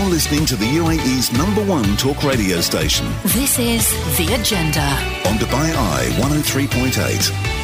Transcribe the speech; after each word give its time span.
You're 0.00 0.08
listening 0.08 0.46
to 0.46 0.56
the 0.56 0.64
UAE's 0.64 1.30
number 1.30 1.62
one 1.62 1.84
talk 1.98 2.22
radio 2.24 2.62
station 2.62 3.06
This 3.22 3.58
is 3.58 3.86
The 4.16 4.32
Agenda. 4.32 4.80
on 5.28 5.36
Dubai 5.36 5.74
Eye 5.76 6.08
103.8. 6.16 7.59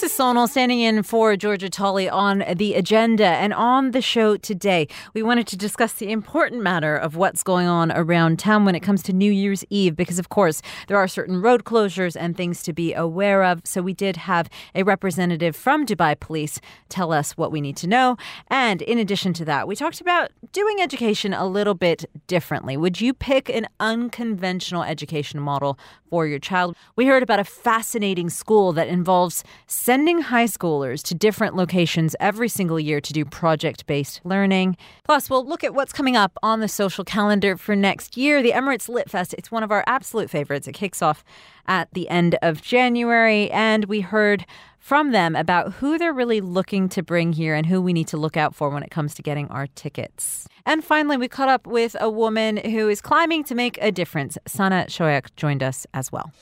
This 0.00 0.12
is 0.12 0.18
Sonal 0.18 0.48
standing 0.48 0.80
in 0.80 1.02
for 1.02 1.36
Georgia 1.36 1.68
Tolley 1.68 2.08
on 2.08 2.42
the 2.56 2.72
agenda. 2.72 3.26
And 3.26 3.52
on 3.52 3.90
the 3.90 4.00
show 4.00 4.38
today, 4.38 4.88
we 5.12 5.22
wanted 5.22 5.46
to 5.48 5.58
discuss 5.58 5.92
the 5.92 6.10
important 6.10 6.62
matter 6.62 6.96
of 6.96 7.16
what's 7.16 7.42
going 7.42 7.66
on 7.66 7.92
around 7.92 8.38
town 8.38 8.64
when 8.64 8.74
it 8.74 8.80
comes 8.80 9.02
to 9.02 9.12
New 9.12 9.30
Year's 9.30 9.62
Eve, 9.68 9.96
because 9.96 10.18
of 10.18 10.30
course, 10.30 10.62
there 10.86 10.96
are 10.96 11.06
certain 11.06 11.42
road 11.42 11.64
closures 11.64 12.16
and 12.18 12.34
things 12.34 12.62
to 12.62 12.72
be 12.72 12.94
aware 12.94 13.44
of. 13.44 13.60
So 13.64 13.82
we 13.82 13.92
did 13.92 14.16
have 14.16 14.48
a 14.74 14.84
representative 14.84 15.54
from 15.54 15.84
Dubai 15.84 16.18
Police 16.18 16.62
tell 16.88 17.12
us 17.12 17.36
what 17.36 17.52
we 17.52 17.60
need 17.60 17.76
to 17.76 17.86
know. 17.86 18.16
And 18.46 18.80
in 18.80 18.96
addition 18.96 19.34
to 19.34 19.44
that, 19.44 19.68
we 19.68 19.76
talked 19.76 20.00
about 20.00 20.30
doing 20.52 20.80
education 20.80 21.34
a 21.34 21.44
little 21.44 21.74
bit 21.74 22.06
differently. 22.26 22.78
Would 22.78 23.02
you 23.02 23.12
pick 23.12 23.50
an 23.50 23.66
unconventional 23.78 24.82
education 24.82 25.40
model 25.40 25.78
for 26.10 26.26
your 26.26 26.38
child? 26.38 26.76
We 26.96 27.06
heard 27.06 27.22
about 27.22 27.38
a 27.38 27.44
fascinating 27.44 28.28
school 28.28 28.72
that 28.72 28.88
involves 28.88 29.44
sending 29.66 30.20
high 30.20 30.44
schoolers 30.44 31.02
to 31.04 31.14
different 31.14 31.56
locations 31.56 32.14
every 32.20 32.48
single 32.48 32.78
year 32.78 33.00
to 33.00 33.12
do 33.12 33.24
project 33.24 33.86
based 33.86 34.20
learning. 34.24 34.76
Plus, 35.04 35.30
we'll 35.30 35.46
look 35.46 35.64
at 35.64 35.72
what's 35.72 35.92
coming 35.92 36.16
up 36.16 36.36
on 36.42 36.60
the 36.60 36.68
social 36.68 37.04
calendar 37.04 37.56
for 37.56 37.74
next 37.74 38.16
year. 38.16 38.42
The 38.42 38.52
Emirates 38.52 38.88
Lit 38.88 39.08
Fest, 39.08 39.34
it's 39.38 39.50
one 39.50 39.62
of 39.62 39.70
our 39.70 39.84
absolute 39.86 40.28
favorites. 40.28 40.66
It 40.68 40.72
kicks 40.72 41.00
off 41.00 41.24
at 41.66 41.88
the 41.94 42.08
end 42.08 42.36
of 42.42 42.60
January, 42.60 43.50
and 43.52 43.84
we 43.84 44.00
heard 44.00 44.44
from 44.80 45.12
them 45.12 45.36
about 45.36 45.74
who 45.74 45.98
they're 45.98 46.12
really 46.12 46.40
looking 46.40 46.88
to 46.88 47.02
bring 47.02 47.32
here 47.32 47.54
and 47.54 47.66
who 47.66 47.80
we 47.80 47.92
need 47.92 48.08
to 48.08 48.16
look 48.16 48.36
out 48.36 48.54
for 48.54 48.70
when 48.70 48.82
it 48.82 48.90
comes 48.90 49.14
to 49.14 49.22
getting 49.22 49.46
our 49.48 49.68
tickets. 49.68 50.48
And 50.66 50.82
finally, 50.82 51.16
we 51.16 51.28
caught 51.28 51.48
up 51.48 51.66
with 51.66 51.94
a 52.00 52.10
woman 52.10 52.56
who 52.56 52.88
is 52.88 53.00
climbing 53.00 53.44
to 53.44 53.54
make 53.54 53.78
a 53.80 53.92
difference. 53.92 54.36
Sana 54.46 54.86
Shoyak 54.88 55.34
joined 55.36 55.62
us 55.62 55.86
as 55.94 56.10
well. 56.10 56.32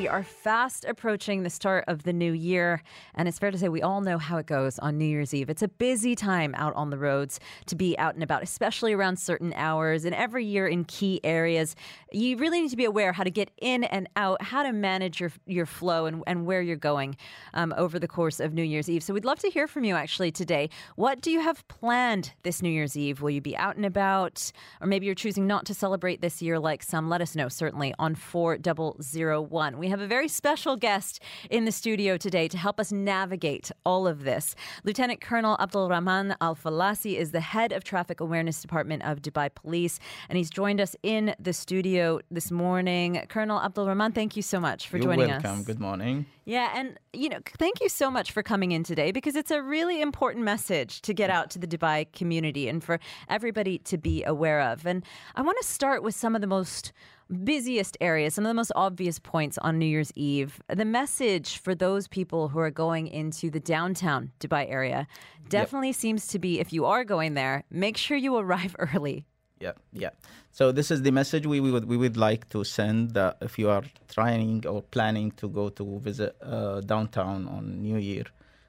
We 0.00 0.08
are 0.08 0.24
fast 0.24 0.86
approaching 0.86 1.42
the 1.42 1.50
start 1.50 1.84
of 1.86 2.04
the 2.04 2.14
new 2.14 2.32
year, 2.32 2.82
and 3.14 3.28
it's 3.28 3.38
fair 3.38 3.50
to 3.50 3.58
say 3.58 3.68
we 3.68 3.82
all 3.82 4.00
know 4.00 4.16
how 4.16 4.38
it 4.38 4.46
goes 4.46 4.78
on 4.78 4.96
New 4.96 5.04
Year's 5.04 5.34
Eve. 5.34 5.50
It's 5.50 5.60
a 5.60 5.68
busy 5.68 6.14
time 6.14 6.54
out 6.54 6.74
on 6.74 6.88
the 6.88 6.96
roads 6.96 7.38
to 7.66 7.76
be 7.76 7.98
out 7.98 8.14
and 8.14 8.22
about, 8.22 8.42
especially 8.42 8.94
around 8.94 9.18
certain 9.18 9.52
hours. 9.52 10.06
And 10.06 10.14
every 10.14 10.46
year 10.46 10.66
in 10.66 10.84
key 10.84 11.20
areas, 11.22 11.76
you 12.12 12.38
really 12.38 12.62
need 12.62 12.70
to 12.70 12.78
be 12.78 12.86
aware 12.86 13.12
how 13.12 13.24
to 13.24 13.30
get 13.30 13.50
in 13.58 13.84
and 13.84 14.08
out, 14.16 14.40
how 14.40 14.62
to 14.62 14.72
manage 14.72 15.20
your 15.20 15.32
your 15.44 15.66
flow 15.66 16.06
and, 16.06 16.24
and 16.26 16.46
where 16.46 16.62
you're 16.62 16.76
going 16.76 17.14
um, 17.52 17.74
over 17.76 17.98
the 17.98 18.08
course 18.08 18.40
of 18.40 18.54
New 18.54 18.62
Year's 18.62 18.88
Eve. 18.88 19.02
So 19.02 19.12
we'd 19.12 19.26
love 19.26 19.40
to 19.40 19.50
hear 19.50 19.68
from 19.68 19.84
you 19.84 19.96
actually 19.96 20.32
today. 20.32 20.70
What 20.96 21.20
do 21.20 21.30
you 21.30 21.42
have 21.42 21.68
planned 21.68 22.32
this 22.42 22.62
New 22.62 22.70
Year's 22.70 22.96
Eve? 22.96 23.20
Will 23.20 23.32
you 23.32 23.42
be 23.42 23.54
out 23.54 23.76
and 23.76 23.84
about, 23.84 24.50
or 24.80 24.86
maybe 24.86 25.04
you're 25.04 25.14
choosing 25.14 25.46
not 25.46 25.66
to 25.66 25.74
celebrate 25.74 26.22
this 26.22 26.40
year 26.40 26.58
like 26.58 26.82
some? 26.82 27.10
Let 27.10 27.20
us 27.20 27.36
know 27.36 27.50
certainly 27.50 27.94
on 27.98 28.14
four 28.14 28.56
double 28.56 28.96
zero 29.02 29.42
one. 29.42 29.76
We 29.76 29.89
have 29.90 30.00
a 30.00 30.06
very 30.06 30.28
special 30.28 30.76
guest 30.76 31.20
in 31.50 31.64
the 31.64 31.72
studio 31.72 32.16
today 32.16 32.48
to 32.48 32.56
help 32.56 32.80
us 32.80 32.90
navigate 32.90 33.70
all 33.84 34.06
of 34.06 34.24
this. 34.24 34.54
Lieutenant 34.84 35.20
Colonel 35.20 35.56
Abdul 35.60 35.88
Rahman 35.88 36.34
Al 36.40 36.56
Falasi 36.56 37.16
is 37.16 37.32
the 37.32 37.40
head 37.40 37.72
of 37.72 37.84
Traffic 37.84 38.20
Awareness 38.20 38.62
Department 38.62 39.02
of 39.04 39.20
Dubai 39.20 39.54
Police, 39.54 39.98
and 40.28 40.36
he's 40.38 40.50
joined 40.50 40.80
us 40.80 40.96
in 41.02 41.34
the 41.38 41.52
studio 41.52 42.20
this 42.30 42.50
morning. 42.50 43.22
Colonel 43.28 43.60
Abdul 43.60 43.86
Rahman, 43.86 44.12
thank 44.12 44.36
you 44.36 44.42
so 44.42 44.58
much 44.58 44.88
for 44.88 44.96
You're 44.96 45.04
joining 45.04 45.28
welcome. 45.28 45.60
us. 45.60 45.64
Good 45.66 45.80
morning. 45.80 46.26
Yeah, 46.44 46.72
and 46.74 46.98
you 47.12 47.28
know, 47.28 47.38
thank 47.58 47.80
you 47.80 47.88
so 47.88 48.10
much 48.10 48.32
for 48.32 48.42
coming 48.42 48.72
in 48.72 48.82
today 48.82 49.12
because 49.12 49.36
it's 49.36 49.50
a 49.50 49.62
really 49.62 50.00
important 50.00 50.44
message 50.44 51.00
to 51.02 51.14
get 51.14 51.30
out 51.30 51.50
to 51.50 51.58
the 51.58 51.66
Dubai 51.66 52.10
community 52.12 52.68
and 52.68 52.82
for 52.82 52.98
everybody 53.28 53.78
to 53.78 53.98
be 53.98 54.24
aware 54.24 54.60
of. 54.60 54.86
And 54.86 55.04
I 55.36 55.42
want 55.42 55.58
to 55.60 55.66
start 55.66 56.02
with 56.02 56.14
some 56.14 56.34
of 56.34 56.40
the 56.40 56.46
most 56.46 56.92
busiest 57.30 57.96
areas, 58.00 58.34
some 58.34 58.44
of 58.44 58.50
the 58.50 58.54
most 58.54 58.72
obvious 58.74 59.18
points 59.18 59.58
on 59.58 59.78
New 59.78 59.86
Year's 59.86 60.12
Eve. 60.14 60.60
The 60.68 60.84
message 60.84 61.58
for 61.58 61.74
those 61.74 62.08
people 62.08 62.48
who 62.48 62.58
are 62.58 62.70
going 62.70 63.06
into 63.06 63.50
the 63.50 63.60
downtown 63.60 64.32
Dubai 64.40 64.70
area 64.70 65.06
definitely 65.48 65.92
seems 65.92 66.26
to 66.28 66.38
be 66.38 66.60
if 66.60 66.72
you 66.72 66.84
are 66.86 67.04
going 67.04 67.34
there, 67.34 67.64
make 67.70 67.96
sure 67.96 68.16
you 68.16 68.36
arrive 68.36 68.74
early. 68.94 69.26
Yeah, 69.60 69.72
yeah. 69.92 70.10
So 70.52 70.72
this 70.72 70.90
is 70.90 71.02
the 71.02 71.12
message 71.12 71.46
we, 71.46 71.60
we 71.60 71.70
would 71.70 71.84
we 71.84 71.96
would 71.96 72.16
like 72.16 72.48
to 72.48 72.64
send 72.64 73.10
that 73.10 73.36
if 73.42 73.58
you 73.58 73.68
are 73.68 73.84
trying 74.08 74.66
or 74.66 74.80
planning 74.82 75.32
to 75.32 75.48
go 75.48 75.68
to 75.68 75.98
visit 75.98 76.34
uh, 76.42 76.80
downtown 76.80 77.46
on 77.46 77.82
New 77.82 77.98
Year, 77.98 78.24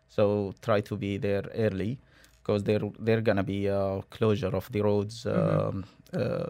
so 0.09 0.53
try 0.61 0.81
to 0.81 0.97
be 0.97 1.17
there 1.17 1.43
early 1.55 1.97
because 2.43 2.63
there 2.63 2.81
there 2.99 3.21
gonna 3.21 3.43
be 3.43 3.67
a 3.67 4.01
closure 4.09 4.53
of 4.53 4.69
the 4.71 4.81
roads 4.81 5.25
um, 5.25 5.33
uh, 5.33 5.81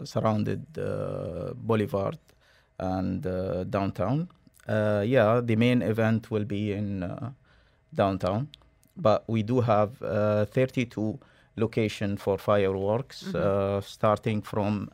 surrounded 0.04 0.64
uh, 0.78 1.52
Boulevard 1.54 2.18
and 2.78 3.26
uh, 3.26 3.64
downtown. 3.64 4.28
Uh, 4.68 5.02
yeah, 5.06 5.40
the 5.42 5.56
main 5.56 5.82
event 5.82 6.30
will 6.30 6.44
be 6.44 6.72
in 6.72 7.02
uh, 7.02 7.30
downtown, 7.94 8.48
but 8.96 9.24
we 9.28 9.42
do 9.42 9.60
have 9.60 10.00
uh, 10.02 10.44
32 10.46 11.18
location 11.56 12.16
for 12.16 12.38
fireworks, 12.38 13.34
uh, 13.34 13.80
starting 13.80 14.40
from 14.40 14.88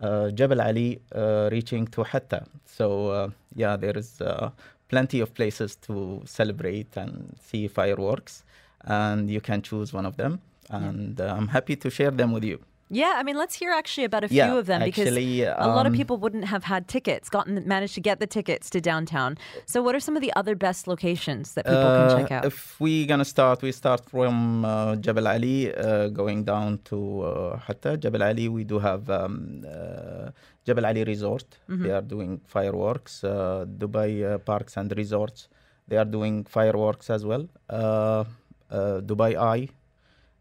uh, 0.00 0.30
Jebel 0.30 0.60
Ali, 0.60 1.00
uh, 1.14 1.48
reaching 1.50 1.86
to 1.88 2.02
Hatta. 2.02 2.44
So 2.66 3.08
uh, 3.08 3.30
yeah, 3.54 3.76
there 3.76 3.96
is 3.96 4.20
uh, 4.20 4.50
plenty 4.88 5.20
of 5.20 5.34
places 5.34 5.76
to 5.76 6.22
celebrate 6.24 6.96
and 6.96 7.36
see 7.40 7.68
fireworks, 7.68 8.44
and 8.84 9.30
you 9.30 9.40
can 9.40 9.62
choose 9.62 9.92
one 9.92 10.06
of 10.06 10.16
them. 10.16 10.40
And 10.68 11.20
uh, 11.20 11.34
I'm 11.36 11.48
happy 11.48 11.76
to 11.76 11.90
share 11.90 12.10
them 12.10 12.32
with 12.32 12.44
you. 12.44 12.60
Yeah, 12.88 13.14
I 13.16 13.22
mean, 13.24 13.36
let's 13.36 13.54
hear 13.56 13.72
actually 13.72 14.04
about 14.04 14.22
a 14.22 14.28
few 14.28 14.36
Yeah, 14.36 14.54
of 14.54 14.66
them 14.66 14.80
because 14.82 15.08
actually, 15.08 15.42
a 15.42 15.66
lot 15.66 15.86
of 15.86 15.92
um, 15.92 15.96
people 15.96 16.18
wouldn't 16.18 16.44
have 16.44 16.64
had 16.64 16.86
tickets, 16.86 17.28
gotten 17.28 17.66
managed 17.66 17.94
to 17.94 18.00
get 18.00 18.20
the 18.20 18.28
tickets 18.28 18.70
to 18.70 18.80
downtown. 18.80 19.36
So, 19.66 19.82
what 19.82 19.94
are 19.96 20.00
some 20.00 20.14
of 20.14 20.22
the 20.22 20.32
other 20.36 20.54
best 20.54 20.86
locations 20.86 21.54
that 21.54 21.64
people 21.66 21.82
Uh, 21.82 21.96
can 21.98 22.18
check 22.18 22.30
out? 22.30 22.44
If 22.44 22.78
we're 22.78 23.06
gonna 23.06 23.24
start, 23.24 23.60
we 23.62 23.72
start 23.72 24.02
from 24.08 24.64
uh, 24.64 24.94
Jebel 24.96 25.26
Ali, 25.26 25.74
uh, 25.74 26.08
going 26.20 26.44
down 26.44 26.78
to 26.90 26.98
uh, 27.22 27.58
Hatta. 27.66 27.96
Jabal 27.96 28.22
Ali, 28.22 28.48
we 28.48 28.62
do 28.62 28.78
have 28.78 29.10
um, 29.10 29.64
uh, 29.66 30.30
Jebel 30.64 30.86
Ali 30.86 31.02
Resort. 31.02 31.48
Mm-hmm. 31.68 31.82
They 31.82 31.90
are 31.90 32.02
doing 32.14 32.40
fireworks. 32.46 33.24
Uh, 33.24 33.64
Dubai 33.66 34.10
uh, 34.22 34.38
Parks 34.38 34.76
and 34.76 34.96
Resorts, 34.96 35.48
they 35.88 35.96
are 35.96 36.04
doing 36.18 36.44
fireworks 36.44 37.10
as 37.10 37.24
well. 37.24 37.48
Uh, 37.68 38.24
uh, 38.70 39.00
Dubai 39.00 39.34
Eye, 39.36 39.68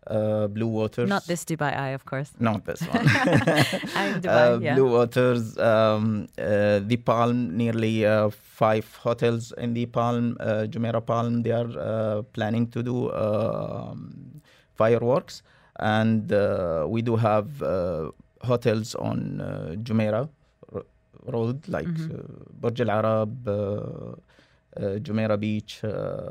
uh, 0.07 0.47
Blue 0.47 0.67
Waters. 0.67 1.09
Not 1.09 1.25
this 1.27 1.43
Dubai 1.45 1.75
Eye, 1.77 1.89
of 1.89 2.05
course. 2.05 2.31
Not 2.39 2.65
this 2.65 2.81
one. 2.93 3.05
Dubai, 4.23 4.55
Uh, 4.55 4.59
yeah. 4.61 4.75
Blue 4.75 4.89
Waters, 4.91 5.57
um, 5.57 6.27
uh, 6.37 6.79
the 6.85 6.97
Palm, 6.97 7.55
nearly 7.57 8.05
uh, 8.05 8.29
five 8.29 8.87
hotels 9.03 9.51
in 9.57 9.73
the 9.73 9.85
Palm, 9.87 10.37
uh, 10.39 10.65
Jumeirah 10.69 11.05
Palm. 11.05 11.43
They 11.43 11.51
are 11.51 11.69
uh, 11.79 12.21
planning 12.33 12.67
to 12.71 12.83
do 12.83 13.11
um, 13.13 14.41
fireworks, 14.75 15.41
and 15.79 16.31
uh, 16.31 16.85
we 16.87 17.01
do 17.01 17.15
have 17.15 17.61
uh, 17.61 18.11
hotels 18.41 18.95
on 18.95 19.41
uh, 19.41 19.75
Jumeirah 19.83 20.29
ro- 20.71 20.85
Road, 21.27 21.67
like 21.67 21.87
Mm-hmm. 21.87 22.15
uh, 22.15 22.43
Burj 22.61 22.81
Al 22.81 22.89
Arab, 22.91 23.47
uh, 23.47 23.51
uh, 23.53 24.99
Jumeirah 24.99 25.39
Beach, 25.39 25.83
uh, 25.83 26.29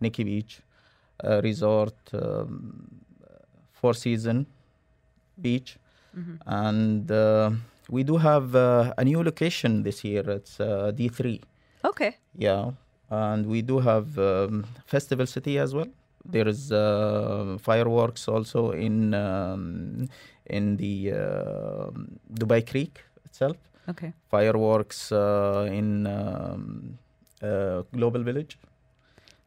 Nikki 0.00 0.24
Beach 0.24 0.60
uh, 1.24 1.40
Resort, 1.42 1.94
um, 2.12 2.88
Four 3.84 3.94
Season 4.04 4.46
Beach 5.46 5.72
Mm-hmm. 6.18 6.34
and 6.64 7.10
uh, 7.10 7.50
we 7.90 8.02
do 8.10 8.16
have 8.18 8.54
uh, 8.54 8.94
a 8.96 9.04
new 9.04 9.20
location 9.28 9.82
this 9.82 10.04
year. 10.04 10.22
It's 10.34 10.60
uh, 10.60 10.92
D3. 10.98 11.40
Okay. 11.90 12.10
Yeah, 12.38 12.70
and 13.10 13.46
we 13.54 13.62
do 13.62 13.80
have 13.80 14.16
um, 14.16 14.64
Festival 14.86 15.26
City 15.26 15.58
as 15.58 15.74
well. 15.74 15.88
There 16.34 16.46
is 16.46 16.70
uh, 16.70 17.58
fireworks 17.60 18.28
also 18.34 18.70
in 18.70 19.12
um, 19.12 20.08
in 20.58 20.76
the 20.76 20.94
uh, 21.12 21.90
Dubai 22.42 22.60
Creek 22.70 23.02
itself. 23.24 23.56
Okay. 23.88 24.12
Fireworks 24.30 25.00
uh, 25.10 25.66
in 25.80 26.06
um, 26.06 26.96
uh, 27.42 27.82
Global 27.98 28.22
Village. 28.30 28.56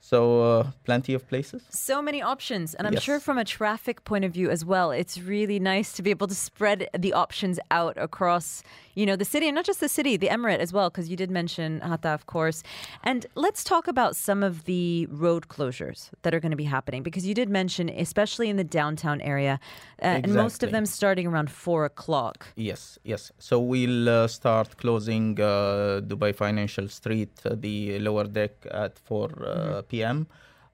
So 0.09 0.19
uh, 0.41 0.71
plenty 0.85 1.13
of 1.13 1.27
places. 1.27 1.61
So 1.69 2.01
many 2.01 2.21
options. 2.21 2.73
And 2.75 2.87
I'm 2.87 2.93
Yes. 2.93 3.03
sure 3.03 3.19
from 3.19 3.37
a 3.37 3.43
traffic 3.43 4.05
point 4.05 4.23
of 4.23 4.31
view 4.31 4.49
as 4.49 4.63
well, 4.63 4.89
it's 4.91 5.17
really 5.19 5.59
nice 5.59 5.91
to 5.97 6.01
be 6.01 6.11
able 6.11 6.27
to 6.27 6.35
spread 6.35 6.87
the 6.97 7.11
options 7.11 7.59
out 7.71 7.97
across, 7.97 8.63
you 8.97 9.05
know, 9.05 9.15
the 9.15 9.29
city 9.33 9.47
and 9.47 9.55
not 9.55 9.65
just 9.71 9.79
the 9.79 9.93
city, 9.97 10.17
the 10.17 10.29
emirate 10.35 10.57
as 10.57 10.73
well, 10.73 10.89
because 10.89 11.07
you 11.07 11.15
did 11.15 11.29
mention 11.29 11.81
Hatta, 11.81 12.09
of 12.09 12.25
course. 12.25 12.63
And 13.03 13.27
let's 13.35 13.63
talk 13.63 13.87
about 13.87 14.15
some 14.15 14.41
of 14.41 14.65
the 14.65 15.07
road 15.11 15.43
closures 15.49 16.09
that 16.23 16.33
are 16.33 16.39
going 16.39 16.55
to 16.57 16.63
be 16.65 16.69
happening, 16.77 17.03
because 17.03 17.23
you 17.29 17.35
did 17.35 17.49
mention, 17.61 17.89
especially 17.89 18.49
in 18.49 18.57
the 18.57 18.63
downtown 18.63 19.21
area, 19.21 19.59
uh, 20.01 20.23
and 20.23 20.33
most 20.33 20.63
of 20.63 20.71
them 20.71 20.85
starting 20.87 21.27
around 21.27 21.51
four 21.51 21.85
o'clock. 21.85 22.47
Yes, 22.55 22.97
yes. 23.03 23.31
So 23.37 23.59
we'll 23.59 24.09
uh, 24.09 24.27
start 24.27 24.77
closing 24.77 25.39
uh, 25.39 26.01
Dubai 26.03 26.35
Financial 26.35 26.87
Street, 26.87 27.33
uh, 27.45 27.55
the 27.55 27.99
lower 27.99 28.23
deck 28.23 28.53
at 28.71 28.97
4 28.97 29.29
uh, 29.45 29.81
p.m. 29.83 30.25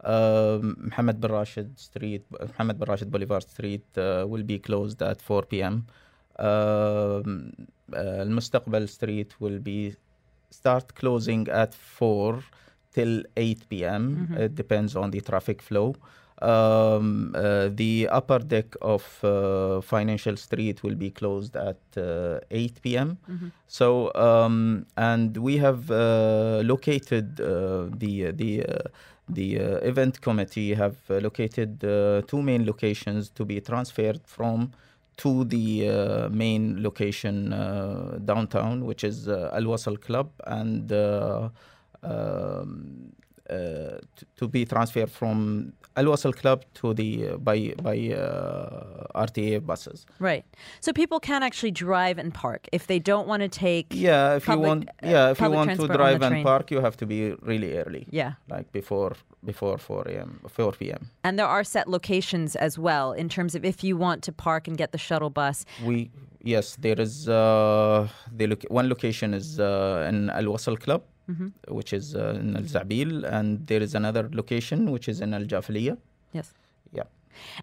Um, 0.05 0.77
Mohammed 0.79 1.19
bin 1.19 1.31
Rashid 1.31 1.77
Street, 1.77 2.23
Mohammed 2.39 2.79
bin 2.79 2.87
Rashid 2.87 3.11
Boulevard 3.11 3.43
Street 3.43 3.85
uh, 3.97 4.25
will 4.27 4.43
be 4.43 4.59
closed 4.59 5.01
at 5.01 5.21
4 5.21 5.43
p.m. 5.43 5.87
Um, 6.39 6.45
uh, 6.45 7.41
Mustaqbal 7.91 8.87
Street 8.89 9.35
will 9.39 9.59
be 9.59 9.95
start 10.49 10.95
closing 10.95 11.47
at 11.49 11.73
4 11.73 12.39
till 12.93 13.23
8 13.35 13.69
p.m. 13.69 14.27
It 14.37 14.55
depends 14.55 14.95
on 14.95 15.11
the 15.11 15.21
traffic 15.21 15.61
flow. 15.61 15.95
Um, 16.41 17.33
uh, 17.35 17.69
the 17.73 18.09
upper 18.11 18.39
deck 18.39 18.75
of 18.81 19.23
uh, 19.23 19.81
Financial 19.81 20.35
Street 20.35 20.83
will 20.83 20.95
be 20.95 21.09
closed 21.11 21.55
at 21.55 21.77
uh, 21.95 22.39
8 22.51 22.81
p.m. 22.81 23.17
So, 23.67 24.11
um, 24.15 24.85
and 24.97 25.37
we 25.37 25.57
have 25.57 25.89
uh, 25.89 26.61
located 26.65 27.39
uh, 27.39 27.85
the 27.97 28.31
the 28.31 28.65
uh, 28.65 28.89
the 29.29 29.59
uh, 29.59 29.63
event 29.91 30.19
committee 30.21 30.73
have 30.73 30.97
located 31.09 31.83
uh, 31.83 32.21
two 32.27 32.41
main 32.41 32.65
locations 32.65 33.29
to 33.29 33.45
be 33.45 33.61
transferred 33.61 34.19
from 34.25 34.71
to 35.17 35.43
the 35.45 35.89
uh, 35.89 36.29
main 36.29 36.81
location 36.81 37.53
uh, 37.53 38.19
downtown, 38.23 38.85
which 38.85 39.03
is 39.03 39.27
uh, 39.27 39.51
Al 39.53 39.63
Wasl 39.63 39.99
Club, 39.99 40.31
and 40.45 40.91
uh, 40.91 41.49
um, 42.03 43.13
uh, 43.53 43.99
to 44.39 44.47
be 44.47 44.65
transferred 44.65 45.11
from 45.11 45.73
Al 45.95 46.05
Wasl 46.05 46.33
Club 46.41 46.59
to 46.79 46.93
the 46.93 47.09
uh, 47.29 47.37
by 47.37 47.73
by 47.87 47.97
uh, 48.09 49.25
RTA 49.25 49.65
buses. 49.65 50.05
Right. 50.19 50.43
So 50.79 50.91
people 51.01 51.19
can 51.19 51.43
actually 51.43 51.71
drive 51.71 52.17
and 52.17 52.33
park 52.33 52.61
if 52.71 52.87
they 52.87 52.99
don't 53.11 53.27
want 53.27 53.41
to 53.43 53.49
take. 53.49 53.87
Yeah, 53.91 54.35
if 54.37 54.45
Public- 54.45 54.63
you 54.63 54.67
want, 54.69 54.89
yeah, 55.03 55.31
if 55.31 55.39
you 55.39 55.49
want 55.51 55.69
to 55.69 55.75
transport 55.75 55.91
on 55.91 55.93
the 55.93 55.97
drive 55.97 56.21
and 56.31 56.43
park, 56.43 56.71
you 56.71 56.79
have 56.81 56.97
to 56.97 57.05
be 57.05 57.19
really 57.51 57.77
early. 57.77 58.03
Yeah. 58.09 58.33
like 58.49 58.71
before 58.71 59.13
before 59.45 59.77
4 59.77 60.07
a.m. 60.07 60.39
4 60.47 60.71
p.m. 60.71 61.09
And 61.23 61.37
there 61.37 61.47
are 61.47 61.63
set 61.65 61.87
locations 61.87 62.55
as 62.55 62.79
well 62.79 63.11
in 63.11 63.27
terms 63.29 63.55
of 63.55 63.65
if 63.65 63.83
you 63.83 63.97
want 63.97 64.23
to 64.23 64.31
park 64.31 64.67
and 64.67 64.77
get 64.77 64.91
the 64.91 64.97
shuttle 64.97 65.29
bus. 65.29 65.65
We 65.83 66.09
yes, 66.41 66.77
there 66.79 66.99
is 66.99 67.27
uh, 67.27 68.07
the 68.31 68.47
loc- 68.47 68.69
one 68.69 68.87
location 68.89 69.33
is 69.33 69.59
uh, 69.59 70.07
in 70.09 70.29
Al 70.29 70.45
Wasl 70.45 70.79
Club, 70.79 71.03
which 71.67 71.93
is 71.93 72.15
uh, 72.15 72.37
in 72.39 72.55
Al 72.55 72.63
Zabeel, 72.63 73.23
and 73.23 73.65
there 73.67 73.81
is 73.81 73.95
another 73.95 74.29
location 74.31 74.91
which 74.91 75.07
is 75.07 75.21
in 75.21 75.33
Al 75.33 75.45
Jafiliya. 75.45 75.97
Yes. 76.33 76.53
Yeah. 76.91 77.03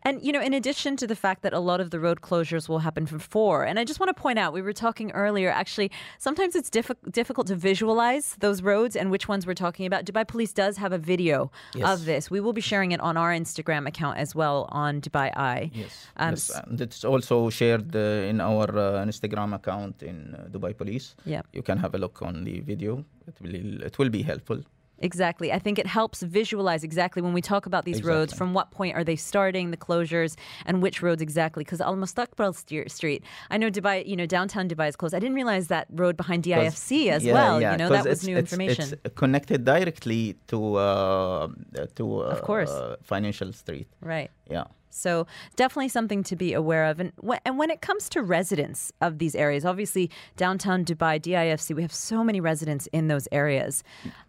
And, 0.02 0.22
you 0.26 0.32
know, 0.32 0.40
in 0.49 0.52
addition 0.55 0.96
to 0.96 1.06
the 1.06 1.17
fact 1.17 1.43
that 1.43 1.52
a 1.52 1.58
lot 1.70 1.81
of 1.81 1.90
the 1.90 2.00
road 2.06 2.20
closures 2.20 2.69
will 2.69 2.81
happen 2.81 3.05
from 3.06 3.19
four, 3.19 3.64
and 3.64 3.78
I 3.78 3.84
just 3.84 3.99
want 4.00 4.11
to 4.14 4.20
point 4.26 4.38
out, 4.38 4.52
we 4.52 4.62
were 4.62 4.72
talking 4.87 5.11
earlier, 5.12 5.50
actually, 5.50 5.90
sometimes 6.19 6.55
it's 6.55 6.70
diffi- 6.70 7.11
difficult 7.20 7.46
to 7.49 7.56
visualize 7.56 8.37
those 8.40 8.62
roads 8.62 8.94
and 8.96 9.11
which 9.11 9.26
ones 9.28 9.46
we're 9.46 9.55
talking 9.67 9.87
about. 9.87 10.05
Dubai 10.05 10.25
Police 10.26 10.52
does 10.52 10.75
have 10.78 10.93
a 10.93 10.99
video 10.99 11.50
Yes. 11.75 11.88
of 11.93 12.05
this. 12.11 12.31
We 12.31 12.40
will 12.40 12.52
be 12.52 12.61
sharing 12.61 12.93
it 12.93 13.00
on 13.00 13.17
our 13.17 13.32
Instagram 13.32 13.87
account 13.87 14.19
as 14.19 14.34
well 14.34 14.69
on 14.84 15.00
Dubai 15.00 15.28
Eye. 15.37 15.70
Yes, 15.75 16.06
Um, 16.17 16.31
yes, 16.31 16.50
and 16.67 16.81
it's 16.81 17.05
also 17.05 17.37
shared 17.50 17.94
uh, 17.96 18.31
in 18.31 18.40
our 18.40 18.67
uh, 18.78 19.05
Instagram 19.11 19.55
account 19.55 20.02
in 20.02 20.34
uh, 20.34 20.49
Dubai 20.55 20.72
Police. 20.76 21.14
Yeah. 21.25 21.43
you 21.52 21.62
can 21.62 21.78
have 21.78 21.94
a 21.94 21.99
look 21.99 22.17
on 22.22 22.44
the 22.44 22.61
video. 22.61 23.05
It 23.31 23.37
will 23.43 23.82
it 23.88 23.94
will 23.99 24.11
be 24.19 24.22
helpful. 24.22 24.61
Exactly. 25.00 25.52
I 25.52 25.58
think 25.58 25.79
it 25.79 25.87
helps 25.87 26.23
visualize 26.23 26.85
exactly 26.85 27.23
when 27.23 27.32
we 27.32 27.41
talk 27.41 27.67
about 27.67 27.85
these 27.85 28.05
roads 28.05 28.32
from 28.32 28.52
what 28.55 28.70
point 28.70 28.94
are 28.97 29.05
they 29.05 29.17
starting, 29.17 29.70
the 29.70 29.76
closures, 29.76 30.37
and 30.67 30.82
which 30.82 31.02
roads 31.02 31.23
exactly. 31.23 31.64
Because 31.64 31.81
Al 31.81 31.97
Mustaqbal 31.97 32.55
Street, 32.91 33.23
I 33.50 33.56
know 33.56 33.70
Dubai, 33.70 34.06
you 34.06 34.17
know, 34.17 34.26
downtown 34.26 34.69
Dubai 34.69 34.88
is 34.88 34.97
closed. 34.97 35.14
I 35.14 35.19
didn't 35.19 35.35
realize 35.35 35.69
that 35.69 35.87
road 35.91 36.17
behind 36.17 36.44
DIFC 36.44 37.08
as 37.11 37.25
yeah, 37.25 37.32
well. 37.32 37.61
yeah, 37.61 37.73
you 37.73 37.79
know, 37.79 37.88
that 37.88 38.05
was 38.06 38.26
new 38.26 38.37
it's- 38.37 38.52
information. 38.52 38.99
It's 39.05 39.14
connected 39.14 39.64
directly 39.64 40.37
to 40.49 40.58
uh, 40.76 41.49
to 41.96 42.05
uh, 42.20 42.35
Of 42.35 42.43
course. 42.43 42.70
uh, 42.70 42.96
Financial 43.03 43.53
Street. 43.53 43.88
right. 44.03 44.31
Yeah. 44.50 44.64
So 44.91 45.27
definitely 45.57 45.89
something 45.89 46.23
to 46.25 46.37
be 46.37 46.53
aware 46.53 46.85
of. 46.85 47.01
And 47.01 47.13
when, 47.19 47.39
and 47.45 47.59
when 47.59 47.71
it 47.71 47.81
comes 47.81 48.09
to 48.11 48.23
residents 48.23 48.93
of 49.01 49.19
these 49.19 49.35
areas, 49.35 49.65
obviously 49.65 50.11
downtown 50.37 50.85
Dubai, 50.85 51.21
DIFC, 51.21 51.75
we 51.75 51.83
have 51.83 51.93
so 51.93 52.23
many 52.23 52.41
residents 52.41 52.89
in 52.93 53.09
those 53.09 53.27
areas. 53.33 53.83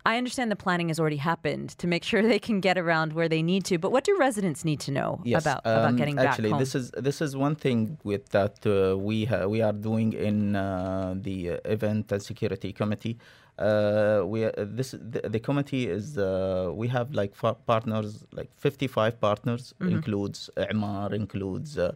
I 0.06 0.18
understand 0.18 0.52
the 0.52 0.56
planning 0.56 0.88
has 0.90 1.00
already 1.00 1.18
happened 1.18 1.70
to 1.80 1.88
make 1.88 2.04
sure 2.10 2.22
they 2.22 2.40
can 2.40 2.60
get 2.60 2.78
around 2.78 3.14
where 3.14 3.28
they 3.28 3.42
need 3.42 3.66
to. 3.66 3.78
But 3.78 3.92
what 3.92 4.04
do 4.04 4.16
residents 4.18 4.64
need 4.64 4.80
to 4.82 4.92
know 4.92 5.22
Yes, 5.24 5.44
about 5.44 5.62
about 5.62 5.90
um, 5.90 5.96
getting 5.96 6.18
actually, 6.18 6.50
back 6.50 6.52
home? 6.54 6.60
this 6.60 6.76
is 6.76 6.92
this 6.92 7.22
is 7.22 7.36
one 7.36 7.56
thing 7.56 7.98
with 8.04 8.30
that 8.30 8.66
uh, 8.66 8.98
we 8.98 9.26
ha- 9.26 9.46
we 9.48 9.62
are 9.62 9.74
doing 9.74 10.14
in 10.14 10.56
uh, 10.56 11.16
the 11.18 11.48
event 11.66 12.12
and 12.12 12.22
security 12.22 12.72
committee. 12.74 13.18
Uh, 13.60 14.24
we 14.26 14.46
uh, 14.46 14.52
this 14.58 14.92
the, 14.92 15.22
the 15.30 15.40
committee 15.40 15.88
is 15.88 16.18
uh, 16.18 16.72
we 16.74 16.88
have 16.88 17.14
like 17.14 17.34
partners 17.68 18.24
like 18.32 18.50
55 18.58 19.20
partners 19.20 19.74
Mm-hmm. 19.80 19.96
includes 19.96 20.50
Emaar 20.58 21.14
includes 21.14 21.78
uh, 21.78 21.92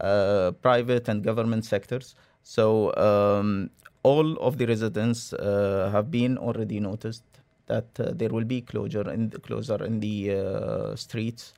uh, 0.00 0.52
private 0.62 1.08
and 1.08 1.22
government 1.22 1.64
sectors. 1.64 2.14
So 2.42 2.94
um, 2.96 3.70
all 4.02 4.36
of 4.38 4.56
the 4.58 4.66
residents 4.66 5.32
uh, 5.32 5.90
have 5.92 6.10
been 6.10 6.38
already 6.38 6.80
noticed 6.80 7.24
that 7.66 7.86
uh, 8.00 8.10
there 8.14 8.30
will 8.30 8.44
be 8.44 8.60
closure 8.62 9.08
in 9.10 9.30
the 9.30 9.38
closure 9.38 9.84
in 9.84 10.00
the 10.00 10.16
uh, 10.34 10.96
streets, 10.96 11.54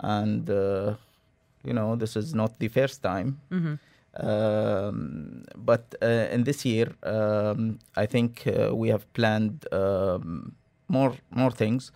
and 0.00 0.48
uh, 0.50 0.94
you 1.64 1.72
know 1.72 1.94
this 1.96 2.16
is 2.16 2.34
not 2.34 2.58
the 2.58 2.68
first 2.68 3.02
time. 3.02 3.38
Um, 4.16 5.44
but 5.56 5.94
uh, 6.02 6.28
in 6.30 6.44
this 6.44 6.64
year, 6.64 6.92
um, 7.02 7.78
I 7.96 8.06
think 8.06 8.46
uh, 8.46 8.74
we 8.74 8.88
have 8.88 9.12
planned 9.12 9.66
um, 9.72 10.54
more 10.88 11.14
more 11.30 11.50
things. 11.50 11.90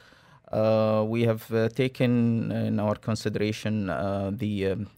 Uh, 0.50 1.04
we 1.06 1.22
have 1.24 1.52
uh, 1.52 1.68
taken 1.68 2.50
in 2.50 2.80
our 2.80 2.96
consideration 2.96 3.90
uh, 3.90 4.30
the 4.32 4.68
um, 4.68 4.88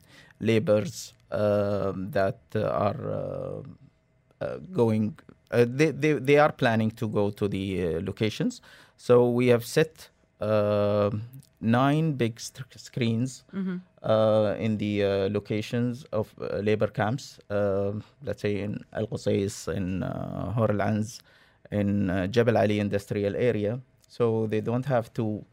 labors 0.40 1.12
um 1.32 2.10
that 2.10 2.38
uh, 2.56 2.62
are 2.64 3.62
going. 4.72 5.18
They, 5.52 5.90
they 5.90 6.12
they 6.12 6.38
are 6.38 6.52
planning 6.52 6.92
to 6.92 7.08
go 7.08 7.30
to 7.30 7.48
the 7.48 7.98
locations. 8.00 8.60
So 8.96 9.28
we 9.28 9.48
have 9.48 9.64
set 9.64 10.08
uh, 10.40 11.10
nine 11.60 12.12
big 12.12 12.40
screens 12.40 13.44
uh, 14.02 14.54
in 14.58 14.78
the 14.78 15.04
uh, 15.04 15.28
locations 15.30 16.04
of 16.12 16.32
uh, 16.40 16.56
labor 16.58 16.86
camps. 16.88 17.38
Uh, 17.50 17.92
let's 18.24 18.42
say 18.42 18.60
in 18.60 18.82
Al 18.92 19.06
Qusais, 19.06 19.68
in 19.74 20.02
uh, 20.02 20.52
Hor 20.52 20.70
Al 20.70 20.80
Anz, 20.80 21.20
in 21.70 22.10
uh, 22.10 22.26
Jebel 22.26 22.56
Ali 22.56 22.80
industrial 22.80 23.36
area. 23.36 23.80
So 24.08 24.46
they 24.46 24.60
don't 24.60 24.86
have 24.86 25.12
to 25.14 25.44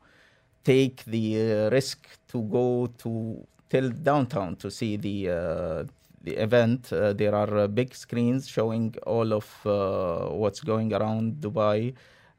take 0.64 1.04
the 1.06 1.68
uh, 1.68 1.70
risk 1.70 2.08
to 2.30 2.42
go 2.44 2.88
to 2.98 3.46
till 3.70 3.90
downtown 3.90 4.56
to 4.58 4.72
see 4.72 4.98
the 4.98 5.30
uh, 5.30 5.84
the 6.24 6.36
event. 6.42 6.92
Uh, 6.92 7.14
there 7.14 7.36
are 7.36 7.58
uh, 7.58 7.68
big 7.68 7.94
screens 7.94 8.48
showing 8.48 8.96
all 9.06 9.34
of 9.34 9.48
uh, 9.66 10.30
what's 10.30 10.62
going 10.62 10.94
around 10.94 11.36
Dubai 11.42 11.94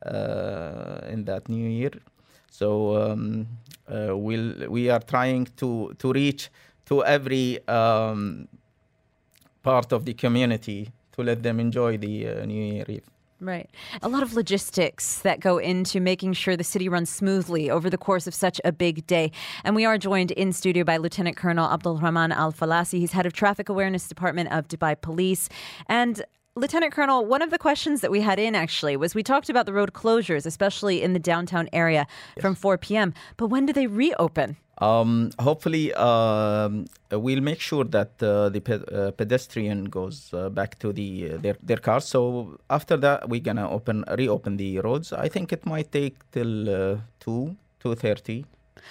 uh, 0.04 1.00
in 1.12 1.24
that 1.24 1.48
new 1.48 1.68
year. 1.68 1.92
So 2.50 2.96
um, 2.96 3.46
uh, 3.88 4.16
we'll, 4.16 4.68
we 4.68 4.90
are 4.90 5.00
trying 5.00 5.46
to 5.56 5.94
to 5.98 6.12
reach 6.12 6.50
to 6.86 7.04
every 7.04 7.66
um, 7.68 8.48
part 9.62 9.92
of 9.92 10.04
the 10.04 10.14
community 10.14 10.90
to 11.12 11.22
let 11.22 11.42
them 11.42 11.60
enjoy 11.60 11.98
the 11.98 12.28
uh, 12.28 12.46
New 12.46 12.64
Year 12.74 12.84
Eve. 12.88 13.08
Right. 13.40 13.70
A 14.02 14.08
lot 14.08 14.24
of 14.24 14.34
logistics 14.34 15.20
that 15.20 15.38
go 15.38 15.58
into 15.58 16.00
making 16.00 16.32
sure 16.32 16.56
the 16.56 16.64
city 16.64 16.88
runs 16.88 17.08
smoothly 17.08 17.70
over 17.70 17.88
the 17.88 17.96
course 17.96 18.26
of 18.26 18.34
such 18.34 18.60
a 18.64 18.72
big 18.72 19.06
day. 19.06 19.30
And 19.62 19.76
we 19.76 19.84
are 19.84 19.96
joined 19.96 20.32
in 20.32 20.52
studio 20.52 20.82
by 20.82 20.96
Lieutenant 20.96 21.36
Colonel 21.36 21.70
Abdul 21.70 21.98
Rahman 21.98 22.32
Al 22.32 22.52
Falasi. 22.52 22.98
He's 22.98 23.12
head 23.12 23.26
of 23.26 23.32
Traffic 23.32 23.68
Awareness 23.68 24.08
Department 24.08 24.50
of 24.50 24.66
Dubai 24.66 25.00
Police. 25.00 25.48
And 25.86 26.24
Lieutenant 26.58 26.92
Colonel, 26.92 27.24
one 27.24 27.40
of 27.40 27.50
the 27.50 27.58
questions 27.58 28.00
that 28.00 28.10
we 28.10 28.20
had 28.20 28.40
in 28.40 28.56
actually 28.56 28.96
was 28.96 29.14
we 29.14 29.22
talked 29.22 29.48
about 29.48 29.64
the 29.64 29.72
road 29.72 29.92
closures, 29.92 30.44
especially 30.44 31.02
in 31.02 31.12
the 31.12 31.20
downtown 31.20 31.68
area 31.72 32.04
from 32.40 32.56
4 32.56 32.76
p.m. 32.78 33.14
But 33.36 33.46
when 33.46 33.64
do 33.64 33.72
they 33.72 33.86
reopen? 33.86 34.56
Um, 34.78 35.30
hopefully, 35.38 35.94
um, 35.94 36.86
we'll 37.12 37.40
make 37.40 37.60
sure 37.60 37.84
that 37.84 38.20
uh, 38.20 38.48
the 38.48 38.60
pe- 38.60 38.84
uh, 38.92 39.12
pedestrian 39.12 39.84
goes 39.84 40.34
uh, 40.34 40.48
back 40.48 40.78
to 40.80 40.92
the 40.92 41.32
uh, 41.32 41.36
their 41.38 41.56
their 41.62 41.78
cars. 41.78 42.04
So 42.04 42.58
after 42.70 42.96
that, 42.96 43.28
we're 43.28 43.40
gonna 43.40 43.68
open 43.68 44.04
reopen 44.16 44.56
the 44.56 44.78
roads. 44.80 45.12
I 45.12 45.28
think 45.28 45.52
it 45.52 45.66
might 45.66 45.90
take 45.90 46.16
till 46.30 46.70
uh, 46.70 46.96
two 47.18 47.56
two 47.80 47.94
thirty. 47.96 48.44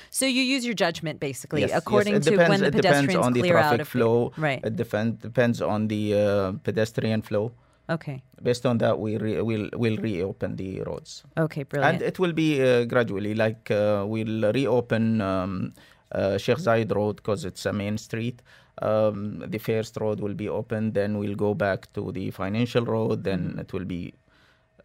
So 0.10 0.25
you 0.25 0.41
use 0.56 0.65
your 0.65 0.74
judgment 0.75 1.20
basically 1.20 1.62
Yes, 1.62 1.70
yes, 1.72 1.79
according 1.82 2.13
to 2.22 2.29
depends- 2.32 2.50
when 2.50 2.60
the 2.60 2.67
it 2.67 2.75
depends 2.75 2.98
pedestrians 3.08 3.25
on 3.25 3.34
the 3.34 3.39
clear 3.41 3.58
out 3.58 3.62
traffic 3.62 3.82
of 3.82 3.88
flow. 3.88 4.32
Right. 4.38 4.62
It 4.63 4.75
depend, 4.75 5.22
depends 5.22 5.62
on 5.62 5.88
the 5.88 6.03
uh, 6.13 6.51
pedestrian 6.63 7.22
flow. 7.22 7.51
Okay. 7.89 8.22
Based 8.44 8.65
on 8.65 8.77
that, 8.79 9.00
we 9.00 9.15
re- 9.17 9.41
will 9.41 9.70
will 9.84 9.98
reopen 9.98 10.56
the 10.58 10.82
roads. 10.84 11.24
Okay, 11.38 11.63
brilliant. 11.63 12.01
And 12.01 12.03
it 12.03 12.20
will 12.20 12.34
be 12.34 12.62
uh, 12.62 12.84
gradually, 12.84 13.34
like 13.34 13.72
uh, 13.72 14.03
we'll 14.06 14.51
reopen 14.51 15.22
um, 15.22 15.74
uh, 16.12 16.38
Sheikh 16.38 16.58
Zayed 16.60 16.91
Road 16.94 17.15
because 17.17 17.46
it's 17.46 17.65
a 17.65 17.72
main 17.72 17.98
street. 17.98 18.41
Um, 18.82 19.39
the 19.48 19.58
first 19.58 19.98
road 20.01 20.20
will 20.20 20.34
be 20.36 20.50
open, 20.50 20.91
then 20.94 21.17
we'll 21.17 21.36
go 21.36 21.53
back 21.53 21.91
to 21.94 22.12
the 22.12 22.29
financial 22.32 22.86
road, 22.86 23.24
then 23.24 23.39
Mm-hmm. 23.39 23.60
it 23.60 23.74
will 23.74 23.86
be 23.86 24.13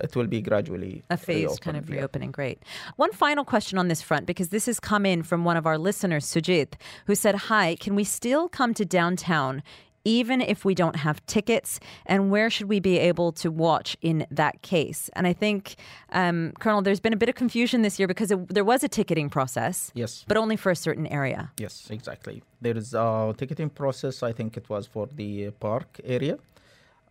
it 0.00 0.16
will 0.16 0.26
be 0.26 0.40
gradually 0.40 1.02
a 1.10 1.16
phased 1.16 1.60
kind 1.60 1.76
of 1.76 1.88
yeah. 1.88 1.96
reopening. 1.96 2.30
Great. 2.30 2.62
One 2.96 3.12
final 3.12 3.44
question 3.44 3.78
on 3.78 3.88
this 3.88 4.02
front, 4.02 4.26
because 4.26 4.48
this 4.48 4.66
has 4.66 4.80
come 4.80 5.06
in 5.06 5.22
from 5.22 5.44
one 5.44 5.56
of 5.56 5.66
our 5.66 5.78
listeners, 5.78 6.24
Sujit, 6.26 6.74
who 7.06 7.14
said, 7.14 7.34
Hi, 7.34 7.76
can 7.78 7.94
we 7.94 8.04
still 8.04 8.48
come 8.48 8.74
to 8.74 8.84
downtown 8.84 9.62
even 10.04 10.40
if 10.40 10.64
we 10.64 10.74
don't 10.74 10.96
have 10.96 11.24
tickets? 11.26 11.78
And 12.06 12.30
where 12.30 12.50
should 12.50 12.68
we 12.68 12.80
be 12.80 12.98
able 12.98 13.32
to 13.32 13.50
watch 13.50 13.96
in 14.00 14.26
that 14.30 14.62
case? 14.62 15.10
And 15.14 15.26
I 15.26 15.32
think, 15.32 15.76
um, 16.10 16.52
Colonel, 16.58 16.82
there's 16.82 17.00
been 17.00 17.12
a 17.12 17.16
bit 17.16 17.28
of 17.28 17.34
confusion 17.34 17.82
this 17.82 17.98
year 17.98 18.08
because 18.08 18.30
it, 18.30 18.52
there 18.52 18.64
was 18.64 18.82
a 18.82 18.88
ticketing 18.88 19.30
process, 19.30 19.92
Yes. 19.94 20.24
but 20.26 20.36
only 20.36 20.56
for 20.56 20.70
a 20.70 20.76
certain 20.76 21.06
area. 21.06 21.52
Yes, 21.58 21.88
exactly. 21.90 22.42
There 22.60 22.76
is 22.76 22.94
a 22.94 23.34
ticketing 23.36 23.70
process. 23.70 24.22
I 24.22 24.32
think 24.32 24.56
it 24.56 24.68
was 24.68 24.86
for 24.86 25.06
the 25.06 25.50
park 25.50 26.00
area, 26.04 26.38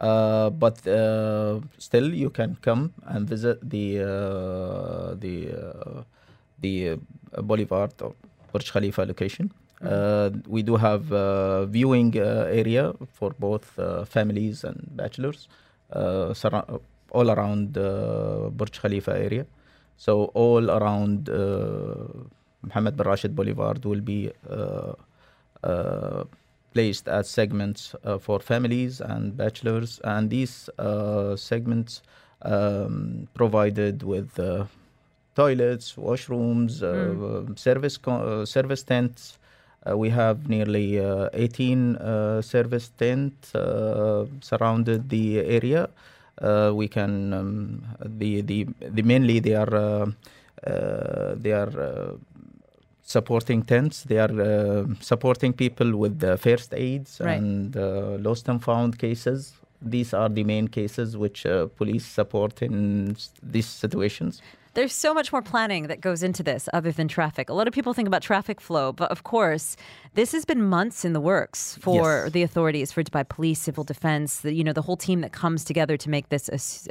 but 0.01 0.85
uh, 0.87 1.59
still 1.77 2.13
you 2.13 2.29
can 2.29 2.57
come 2.61 2.93
and 3.05 3.27
visit 3.27 3.57
the 3.69 3.99
uh, 4.01 5.13
the 5.15 5.53
uh, 5.53 6.03
the 6.59 6.89
uh, 6.89 7.41
Boulevard 7.41 7.93
or 8.01 8.13
Burj 8.51 8.71
Khalifa 8.71 9.03
location. 9.05 9.51
Uh, 9.81 10.29
we 10.47 10.61
do 10.63 10.75
have 10.75 11.11
uh, 11.11 11.65
viewing 11.65 12.17
uh, 12.17 12.47
area 12.49 12.93
for 13.13 13.31
both 13.39 13.77
uh, 13.79 14.05
families 14.05 14.63
and 14.63 14.79
bachelors, 14.95 15.47
uh, 15.93 16.33
all 17.11 17.31
around 17.31 17.77
uh, 17.77 18.49
Burj 18.51 18.79
Khalifa 18.81 19.11
area. 19.17 19.45
So 19.97 20.25
all 20.33 20.69
around 20.71 21.29
uh, 21.29 22.07
Mohammed 22.63 22.97
bin 22.97 23.07
Rashid 23.07 23.35
Boulevard 23.35 23.85
will 23.85 24.01
be 24.01 24.31
uh, 24.49 24.93
uh, 25.63 26.23
placed 26.73 27.07
as 27.07 27.29
segments 27.29 27.95
uh, 28.03 28.17
for 28.17 28.39
families 28.39 29.01
and 29.01 29.35
bachelors, 29.37 29.99
and 30.03 30.29
these 30.29 30.69
uh, 30.79 31.35
segments 31.35 32.01
um, 32.43 33.27
provided 33.33 34.03
with 34.03 34.39
uh, 34.39 34.65
toilets, 35.35 35.93
washrooms, 35.95 36.81
uh, 36.83 37.55
service 37.55 37.97
co- 37.97 38.41
uh, 38.41 38.45
service 38.45 38.83
tents. 38.83 39.37
Uh, 39.89 39.97
we 39.97 40.09
have 40.09 40.47
nearly 40.47 40.99
uh, 40.99 41.29
18 41.33 41.95
uh, 41.97 42.41
service 42.41 42.89
tents 42.97 43.55
uh, 43.55 44.25
surrounded 44.41 45.09
the 45.09 45.39
area. 45.39 45.89
Uh, 46.41 46.71
we 46.73 46.87
can 46.87 47.33
um, 47.33 47.83
the 48.03 48.41
the 48.41 48.65
the 48.79 49.01
mainly 49.01 49.39
they 49.39 49.55
are 49.55 49.73
uh, 49.75 50.05
uh, 50.67 51.35
they 51.35 51.51
are 51.51 51.73
uh, 51.79 52.13
supporting 53.11 53.63
tents. 53.63 54.03
They 54.03 54.19
are 54.25 54.35
uh, 54.41 54.85
supporting 55.11 55.53
people 55.53 55.89
with 56.03 56.19
the 56.19 56.37
first 56.37 56.73
aids 56.73 57.19
Right. 57.19 57.37
and 57.41 57.75
uh, 57.77 58.17
lost 58.27 58.49
and 58.49 58.59
found 58.63 58.97
cases. 58.97 59.53
These 59.81 60.13
are 60.13 60.29
the 60.29 60.43
main 60.43 60.67
cases 60.67 61.17
which 61.23 61.45
uh, 61.45 61.67
police 61.79 62.05
support 62.05 62.61
in 62.61 63.11
s- 63.11 63.31
these 63.53 63.67
situations. 63.83 64.41
There's 64.73 64.93
so 64.93 65.13
much 65.13 65.33
more 65.33 65.41
planning 65.41 65.87
that 65.87 65.99
goes 65.99 66.23
into 66.23 66.43
this 66.43 66.69
other 66.71 66.93
than 66.93 67.09
traffic. 67.09 67.49
A 67.49 67.53
lot 67.53 67.67
of 67.67 67.73
people 67.73 67.93
think 67.93 68.07
about 68.07 68.21
traffic 68.21 68.61
flow, 68.61 68.93
but 68.93 69.11
of 69.11 69.23
course, 69.23 69.75
this 70.13 70.31
has 70.31 70.45
been 70.45 70.63
months 70.63 71.03
in 71.03 71.11
the 71.11 71.19
works 71.19 71.77
for 71.81 72.23
Yes. 72.23 72.31
the 72.31 72.43
authorities, 72.43 72.91
for 72.93 73.03
Dubai 73.03 73.27
Police, 73.27 73.59
Civil 73.59 73.83
Defense, 73.83 74.39
the, 74.39 74.53
you 74.53 74.63
know, 74.63 74.71
the 74.71 74.81
whole 74.83 74.95
team 74.95 75.19
that 75.21 75.33
comes 75.33 75.65
together 75.65 75.97
to 75.97 76.09
make 76.09 76.29
this 76.29 76.47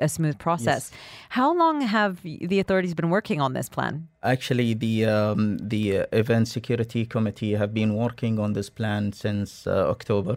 a 0.06 0.08
smooth 0.08 0.38
process. 0.38 0.90
How 1.30 1.54
long 1.54 1.80
have 1.80 2.20
the 2.22 2.58
authorities 2.60 2.94
been 2.94 3.08
working 3.08 3.40
on 3.40 3.54
this 3.54 3.68
plan? 3.70 4.08
Actually, 4.22 4.74
the 4.74 5.06
um, 5.06 5.56
the 5.56 5.84
uh, 6.00 6.06
event 6.12 6.48
security 6.48 7.06
committee 7.06 7.52
have 7.54 7.72
been 7.72 7.94
working 7.94 8.38
on 8.38 8.52
this 8.52 8.68
plan 8.68 9.12
since 9.12 9.66
uh, 9.66 9.88
October. 9.88 10.36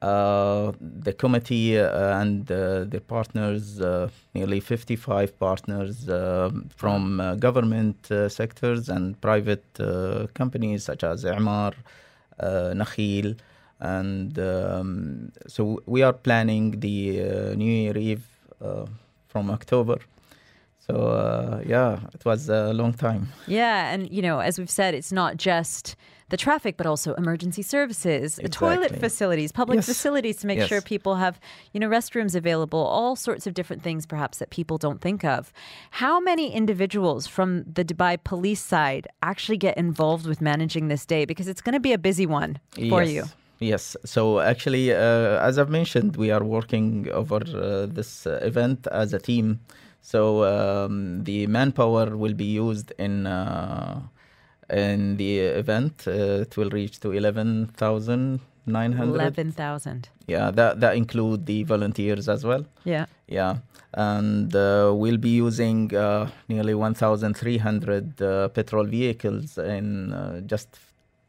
Uh, 0.00 0.70
the 0.80 1.12
committee 1.12 1.76
uh, 1.76 2.20
and 2.20 2.52
uh, 2.52 2.84
their 2.84 3.00
partners, 3.00 3.80
nearly 4.32 4.60
55 4.60 5.36
partners 5.40 6.04
from 6.76 7.36
government 7.40 8.08
sectors 8.28 8.88
and 8.88 9.20
private 9.20 9.64
companies 10.34 10.84
such 10.84 11.02
as 11.02 11.24
Emaar, 11.24 11.74
uh, 12.38 12.72
Nakheel, 12.74 13.36
and 13.80 14.38
um, 14.38 15.32
so 15.48 15.82
we 15.86 16.02
are 16.02 16.12
planning 16.12 16.78
the 16.78 17.56
New 17.56 17.70
Year 17.70 17.98
Eve 17.98 18.26
from 19.26 19.50
October. 19.50 19.98
So 20.90 20.96
uh, 20.96 21.62
yeah, 21.66 22.00
it 22.14 22.24
was 22.24 22.48
a 22.48 22.72
long 22.72 22.94
time. 22.94 23.28
Yeah, 23.46 23.92
and 23.92 24.10
you 24.10 24.22
know, 24.22 24.38
as 24.38 24.58
we've 24.58 24.70
said, 24.70 24.94
it's 24.94 25.12
not 25.12 25.36
just 25.36 25.96
the 26.30 26.36
traffic, 26.36 26.76
but 26.76 26.86
also 26.86 27.14
emergency 27.14 27.62
services, 27.62 28.36
the 28.36 28.48
toilet 28.48 28.94
facilities, 28.96 29.50
public 29.52 29.76
Yes. 29.78 29.86
facilities 29.86 30.36
to 30.40 30.46
make 30.46 30.58
Yes. 30.58 30.68
sure 30.68 30.80
people 30.82 31.14
have, 31.16 31.40
you 31.72 31.80
know, 31.80 31.88
restrooms 31.88 32.34
available, 32.34 32.80
all 32.80 33.16
sorts 33.16 33.46
of 33.46 33.54
different 33.54 33.82
things 33.82 34.04
perhaps 34.06 34.38
that 34.38 34.50
people 34.50 34.76
don't 34.78 35.00
think 35.00 35.24
of. 35.24 35.52
How 36.02 36.20
many 36.20 36.52
individuals 36.52 37.26
from 37.26 37.64
the 37.72 37.84
Dubai 37.84 38.18
police 38.22 38.62
side 38.62 39.08
actually 39.22 39.56
get 39.56 39.76
involved 39.78 40.26
with 40.26 40.40
managing 40.40 40.88
this 40.88 41.06
day? 41.06 41.24
Because 41.24 41.48
it's 41.48 41.62
going 41.62 41.74
to 41.74 41.80
be 41.80 41.94
a 41.94 41.98
busy 41.98 42.26
one 42.26 42.58
for 42.90 43.02
yes. 43.02 43.14
you. 43.14 43.24
Yes. 43.60 43.96
So 44.04 44.40
actually, 44.40 44.92
uh, 44.92 45.48
as 45.48 45.58
I've 45.58 45.70
mentioned, 45.70 46.16
we 46.16 46.30
are 46.30 46.44
working 46.44 47.08
over 47.10 47.36
uh, 47.36 47.86
this 47.86 48.26
uh, 48.26 48.38
event 48.42 48.86
as 49.02 49.12
a 49.12 49.18
team. 49.18 49.60
So 50.12 50.20
um, 50.44 51.22
the 51.24 51.46
manpower 51.46 52.16
will 52.16 52.32
be 52.32 52.46
used 52.46 52.92
in 52.98 53.26
uh, 53.26 54.00
in 54.70 55.18
the 55.18 55.32
event. 55.62 56.04
Uh, 56.06 56.44
it 56.44 56.56
will 56.56 56.70
reach 56.70 56.98
to 57.00 57.12
eleven 57.12 57.66
thousand 57.76 58.40
nine 58.64 58.92
hundred. 58.92 59.20
11,000. 59.20 60.08
Yeah, 60.26 60.50
that 60.50 60.80
that 60.80 60.96
include 60.96 61.44
the 61.44 61.62
volunteers 61.64 62.26
as 62.26 62.42
well. 62.42 62.64
Yeah. 62.84 63.04
Yeah, 63.26 63.58
and 63.92 64.54
uh, 64.56 64.92
we'll 64.94 65.18
be 65.18 65.34
using 65.46 65.94
uh, 65.94 66.30
nearly 66.48 66.74
1,300 66.74 68.22
uh, 68.22 68.48
petrol 68.48 68.84
vehicles 68.84 69.58
in 69.58 70.14
uh, 70.14 70.40
just 70.40 70.68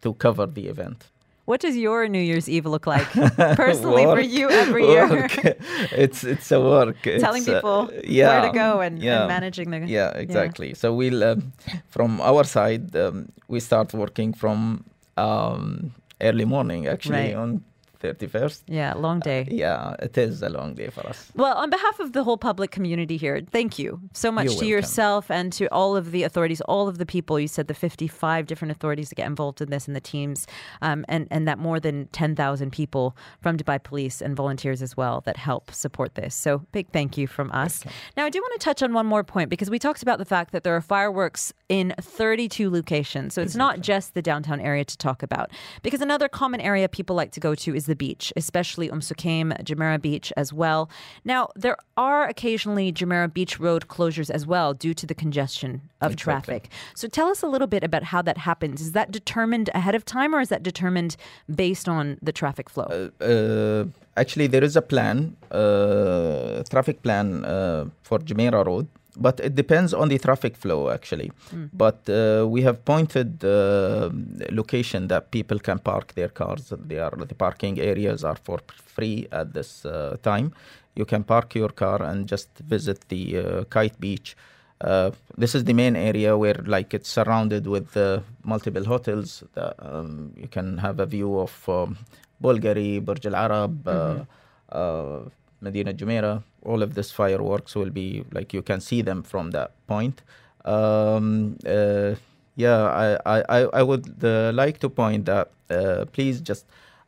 to 0.03 0.13
cover 0.13 0.45
the 0.45 0.67
event. 0.69 1.07
What 1.49 1.61
does 1.61 1.75
your 1.75 2.07
New 2.07 2.21
Year's 2.21 2.47
Eve 2.47 2.67
look 2.67 2.85
like 2.85 3.09
personally 3.57 4.03
for 4.03 4.19
you 4.19 4.51
every 4.51 4.85
year? 4.85 5.27
it's 6.03 6.23
it's 6.23 6.51
a 6.51 6.59
work. 6.61 7.01
Telling 7.03 7.41
It's, 7.41 7.49
uh, 7.49 7.55
people 7.55 7.89
yeah, 8.05 8.27
where 8.29 8.51
to 8.51 8.53
go 8.53 8.81
and, 8.81 9.01
yeah. 9.01 9.21
and 9.21 9.27
managing 9.27 9.71
the. 9.71 9.79
Yeah, 9.87 10.11
exactly. 10.11 10.75
So 10.75 10.93
we'll 10.93 11.23
um, 11.23 11.51
from 11.87 12.21
our 12.21 12.43
side 12.43 12.95
um, 12.95 13.31
we 13.47 13.59
start 13.59 13.93
working 13.95 14.31
from 14.31 14.83
um, 15.17 15.91
early 16.21 16.45
morning 16.45 16.85
actually 16.85 17.33
Right. 17.33 17.41
on 17.43 17.63
31st. 17.99 18.63
Yeah, 18.67 18.93
long 18.93 19.19
day. 19.19 19.47
Yeah, 19.49 19.95
it 19.99 20.17
is 20.17 20.41
a 20.41 20.49
long 20.49 20.73
day 20.73 20.89
for 20.89 21.05
us. 21.05 21.31
Well, 21.35 21.57
on 21.57 21.69
behalf 21.69 21.99
of 21.99 22.13
the 22.13 22.23
whole 22.23 22.37
public 22.37 22.71
community 22.71 23.17
here, 23.17 23.41
thank 23.51 23.77
you 23.77 23.99
so 24.13 24.31
much 24.31 24.45
You're 24.45 24.51
to 24.51 24.55
welcome. 24.55 24.69
yourself 24.69 25.31
and 25.31 25.51
to 25.53 25.67
all 25.67 25.95
of 25.95 26.11
the 26.11 26.23
authorities, 26.23 26.61
all 26.61 26.87
of 26.87 26.97
the 26.97 27.05
people. 27.05 27.39
You 27.39 27.47
said 27.47 27.67
the 27.67 27.73
55 27.73 28.45
different 28.45 28.71
authorities 28.71 29.09
that 29.09 29.15
get 29.15 29.27
involved 29.27 29.61
in 29.61 29.69
this 29.69 29.87
and 29.87 29.95
the 29.95 30.01
teams, 30.01 30.47
um, 30.81 31.05
and, 31.09 31.27
and 31.29 31.47
that 31.47 31.59
more 31.59 31.79
than 31.79 32.07
10,000 32.07 32.71
people 32.71 33.15
from 33.41 33.57
Dubai 33.57 33.81
Police 33.81 34.21
and 34.21 34.35
volunteers 34.35 34.81
as 34.81 34.95
well 34.95 35.21
that 35.21 35.37
help 35.37 35.71
support 35.71 36.15
this. 36.15 36.33
So, 36.33 36.59
big 36.71 36.89
thank 36.91 37.17
you 37.17 37.27
from 37.27 37.51
us. 37.51 37.83
Now, 38.15 38.25
I 38.25 38.29
do 38.29 38.39
want 38.39 38.59
to 38.59 38.63
touch 38.63 38.81
on 38.81 38.93
one 38.93 39.05
more 39.05 39.23
point 39.23 39.49
because 39.49 39.69
we 39.69 39.79
talked 39.79 40.01
about 40.01 40.19
the 40.19 40.25
fact 40.25 40.51
that 40.53 40.63
there 40.63 40.75
are 40.75 40.81
fireworks 40.81 41.53
in 41.67 41.93
32 41.99 42.69
locations. 42.69 43.33
So, 43.33 43.41
it's 43.41 43.55
not 43.55 43.81
just 43.81 44.13
the 44.13 44.21
downtown 44.21 44.61
area 44.61 44.85
to 44.85 44.97
talk 44.97 45.21
about. 45.21 45.51
Because 45.81 46.01
another 46.01 46.29
common 46.29 46.61
area 46.61 46.87
people 46.87 47.15
like 47.15 47.31
to 47.31 47.39
go 47.39 47.55
to 47.55 47.75
is 47.75 47.88
the 47.89 47.95
beach, 47.95 48.31
especially 48.35 48.89
Um 48.89 49.01
Sukaim, 49.01 49.47
Jumeirah 49.63 50.01
Beach 50.01 50.31
as 50.37 50.53
well. 50.53 50.89
Now, 51.25 51.49
there 51.55 51.77
are 51.97 52.23
occasionally 52.33 52.93
Jumeirah 52.93 53.33
Beach 53.33 53.59
Road 53.59 53.87
closures 53.87 54.29
as 54.29 54.47
well 54.47 54.73
due 54.73 54.93
to 54.93 55.05
the 55.05 55.13
congestion 55.23 55.81
of 55.99 56.15
traffic. 56.15 56.69
So 56.95 57.07
tell 57.07 57.27
us 57.27 57.43
a 57.43 57.47
little 57.47 57.67
bit 57.75 57.83
about 57.83 58.03
how 58.03 58.21
that 58.21 58.37
happens. 58.49 58.79
Is 58.79 58.93
that 58.93 59.11
determined 59.11 59.69
ahead 59.73 59.95
of 59.95 60.05
time 60.05 60.33
or 60.33 60.39
is 60.39 60.49
that 60.49 60.63
determined 60.63 61.17
based 61.53 61.89
on 61.89 62.17
the 62.21 62.31
traffic 62.31 62.69
flow? 62.69 62.87
uh, 63.19 63.85
actually 64.15 64.47
there 64.47 64.63
is 64.63 64.75
a 64.75 64.81
plan, 64.81 65.35
uh, 65.51 66.63
traffic 66.69 67.01
plan 67.03 67.43
uh, 67.45 67.85
for 68.03 68.19
Jumeirah 68.19 68.65
Road, 68.65 68.87
but 69.19 69.39
it 69.39 69.53
depends 69.55 69.93
on 69.93 70.09
the 70.09 70.17
traffic 70.17 70.55
flow 70.55 70.89
actually. 70.89 71.31
But 71.73 72.09
uh, 72.09 72.47
we 72.47 72.61
have 72.63 72.83
pointed 72.85 73.43
uh, 73.43 74.09
location 74.49 75.07
that 75.09 75.31
people 75.31 75.59
can 75.59 75.79
park 75.79 76.13
their 76.15 76.29
cars. 76.29 76.73
They 76.89 76.99
are 76.99 77.11
the 77.11 77.35
parking 77.35 77.79
areas 77.79 78.23
are 78.23 78.39
for 78.47 78.59
free 78.95 79.27
at 79.31 79.53
this 79.53 79.85
uh, 79.85 80.17
time. 80.23 80.53
You 80.95 81.05
can 81.05 81.23
park 81.23 81.55
your 81.55 81.69
car 81.69 82.01
and 82.01 82.27
just 82.27 82.49
visit 82.59 83.07
the 83.09 83.37
uh, 83.37 83.63
Kite 83.65 83.99
Beach. 83.99 84.35
Uh, 84.81 85.11
this 85.37 85.55
is 85.55 85.65
the 85.65 85.73
main 85.73 85.95
area 85.95 86.37
where 86.37 86.59
like 86.65 86.93
it's 86.93 87.09
surrounded 87.09 87.67
with 87.67 87.97
uh, 87.97 88.21
multiple 88.43 88.85
hotels 88.85 89.43
that 89.53 89.75
um, 89.79 90.31
you 90.37 90.47
can 90.47 90.77
have 90.77 90.99
a 90.99 91.05
view 91.05 91.37
of 91.37 91.53
um, 91.67 91.97
Bulgari, 92.41 93.03
Burj 93.03 93.25
Al 93.25 93.35
Arab, 93.35 93.87
uh, 93.87 94.23
uh, 94.71 95.19
Madinat 95.61 95.97
Jumeirah. 95.97 96.43
All 96.63 96.83
of 96.83 96.93
this 96.93 97.11
fireworks 97.11 97.75
will 97.75 97.89
be 97.89 98.23
like 98.31 98.53
you 98.53 98.61
can 98.61 98.81
see 98.81 99.01
them 99.01 99.23
from 99.23 99.51
that 99.51 99.71
point. 99.87 100.21
Um, 100.65 101.57
uh, 101.65 102.15
yeah, 102.55 103.17
I, 103.25 103.39
I, 103.47 103.59
I- 103.73 103.83
would 103.83 104.23
uh, 104.23 104.51
like 104.53 104.79
to 104.79 104.89
point 104.89 105.25
that 105.25 105.49
uh, 105.69 106.05
please 106.11 106.41
just 106.41 106.65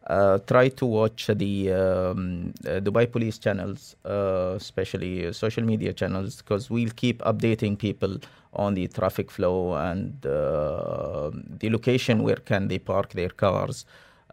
uh, 0.07 0.39
try 0.47 0.69
to 0.69 0.85
watch 0.85 1.27
the 1.27 1.71
um, 1.73 2.53
uh, 2.65 2.79
Dubai 2.79 3.11
police 3.11 3.37
channels, 3.37 3.95
uh, 4.05 4.53
especially 4.55 5.31
social 5.33 5.63
media 5.63 5.93
channels, 5.93 6.37
because 6.37 6.69
we'll 6.69 6.89
keep 6.95 7.19
updating 7.23 7.77
people 7.77 8.17
on 8.53 8.73
the 8.73 8.87
traffic 8.87 9.29
flow 9.29 9.73
and 9.75 10.19
the 10.21 11.69
location 11.69 12.23
where 12.23 12.37
can 12.37 12.67
they 12.67 12.79
park 12.79 13.11
their 13.11 13.29
cars, 13.29 13.85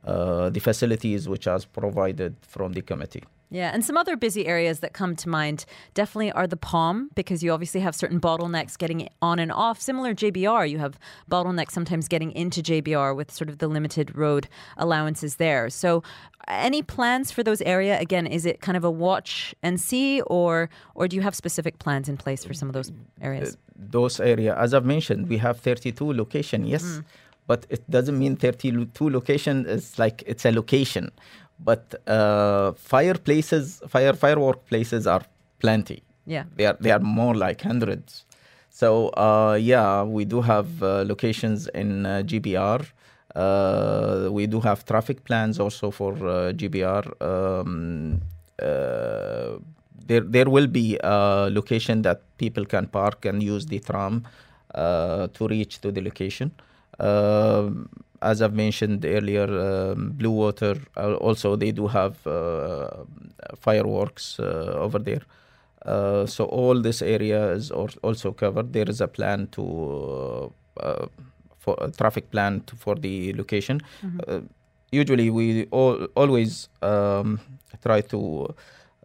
the 0.05 0.61
facilities 0.61 1.29
which 1.29 1.47
are 1.47 1.61
provided 1.73 2.35
from 2.43 2.73
the 2.73 2.81
committee. 2.83 3.23
Yeah, 3.51 3.71
and 3.73 3.83
some 3.85 3.97
other 3.97 4.17
busy 4.17 4.47
areas 4.47 4.81
that 4.81 4.93
come 4.93 5.17
to 5.17 5.29
mind 5.29 5.65
definitely 5.95 6.33
are 6.33 6.47
the 6.47 6.57
Palm, 6.57 7.11
because 7.15 7.43
you 7.43 7.51
obviously 7.51 7.81
have 7.81 7.95
certain 7.95 8.21
bottlenecks 8.21 8.77
getting 8.77 9.09
on 9.23 9.39
and 9.39 9.51
off. 9.51 9.81
Similar 9.81 10.15
JBR, 10.15 10.69
you 10.69 10.79
have 10.79 10.99
bottlenecks 11.31 11.71
sometimes 11.71 12.09
getting 12.09 12.31
into 12.33 12.63
JBR 12.63 13.17
with 13.17 13.31
sort 13.33 13.49
of 13.49 13.59
the 13.59 13.69
limited 13.69 14.15
road 14.15 14.49
allowances 14.77 15.37
there. 15.37 15.71
So, 15.71 16.03
any 16.47 16.83
plans 16.83 17.31
for 17.31 17.43
those 17.43 17.61
area? 17.63 17.99
Again, 17.99 18.27
is 18.27 18.45
it 18.45 18.61
kind 18.61 18.77
of 18.77 18.85
a 18.85 18.91
watch 18.91 19.55
and 19.63 19.81
see, 19.81 20.21
or 20.23 20.69
or 20.95 21.09
do 21.09 21.17
you 21.17 21.23
have 21.23 21.35
specific 21.35 21.79
plans 21.79 22.09
in 22.09 22.17
place 22.17 22.45
for 22.45 22.53
some 22.53 22.69
of 22.69 22.75
those 22.75 22.93
areas? 23.21 23.55
Uh, 23.55 23.57
those 23.77 24.21
area, 24.21 24.57
as 24.59 24.75
I've 24.75 24.87
mentioned, 24.87 25.29
we 25.29 25.39
have 25.39 25.61
32 25.61 26.13
location. 26.13 26.67
Yes. 26.67 26.85
Mm. 26.85 27.05
But 27.47 27.65
it 27.71 27.91
doesn't 27.91 28.19
mean 28.19 28.37
32 28.37 29.09
location 29.09 29.65
is 29.65 29.99
like 29.99 30.23
it's 30.27 30.45
a 30.45 30.53
location 30.53 31.11
but 31.61 31.95
uh, 32.07 32.73
fireplaces, 32.73 33.83
fire 33.89 34.13
firework 34.13 34.67
places 34.67 35.07
are 35.07 35.23
plenty. 35.59 36.03
Yeah. 36.27 36.45
They 36.57 36.67
are 36.67 36.77
they 36.81 36.91
are 36.91 37.01
more 37.01 37.35
like 37.35 37.63
hundreds. 37.63 38.25
So 38.71 39.09
uh, 39.11 39.59
yeah, 39.61 40.03
we 40.05 40.25
do 40.25 40.41
have 40.41 40.83
uh, 40.83 41.05
locations 41.07 41.69
in 41.69 42.07
uh, 42.07 42.23
JBR. 42.25 42.87
Uh, 43.35 44.29
we 44.31 44.47
do 44.47 44.61
have 44.61 44.85
traffic 44.85 45.25
plans 45.25 45.59
also 45.59 45.91
for 45.91 46.13
uh, 46.15 46.53
JBR. 46.53 47.23
Um, 47.23 48.21
uh, 48.63 49.59
there 50.07 50.21
there 50.21 50.49
will 50.49 50.67
be 50.67 50.99
a 51.03 51.49
location 51.51 52.03
that 52.03 52.23
people 52.39 52.65
can 52.65 52.87
park 52.87 53.25
and 53.25 53.43
use 53.43 53.67
the 53.67 53.79
tram 53.81 54.27
uh, 54.75 55.29
to 55.29 55.49
reach 55.49 55.81
to 55.81 55.91
the 55.93 56.01
location. 56.01 56.53
Um 57.01 57.89
as 58.23 58.43
I've 58.43 58.55
mentioned 58.55 59.05
earlier, 59.05 59.45
um, 59.45 60.11
Blue 60.13 60.31
Water 60.31 60.77
uh, 60.97 61.15
also 61.15 61.57
they 61.57 61.73
do 61.73 61.87
have 61.87 62.27
uh, 62.27 62.89
fireworks 63.59 64.39
uh, 64.41 64.75
over 64.79 64.99
there. 64.99 65.23
Uh, 65.85 66.27
so 66.27 66.45
all 66.45 66.81
this 66.81 67.03
area 67.03 67.53
is 67.53 67.71
al- 67.71 67.89
also 68.03 68.33
covered. 68.33 68.73
There 68.73 68.89
is 68.89 69.01
a 69.01 69.09
plan 69.09 69.49
to 69.53 70.53
uh, 70.81 71.07
for 71.59 71.77
a 71.81 71.91
traffic 71.91 72.31
plan 72.31 72.61
to, 72.67 72.77
for 72.77 72.95
the 72.95 73.33
location. 73.35 73.81
Uh, 74.27 74.41
usually, 74.91 75.31
we 75.31 75.67
all, 75.71 76.05
always 76.15 76.69
um, 76.83 77.41
try 77.83 78.01
to 78.01 78.55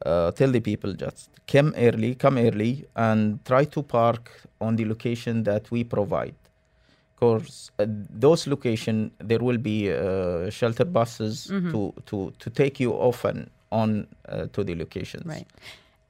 uh, 0.05 0.31
tell 0.31 0.51
the 0.51 0.59
people 0.59 0.93
just 0.93 1.29
come 1.47 1.73
early, 1.77 2.15
come 2.15 2.37
early, 2.37 2.85
and 2.95 3.43
try 3.45 3.65
to 3.65 3.83
park 3.83 4.31
on 4.59 4.75
the 4.75 4.85
location 4.85 5.43
that 5.43 5.69
we 5.71 5.83
provide 5.83 6.35
course, 7.23 7.71
uh, 7.79 7.85
those 8.25 8.41
location 8.53 8.95
there 9.31 9.39
will 9.47 9.61
be 9.71 9.77
uh, 9.91 10.49
shelter 10.59 10.85
buses 10.97 11.35
to, 11.71 11.81
to 12.09 12.17
to 12.43 12.47
take 12.61 12.75
you 12.83 12.91
often 13.09 13.37
on 13.71 13.89
uh, 14.29 14.45
to 14.53 14.63
the 14.63 14.75
locations. 14.83 15.25
Right. 15.25 15.47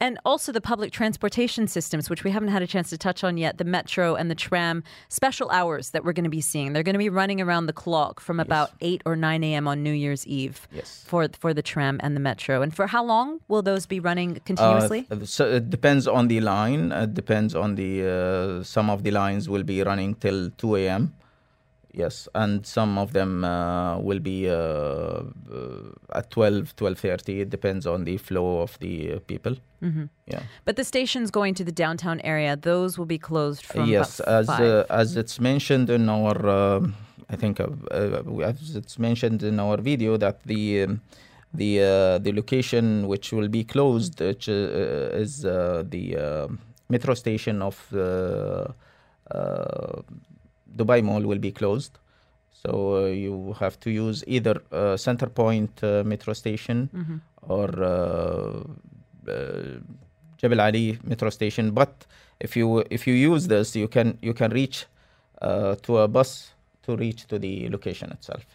And 0.04 0.20
also 0.26 0.52
the 0.52 0.60
public 0.60 0.92
transportation 0.92 1.66
systems, 1.66 2.10
which 2.10 2.26
we 2.26 2.32
haven't 2.32 2.50
had 2.50 2.62
a 2.62 2.68
chance 2.68 2.90
to 2.90 2.98
touch 2.98 3.24
on 3.24 3.38
yet, 3.38 3.58
the 3.58 3.64
metro 3.64 4.16
and 4.16 4.30
the 4.30 4.36
tram 4.36 4.84
special 5.08 5.50
hours 5.50 5.92
that 5.92 6.04
we're 6.04 6.12
going 6.12 6.26
to 6.26 6.30
be 6.30 6.42
seeing. 6.42 6.74
They're 6.74 6.84
going 6.84 7.00
to 7.00 7.00
be 7.00 7.08
running 7.08 7.40
around 7.40 7.68
the 7.68 7.74
clock 7.74 8.20
from 8.20 8.38
about 8.42 8.72
8 8.82 9.02
or 9.06 9.16
9 9.16 9.42
a.m. 9.46 9.66
on 9.66 9.82
New 9.82 9.94
Year's 9.94 10.28
Eve 10.28 10.68
Yes. 10.74 11.06
for, 11.08 11.30
for 11.40 11.54
the 11.54 11.62
tram 11.62 12.02
and 12.04 12.18
the 12.18 12.20
metro. 12.20 12.62
And 12.62 12.76
for 12.76 12.86
how 12.88 13.02
long 13.02 13.40
will 13.48 13.62
those 13.62 13.86
be 13.86 14.02
running 14.02 14.42
continuously? 14.44 15.08
Uh, 15.10 15.24
so 15.24 15.50
it 15.50 15.70
depends 15.70 16.06
on 16.06 16.28
the 16.28 16.42
line. 16.42 16.92
It 16.92 17.14
depends 17.14 17.56
on 17.56 17.76
the 17.76 18.60
uh, 18.60 18.64
some 18.64 18.90
of 18.90 19.04
the 19.04 19.12
lines 19.12 19.48
will 19.48 19.64
be 19.64 19.82
running 19.84 20.16
till 20.16 20.50
2 20.58 20.76
a.m. 20.76 21.14
Yes, 21.96 22.28
and 22.34 22.66
some 22.66 22.98
of 22.98 23.14
them 23.14 23.44
uh, 23.46 24.00
will 24.00 24.20
be 24.20 24.50
uh, 24.50 24.54
uh, 24.54 25.22
at 26.16 26.32
12, 26.32 26.76
12.30. 26.76 27.42
It 27.42 27.50
depends 27.52 27.86
on 27.86 28.04
the 28.04 28.18
flow 28.18 28.62
of 28.62 28.80
the 28.80 29.14
uh, 29.14 29.20
people. 29.20 29.58
Mm-hmm. 29.84 30.06
Yeah. 30.26 30.42
but 30.66 30.76
the 30.76 30.84
stations 30.84 31.30
going 31.30 31.54
to 31.56 31.64
the 31.64 31.72
downtown 31.72 32.20
area, 32.22 32.56
those 32.56 32.98
will 32.98 33.06
be 33.06 33.20
closed 33.20 33.64
from 33.66 33.90
yes, 33.90 34.22
as 34.22 34.50
uh, 34.50 34.86
as 34.90 35.18
it's 35.18 35.40
mentioned 35.42 35.90
in 35.90 36.10
our, 36.10 36.50
um 36.50 36.96
I 37.30 37.36
think, 37.36 37.60
uh, 37.60 37.68
as 38.42 38.76
it's 38.76 38.98
mentioned 38.98 39.44
in 39.44 39.60
our 39.60 39.78
video 39.78 40.18
that 40.18 40.42
the 40.44 40.84
um, 40.84 41.02
the 41.54 41.78
the 42.24 42.32
location 42.32 43.08
which 43.08 43.34
will 43.34 43.50
be 43.50 43.64
closed 43.64 44.20
which, 44.22 44.48
is 44.48 45.42
the 45.42 46.58
metro 46.90 47.14
station 47.14 47.62
of 47.62 47.76
uh, 47.94 48.72
Dubai 50.76 51.04
Mall 51.04 51.22
will 51.24 51.40
be 51.40 51.52
closed. 51.52 52.00
So 52.52 52.96
uh, 52.96 53.08
you 53.08 53.56
have 53.60 53.80
to 53.82 53.90
use 53.90 54.24
either 54.28 54.62
uh, 54.72 54.96
Center 54.96 55.28
Point 55.28 55.84
uh, 55.84 56.04
metro 56.06 56.34
station 56.34 57.22
or 57.42 57.68
uh, 57.84 58.64
uh, 59.30 59.80
Jebel 60.38 60.62
Ali 60.62 60.98
metro 61.04 61.30
station. 61.30 61.72
But 61.72 62.06
if 62.40 62.56
you 62.56 62.84
if 62.90 63.06
you 63.08 63.14
use 63.14 63.48
this, 63.48 63.76
you 63.76 63.88
can 63.88 64.18
you 64.22 64.34
can 64.34 64.52
reach 64.52 64.86
uh, 65.42 65.76
to 65.84 65.98
a 65.98 66.08
bus 66.08 66.54
to 66.84 66.96
reach 66.96 67.28
to 67.28 67.40
the 67.40 67.70
location 67.70 68.12
itself. 68.12 68.46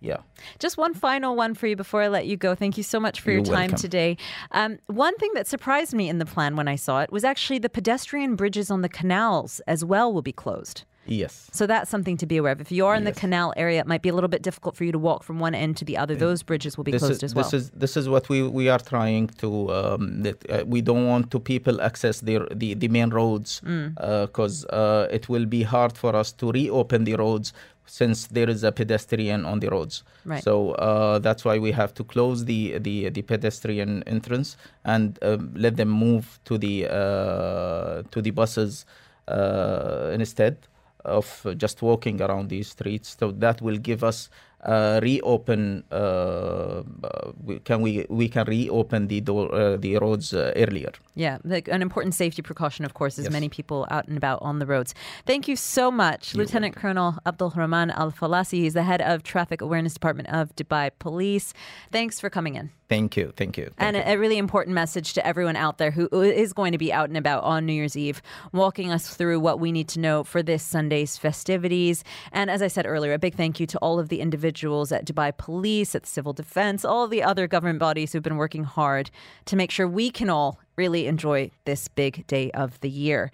Yeah. 0.00 0.18
Just 0.58 0.76
one 0.76 0.94
final 0.94 1.36
one 1.36 1.54
for 1.54 1.68
you 1.68 1.76
before 1.76 2.02
I 2.02 2.08
let 2.08 2.26
you 2.26 2.36
go. 2.36 2.56
Thank 2.56 2.76
you 2.76 2.82
so 2.82 2.98
much 2.98 3.20
for 3.20 3.30
your 3.30 3.38
You're 3.38 3.54
time 3.54 3.70
welcome. 3.70 3.78
today. 3.78 4.16
Um, 4.50 4.78
one 4.86 5.16
thing 5.18 5.30
that 5.34 5.46
surprised 5.46 5.94
me 5.94 6.08
in 6.08 6.18
the 6.18 6.26
plan 6.26 6.56
when 6.56 6.66
I 6.66 6.74
saw 6.74 7.00
it 7.02 7.12
was 7.12 7.22
actually 7.22 7.60
the 7.60 7.68
pedestrian 7.68 8.34
bridges 8.34 8.68
on 8.68 8.82
the 8.82 8.88
canals 8.88 9.60
as 9.68 9.84
well 9.84 10.12
will 10.12 10.22
be 10.22 10.32
closed. 10.32 10.82
Yes. 11.06 11.50
So 11.52 11.66
that's 11.66 11.90
something 11.90 12.16
to 12.18 12.26
be 12.26 12.36
aware 12.36 12.52
of. 12.52 12.60
If 12.60 12.70
you 12.70 12.86
are 12.86 12.94
in 12.94 13.04
the 13.04 13.12
canal 13.12 13.52
area, 13.56 13.80
it 13.80 13.86
might 13.86 14.02
be 14.02 14.08
a 14.08 14.14
little 14.14 14.28
bit 14.28 14.42
difficult 14.42 14.76
for 14.76 14.84
you 14.84 14.92
to 14.92 14.98
walk 14.98 15.24
from 15.24 15.40
one 15.40 15.54
end 15.54 15.76
to 15.78 15.84
the 15.84 15.96
other. 15.96 16.14
Those 16.14 16.42
bridges 16.42 16.76
will 16.76 16.84
be 16.84 16.92
this 16.92 17.02
closed 17.02 17.22
is, 17.24 17.32
as 17.32 17.34
well. 17.34 17.44
This 17.44 17.54
is 17.54 17.70
this 17.70 17.96
is 17.96 18.08
what 18.08 18.28
we, 18.28 18.42
we 18.42 18.68
are 18.68 18.78
trying 18.78 19.26
to 19.38 19.72
um, 19.72 20.22
that 20.22 20.50
uh, 20.50 20.64
we 20.66 20.80
don't 20.80 21.06
want 21.06 21.30
to 21.32 21.40
people 21.40 21.80
access 21.80 22.20
their 22.20 22.46
the, 22.54 22.74
the 22.74 22.88
main 22.88 23.10
roads 23.10 23.60
Mm. 23.64 23.94
because 24.26 24.64
uh, 24.66 25.08
it 25.10 25.28
will 25.28 25.46
be 25.46 25.62
hard 25.62 25.96
for 25.96 26.14
us 26.16 26.32
to 26.32 26.50
reopen 26.52 27.04
the 27.04 27.14
roads 27.16 27.52
since 27.86 28.28
there 28.28 28.48
is 28.48 28.62
a 28.64 28.72
pedestrian 28.72 29.44
on 29.44 29.60
the 29.60 29.68
roads. 29.68 30.04
Right. 30.24 30.42
So 30.42 30.72
uh, 30.72 31.18
that's 31.18 31.44
why 31.44 31.58
we 31.58 31.72
have 31.72 31.92
to 31.94 32.04
close 32.04 32.44
the 32.44 32.78
the, 32.78 33.10
the 33.10 33.22
pedestrian 33.22 34.02
entrance 34.06 34.56
and 34.84 35.18
um, 35.22 35.52
let 35.54 35.76
them 35.76 35.90
move 35.90 36.38
to 36.44 36.58
the 36.58 36.86
uh, 36.88 38.02
to 38.10 38.22
the 38.22 38.30
buses 38.30 38.86
uh, 39.28 40.10
instead 40.14 40.56
of 41.04 41.46
just 41.56 41.82
walking 41.82 42.20
around 42.22 42.48
these 42.48 42.68
streets. 42.68 43.16
So 43.18 43.30
that 43.32 43.60
will 43.62 43.78
give 43.78 44.02
us 44.04 44.28
uh, 44.64 45.00
reopen. 45.02 45.82
Uh, 45.90 45.94
uh, 47.02 47.32
we, 47.44 47.58
can 47.58 47.80
we 47.82 48.06
we 48.08 48.28
can 48.28 48.46
reopen 48.46 49.08
the 49.08 49.20
door 49.20 49.52
uh, 49.52 49.76
the 49.76 49.96
roads 49.98 50.32
uh, 50.32 50.52
earlier. 50.54 50.92
yeah, 51.16 51.38
like 51.44 51.66
an 51.68 51.82
important 51.82 52.14
safety 52.14 52.42
precaution, 52.42 52.84
of 52.84 52.94
course, 52.94 53.18
as 53.18 53.24
Yes. 53.24 53.32
many 53.32 53.48
people 53.48 53.86
out 53.90 54.06
and 54.08 54.16
about 54.16 54.38
on 54.40 54.60
the 54.60 54.66
roads. 54.66 54.94
Thank 55.26 55.48
you 55.48 55.56
so 55.56 55.90
much, 55.90 56.34
Lieutenant 56.36 56.76
Colonel 56.76 57.16
Abdul 57.26 57.52
Rahman 57.56 57.90
Al 57.90 58.12
Falasi. 58.12 58.58
He's 58.64 58.74
the 58.74 58.84
head 58.84 59.02
of 59.02 59.22
Traffic 59.24 59.60
Awareness 59.60 59.94
Department 59.94 60.28
of 60.28 60.54
Dubai 60.54 60.90
Police. 61.00 61.52
Thanks 61.90 62.20
for 62.20 62.30
coming 62.30 62.54
in. 62.54 62.70
Thank 62.92 63.16
you, 63.16 63.32
thank 63.38 63.56
you. 63.56 63.72
Thank 63.78 63.78
and 63.78 63.96
you. 63.96 64.02
a, 64.02 64.16
a 64.16 64.18
really 64.18 64.36
important 64.36 64.74
message 64.74 65.14
to 65.14 65.26
everyone 65.26 65.56
out 65.56 65.78
there 65.78 65.90
who 65.90 66.08
is 66.12 66.52
going 66.52 66.72
to 66.72 66.78
be 66.78 66.92
out 66.92 67.08
and 67.08 67.16
about 67.16 67.42
on 67.42 67.64
New 67.64 67.72
Year's 67.72 67.96
Eve, 67.96 68.20
walking 68.52 68.92
us 68.92 69.08
through 69.08 69.40
what 69.40 69.58
we 69.58 69.72
need 69.72 69.88
to 69.88 69.98
know 69.98 70.24
for 70.24 70.42
this 70.42 70.62
Sunday's 70.62 71.16
festivities. 71.16 72.04
And 72.32 72.50
as 72.50 72.60
I 72.60 72.68
said 72.68 72.84
earlier, 72.84 73.14
a 73.14 73.18
big 73.18 73.34
thank 73.34 73.58
you 73.58 73.66
to 73.68 73.78
all 73.78 73.98
of 73.98 74.10
the 74.10 74.20
individuals 74.20 74.92
at 74.92 75.06
Dubai 75.06 75.34
Police, 75.34 75.94
at 75.94 76.04
Civil 76.04 76.34
Defense, 76.34 76.84
all 76.84 77.08
the 77.08 77.22
other 77.22 77.48
government 77.48 77.78
bodies 77.78 78.12
who've 78.12 78.22
been 78.22 78.36
working 78.36 78.64
hard 78.64 79.10
to 79.46 79.56
make 79.56 79.70
sure 79.70 79.88
we 79.88 80.10
can 80.10 80.28
all 80.28 80.58
really 80.76 81.06
enjoy 81.06 81.50
this 81.64 81.88
big 81.88 82.26
day 82.26 82.50
of 82.50 82.78
the 82.80 82.90
year. 82.90 83.32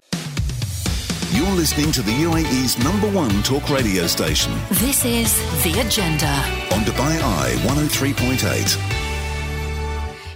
You're 1.32 1.50
listening 1.50 1.90
to 1.92 2.02
the 2.02 2.12
UAE's 2.12 2.78
number 2.78 3.10
one 3.10 3.42
talk 3.42 3.68
radio 3.70 4.06
station 4.06 4.52
This 4.70 5.04
is 5.04 5.36
The 5.64 5.80
Agenda. 5.80 6.30
on 6.72 6.84
Dubai 6.84 7.20
Eye 7.20 7.54
103.8. 7.66 8.97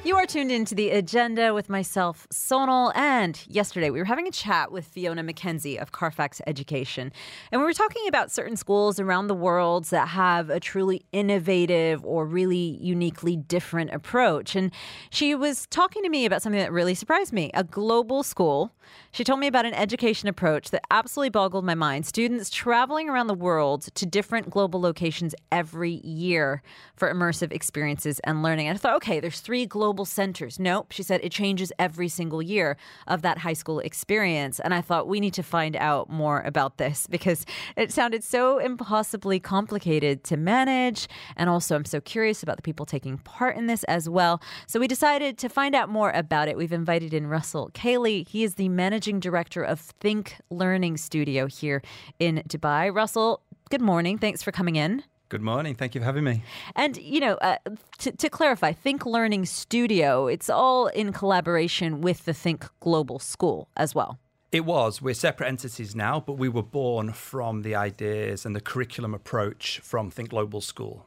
You 0.05 0.17
are 0.17 0.27
tuned 0.27 0.51
into 0.51 0.75
the 0.75 0.91
agenda 0.91 1.55
with 1.55 1.69
myself, 1.69 2.27
Sonal, 2.33 2.91
and 2.97 3.41
yesterday 3.47 3.89
we 3.89 4.01
were 4.01 4.05
having 4.05 4.27
a 4.27 4.33
chat 4.33 4.73
with 4.73 4.85
Fiona 4.85 5.23
McKenzie 5.23 5.81
of 5.81 5.93
Carfax 5.93 6.41
Education. 6.49 7.13
And 7.53 7.61
we 7.61 7.65
were 7.65 7.73
talking 7.73 8.09
about 8.09 8.33
certain 8.33 8.57
schools 8.57 8.99
around 8.99 9.29
the 9.29 9.35
world 9.37 9.85
that 9.87 10.09
have 10.09 10.51
a 10.51 10.59
truly 10.59 11.07
innovative 11.13 12.05
or 12.05 12.27
really 12.27 12.79
uniquely 12.81 13.37
different 13.37 13.93
approach. 13.93 14.57
And 14.57 14.73
she 15.11 15.37
was 15.37 15.69
talking 15.69 16.03
to 16.03 16.09
me 16.09 16.27
about 16.27 16.43
something 16.43 16.61
that 16.61 16.73
really 16.73 16.97
surprised 16.97 17.33
me 17.33 17.53
a 17.55 17.63
global 17.63 18.25
school. 18.25 18.73
She 19.13 19.23
told 19.23 19.39
me 19.39 19.47
about 19.47 19.67
an 19.67 19.75
education 19.75 20.29
approach 20.29 20.71
that 20.71 20.83
absolutely 20.91 21.31
boggled 21.31 21.65
my 21.65 21.77
mind. 21.77 22.07
Students 22.07 22.51
traveling 22.51 23.09
around 23.09 23.29
the 23.29 23.35
world 23.35 23.83
to 23.95 24.05
different 24.05 24.51
global 24.51 24.81
locations 24.81 25.33
every 25.53 26.01
year 26.03 26.61
for 26.97 27.13
immersive 27.13 27.53
experiences 27.53 28.19
and 28.25 28.43
learning. 28.43 28.67
And 28.67 28.77
I 28.77 28.81
thought, 28.81 28.97
okay, 28.97 29.21
there's 29.21 29.39
three 29.39 29.65
global 29.65 29.92
global 29.93 30.05
centers. 30.07 30.59
Nope, 30.59 30.91
she 30.91 31.03
said 31.03 31.21
it 31.23 31.33
changes 31.33 31.71
every 31.79 32.09
single 32.09 32.41
year 32.41 32.79
of 33.07 33.21
that 33.21 33.37
high 33.37 33.53
school 33.53 33.79
experience. 33.79 34.59
And 34.59 34.73
I 34.73 34.81
thought 34.81 35.07
we 35.07 35.21
need 35.21 35.35
to 35.35 35.43
find 35.43 35.77
out 35.77 36.09
more 36.09 36.41
about 36.47 36.79
this 36.79 37.07
because 37.11 37.45
it 37.77 37.93
sounded 37.93 38.25
so 38.25 38.59
impossibly 38.59 39.39
complicated 39.39 40.25
to 40.25 40.39
manage. 40.39 41.09
And 41.37 41.51
also, 41.51 41.77
I'm 41.77 41.85
so 41.85 42.01
curious 42.01 42.43
about 42.43 42.57
the 42.57 42.63
people 42.63 42.87
taking 42.87 43.19
part 43.19 43.55
in 43.55 43.67
this 43.67 43.85
as 43.85 44.09
well. 44.09 44.41
So 44.67 44.81
we 44.81 44.89
decided 44.89 45.37
to 45.39 45.51
find 45.51 45.75
out 45.75 45.91
more 45.91 46.11
about 46.13 46.49
it. 46.49 46.57
We've 46.57 46.73
invited 46.73 47.13
in 47.13 47.27
Russell 47.27 47.71
Cayley. 47.75 48.25
He 48.27 48.45
is 48.45 48.55
the 48.55 48.71
managing 48.71 49.21
director 49.21 49.63
of 49.63 49.79
Think 49.79 50.37
Learning 50.49 50.97
Studio 50.97 51.47
here 51.49 51.83
in 52.19 52.43
Dubai. 52.49 52.95
Russell, 52.95 53.43
good 53.69 53.83
morning. 53.83 54.17
Thanks 54.17 54.43
for 54.43 54.53
coming 54.53 54.77
in. 54.77 55.03
Good 55.33 55.41
morning. 55.41 55.75
Thank 55.75 55.95
you 55.95 56.03
for 56.03 56.05
having 56.05 56.25
me. 56.25 56.43
And, 56.77 56.99
you 56.99 57.19
know, 57.19 57.37
uh, 57.37 57.57
to, 58.01 58.13
to 58.13 58.29
clarify, 58.29 58.73
Think 58.73 59.07
Learning 59.07 59.47
Studio, 59.47 60.27
it's 60.27 60.51
all 60.51 60.89
in 60.89 61.11
collaboration 61.11 62.03
with 62.03 62.27
the 62.27 62.35
Think 62.35 62.67
Global 62.81 63.19
School 63.19 63.71
as 63.75 63.95
well. 63.95 64.19
It 64.51 64.67
was. 64.67 65.01
We're 65.01 65.15
separate 65.15 65.49
entities 65.49 65.97
now, 65.97 66.21
but 66.21 66.35
we 66.35 66.51
were 66.51 66.63
born 66.63 67.15
from 67.15 67.63
the 67.63 67.75
ideas 67.75 68.45
and 68.45 68.55
the 68.55 68.61
curriculum 68.61 69.15
approach 69.15 69.81
from 69.83 70.11
Think 70.11 70.29
Global 70.29 70.61
School. 70.61 71.07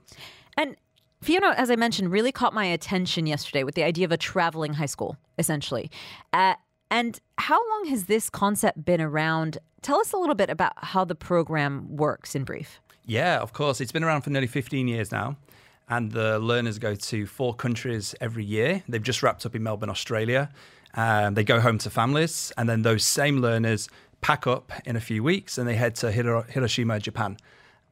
And 0.58 0.76
Fiona, 1.22 1.54
as 1.56 1.70
I 1.70 1.76
mentioned, 1.76 2.12
really 2.12 2.32
caught 2.32 2.56
my 2.56 2.66
attention 2.66 3.28
yesterday 3.28 3.64
with 3.64 3.76
the 3.76 3.84
idea 3.84 4.06
of 4.06 4.12
a 4.12 4.18
traveling 4.18 4.74
high 4.74 4.88
school, 4.88 5.18
essentially. 5.38 5.92
Uh, 6.34 6.56
and 6.90 7.20
how 7.38 7.60
long 7.70 7.86
has 7.90 8.06
this 8.06 8.32
concept 8.32 8.84
been 8.84 9.02
around? 9.02 9.60
Tell 9.84 10.00
us 10.00 10.14
a 10.14 10.18
little 10.18 10.34
bit 10.34 10.50
about 10.50 10.74
how 10.78 11.06
the 11.06 11.14
program 11.14 11.96
works 11.96 12.34
in 12.34 12.44
brief. 12.44 12.82
Yeah, 13.06 13.40
of 13.40 13.54
course. 13.54 13.82
It's 13.82 13.92
been 13.92 14.04
around 14.04 14.22
for 14.22 14.30
nearly 14.30 14.48
15 14.48 14.88
years 14.88 15.12
now. 15.12 15.38
And 15.88 16.12
the 16.12 16.40
learners 16.40 16.80
go 16.80 16.96
to 16.96 17.28
four 17.28 17.54
countries 17.54 18.16
every 18.20 18.44
year. 18.44 18.84
They've 18.90 19.04
just 19.04 19.22
wrapped 19.22 19.46
up 19.46 19.56
in 19.56 19.62
Melbourne, 19.62 19.90
Australia. 19.90 20.50
Um, 20.96 21.36
they 21.36 21.44
go 21.44 21.60
home 21.60 21.78
to 21.80 21.90
families. 21.92 22.52
And 22.58 22.68
then 22.68 22.82
those 22.82 23.04
same 23.04 23.40
learners 23.40 23.88
pack 24.22 24.48
up 24.48 24.72
in 24.86 24.96
a 24.96 25.00
few 25.00 25.22
weeks 25.22 25.60
and 25.60 25.68
they 25.68 25.76
head 25.76 25.94
to 25.96 26.12
Hiroshima, 26.12 27.00
Japan 27.00 27.38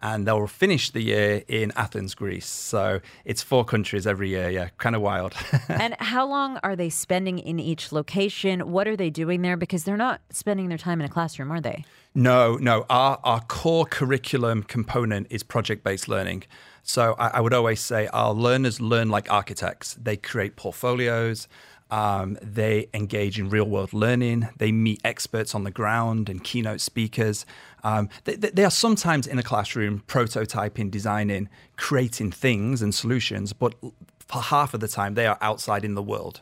and 0.04 0.28
they'll 0.28 0.46
finish 0.48 0.92
the 0.92 1.02
year 1.02 1.44
in 1.48 1.72
Athens, 1.78 2.14
Greece. 2.14 2.46
So 2.46 3.00
it's 3.24 3.42
four 3.42 3.64
countries 3.64 4.06
every 4.06 4.30
year. 4.30 4.50
Yeah, 4.50 4.68
kind 4.78 4.98
of 4.98 5.02
wild. 5.02 5.34
and 5.70 5.96
how 5.98 6.28
long 6.28 6.60
are 6.62 6.76
they 6.76 6.90
spending 6.90 7.40
in 7.40 7.58
each 7.58 7.94
location? 7.94 8.70
What 8.72 8.86
are 8.86 8.98
they 8.98 9.10
doing 9.10 9.42
there? 9.42 9.56
Because 9.56 9.86
they're 9.86 9.96
not 9.96 10.20
spending 10.30 10.68
their 10.68 10.78
time 10.78 11.00
in 11.00 11.06
a 11.06 11.10
classroom, 11.10 11.52
are 11.52 11.62
they? 11.62 11.86
No, 12.14 12.58
no. 12.58 12.86
Our, 12.90 13.18
our 13.24 13.40
core 13.40 13.86
curriculum 13.86 14.64
component 14.64 15.28
is 15.30 15.42
project 15.42 15.86
based 15.86 16.10
learning. 16.10 16.44
So 16.84 17.16
I, 17.18 17.30
I 17.30 17.40
would 17.40 17.54
always 17.54 17.80
say 17.80 18.08
our 18.08 18.34
learners 18.34 18.82
learn 18.82 19.10
like 19.10 19.32
architects, 19.32 19.94
they 19.94 20.18
create 20.18 20.58
portfolios. 20.58 21.48
Um, 21.94 22.40
they 22.42 22.88
engage 22.96 23.40
in 23.40 23.50
real 23.50 23.70
world 23.70 23.94
learning. 23.94 24.50
They 24.58 24.72
meet 24.72 25.00
experts 25.06 25.54
on 25.54 25.64
the 25.64 25.70
ground 25.70 26.28
and 26.28 26.44
keynote 26.44 26.82
speakers. 26.82 27.46
Um, 27.84 28.10
they, 28.24 28.36
they, 28.36 28.64
are 28.64 28.72
sometimes 28.72 29.28
in 29.28 29.38
a 29.38 29.44
classroom 29.44 30.04
prototyping, 30.08 30.90
designing, 30.90 31.50
creating 31.76 32.32
things 32.32 32.82
and 32.82 32.96
solutions, 32.96 33.52
but 33.52 33.76
for 34.20 34.42
half 34.42 34.74
of 34.74 34.80
the 34.80 34.88
time, 34.88 35.16
they 35.16 35.28
are 35.28 35.38
outside 35.42 35.84
in 35.84 35.96
the 35.96 36.02
world. 36.02 36.42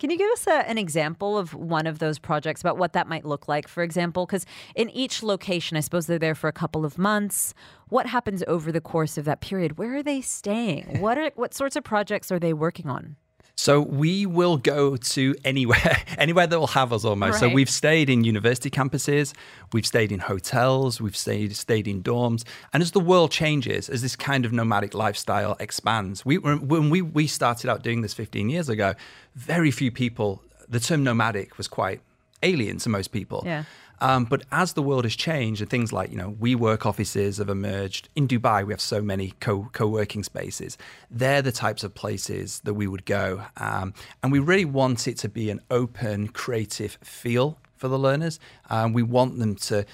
Can 0.00 0.08
you 0.08 0.16
give 0.16 0.30
us 0.30 0.46
a, 0.46 0.66
an 0.66 0.78
example 0.78 1.36
of 1.36 1.52
one 1.52 1.86
of 1.86 1.98
those 1.98 2.18
projects 2.18 2.62
about 2.62 2.78
what 2.78 2.94
that 2.94 3.06
might 3.06 3.26
look 3.26 3.48
like, 3.48 3.68
for 3.68 3.82
example? 3.82 4.24
Because 4.24 4.46
in 4.74 4.88
each 4.90 5.22
location, 5.22 5.76
I 5.76 5.80
suppose 5.80 6.06
they're 6.06 6.18
there 6.18 6.34
for 6.34 6.48
a 6.48 6.52
couple 6.52 6.86
of 6.86 6.96
months. 6.96 7.52
What 7.90 8.06
happens 8.06 8.42
over 8.48 8.72
the 8.72 8.80
course 8.80 9.18
of 9.18 9.26
that 9.26 9.42
period? 9.42 9.76
Where 9.76 9.96
are 9.96 10.02
they 10.02 10.22
staying? 10.22 11.00
What 11.00 11.18
are 11.18 11.30
what 11.34 11.52
sorts 11.52 11.76
of 11.76 11.84
projects 11.84 12.32
are 12.32 12.38
they 12.38 12.54
working 12.54 12.88
on? 12.88 13.16
So 13.56 13.80
we 13.80 14.26
will 14.26 14.56
go 14.56 14.96
to 14.96 15.34
anywhere, 15.44 16.02
anywhere 16.18 16.46
that 16.46 16.58
will 16.58 16.66
have 16.68 16.92
us 16.92 17.04
almost. 17.04 17.32
Right. 17.32 17.40
So 17.40 17.54
we've 17.54 17.70
stayed 17.70 18.08
in 18.08 18.24
university 18.24 18.70
campuses, 18.70 19.34
we've 19.72 19.86
stayed 19.86 20.12
in 20.12 20.20
hotels, 20.20 21.00
we've 21.00 21.16
stayed 21.16 21.54
stayed 21.56 21.86
in 21.86 22.02
dorms, 22.02 22.44
and 22.72 22.82
as 22.82 22.92
the 22.92 23.00
world 23.00 23.30
changes, 23.30 23.88
as 23.88 24.02
this 24.02 24.16
kind 24.16 24.44
of 24.44 24.52
nomadic 24.52 24.94
lifestyle 24.94 25.56
expands, 25.60 26.24
we 26.24 26.38
when 26.38 26.90
we 26.90 27.02
we 27.02 27.26
started 27.26 27.68
out 27.68 27.82
doing 27.82 28.00
this 28.02 28.14
15 28.14 28.48
years 28.48 28.68
ago, 28.68 28.94
very 29.34 29.70
few 29.70 29.90
people. 29.90 30.42
The 30.68 30.80
term 30.80 31.02
nomadic 31.02 31.58
was 31.58 31.66
quite 31.66 32.00
alien 32.42 32.78
to 32.78 32.88
most 32.88 33.08
people. 33.08 33.42
Yeah. 33.44 33.64
Um, 34.00 34.24
but 34.24 34.44
as 34.50 34.72
the 34.72 34.82
world 34.82 35.04
has 35.04 35.14
changed 35.14 35.60
and 35.60 35.70
things 35.70 35.92
like, 35.92 36.10
you 36.10 36.16
know, 36.16 36.32
WeWork 36.40 36.86
offices 36.86 37.38
have 37.38 37.48
emerged. 37.48 38.08
In 38.16 38.26
Dubai, 38.26 38.66
we 38.66 38.72
have 38.72 38.80
so 38.80 39.02
many 39.02 39.34
co 39.40 39.68
co-working 39.72 40.24
spaces. 40.24 40.78
They're 41.10 41.42
the 41.42 41.52
types 41.52 41.84
of 41.84 41.94
places 41.94 42.60
that 42.64 42.74
we 42.74 42.86
would 42.86 43.04
go. 43.04 43.42
Um, 43.56 43.94
and 44.22 44.32
we 44.32 44.38
really 44.38 44.64
want 44.64 45.06
it 45.06 45.16
to 45.18 45.28
be 45.28 45.50
an 45.50 45.60
open, 45.70 46.28
creative 46.28 46.98
feel 47.02 47.58
for 47.76 47.88
the 47.88 47.98
learners. 47.98 48.38
Um, 48.68 48.92
we 48.92 49.02
want 49.02 49.38
them 49.38 49.54
to 49.56 49.84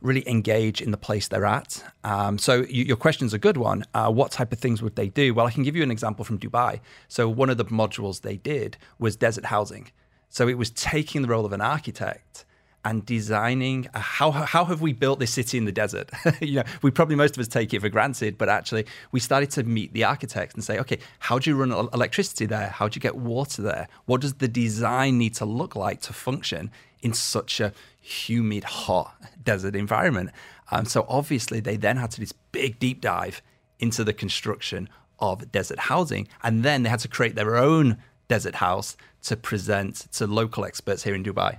really 0.00 0.28
engage 0.28 0.82
in 0.82 0.90
the 0.90 0.98
place 0.98 1.28
they're 1.28 1.46
at. 1.46 1.82
Um, 2.04 2.36
so 2.36 2.66
you, 2.68 2.84
your 2.84 2.96
question's 2.96 3.32
a 3.32 3.38
good 3.38 3.56
one. 3.56 3.84
Uh, 3.94 4.10
what 4.10 4.30
type 4.30 4.52
of 4.52 4.58
things 4.58 4.82
would 4.82 4.96
they 4.96 5.08
do? 5.08 5.32
Well, 5.32 5.46
I 5.46 5.50
can 5.50 5.62
give 5.62 5.74
you 5.74 5.82
an 5.82 5.90
example 5.90 6.26
from 6.26 6.38
Dubai. 6.38 6.80
So 7.08 7.28
one 7.28 7.48
of 7.48 7.56
the 7.56 7.64
modules 7.64 8.20
they 8.20 8.36
did 8.36 8.76
was 8.98 9.16
desert 9.16 9.46
housing. 9.46 9.90
So 10.28 10.46
it 10.46 10.58
was 10.58 10.70
taking 10.70 11.22
the 11.22 11.28
role 11.28 11.46
of 11.46 11.52
an 11.52 11.62
architect 11.62 12.44
and 12.84 13.04
designing 13.06 13.88
how 13.94 14.30
how 14.30 14.64
have 14.66 14.80
we 14.80 14.92
built 14.92 15.18
this 15.18 15.32
city 15.32 15.56
in 15.58 15.64
the 15.64 15.72
desert? 15.72 16.10
you 16.40 16.56
know, 16.56 16.64
we 16.82 16.90
probably 16.90 17.16
most 17.16 17.36
of 17.36 17.40
us 17.40 17.48
take 17.48 17.72
it 17.72 17.80
for 17.80 17.88
granted, 17.88 18.36
but 18.36 18.48
actually 18.48 18.86
we 19.12 19.20
started 19.20 19.50
to 19.52 19.62
meet 19.62 19.92
the 19.92 20.04
architects 20.04 20.54
and 20.54 20.62
say, 20.62 20.78
okay, 20.78 20.98
how 21.20 21.38
do 21.38 21.50
you 21.50 21.56
run 21.56 21.72
electricity 21.72 22.46
there? 22.46 22.68
How 22.68 22.88
do 22.88 22.96
you 22.96 23.00
get 23.00 23.16
water 23.16 23.62
there? 23.62 23.88
What 24.04 24.20
does 24.20 24.34
the 24.34 24.48
design 24.48 25.18
need 25.18 25.34
to 25.36 25.44
look 25.44 25.74
like 25.74 26.00
to 26.02 26.12
function 26.12 26.70
in 27.00 27.12
such 27.12 27.60
a 27.60 27.72
humid, 28.00 28.64
hot 28.64 29.14
desert 29.42 29.74
environment? 29.74 30.30
Um, 30.70 30.84
so 30.84 31.06
obviously 31.08 31.60
they 31.60 31.76
then 31.76 31.96
had 31.96 32.10
to 32.12 32.16
do 32.16 32.22
this 32.22 32.32
big 32.52 32.78
deep 32.78 33.00
dive 33.00 33.42
into 33.78 34.04
the 34.04 34.12
construction 34.12 34.88
of 35.20 35.50
desert 35.52 35.78
housing, 35.78 36.28
and 36.42 36.62
then 36.62 36.82
they 36.82 36.90
had 36.90 37.00
to 37.00 37.08
create 37.08 37.34
their 37.34 37.56
own 37.56 37.96
desert 38.28 38.56
house 38.56 38.96
to 39.22 39.36
present 39.36 40.06
to 40.12 40.26
local 40.26 40.64
experts 40.64 41.04
here 41.04 41.14
in 41.14 41.24
Dubai. 41.24 41.56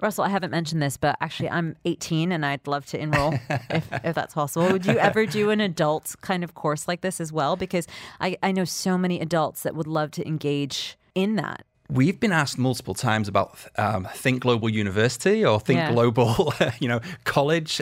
Russell, 0.00 0.24
I 0.24 0.28
haven't 0.28 0.50
mentioned 0.50 0.80
this, 0.80 0.96
but 0.96 1.16
actually, 1.20 1.50
I'm 1.50 1.76
18 1.84 2.32
and 2.32 2.46
I'd 2.46 2.66
love 2.66 2.86
to 2.86 3.00
enroll 3.00 3.34
if, 3.70 3.88
if 4.04 4.14
that's 4.14 4.34
possible. 4.34 4.70
Would 4.70 4.86
you 4.86 4.98
ever 4.98 5.26
do 5.26 5.50
an 5.50 5.60
adult 5.60 6.14
kind 6.20 6.44
of 6.44 6.54
course 6.54 6.86
like 6.86 7.00
this 7.00 7.20
as 7.20 7.32
well? 7.32 7.56
Because 7.56 7.86
I, 8.20 8.36
I 8.42 8.52
know 8.52 8.64
so 8.64 8.96
many 8.96 9.20
adults 9.20 9.62
that 9.62 9.74
would 9.74 9.86
love 9.86 10.10
to 10.12 10.26
engage 10.26 10.96
in 11.14 11.36
that. 11.36 11.64
We've 11.90 12.20
been 12.20 12.32
asked 12.32 12.58
multiple 12.58 12.92
times 12.92 13.28
about 13.28 13.58
um, 13.76 14.06
Think 14.12 14.42
Global 14.42 14.68
University 14.68 15.42
or 15.44 15.58
Think 15.58 15.78
yeah. 15.78 15.92
Global, 15.92 16.52
you 16.80 16.86
know, 16.88 17.00
college. 17.24 17.80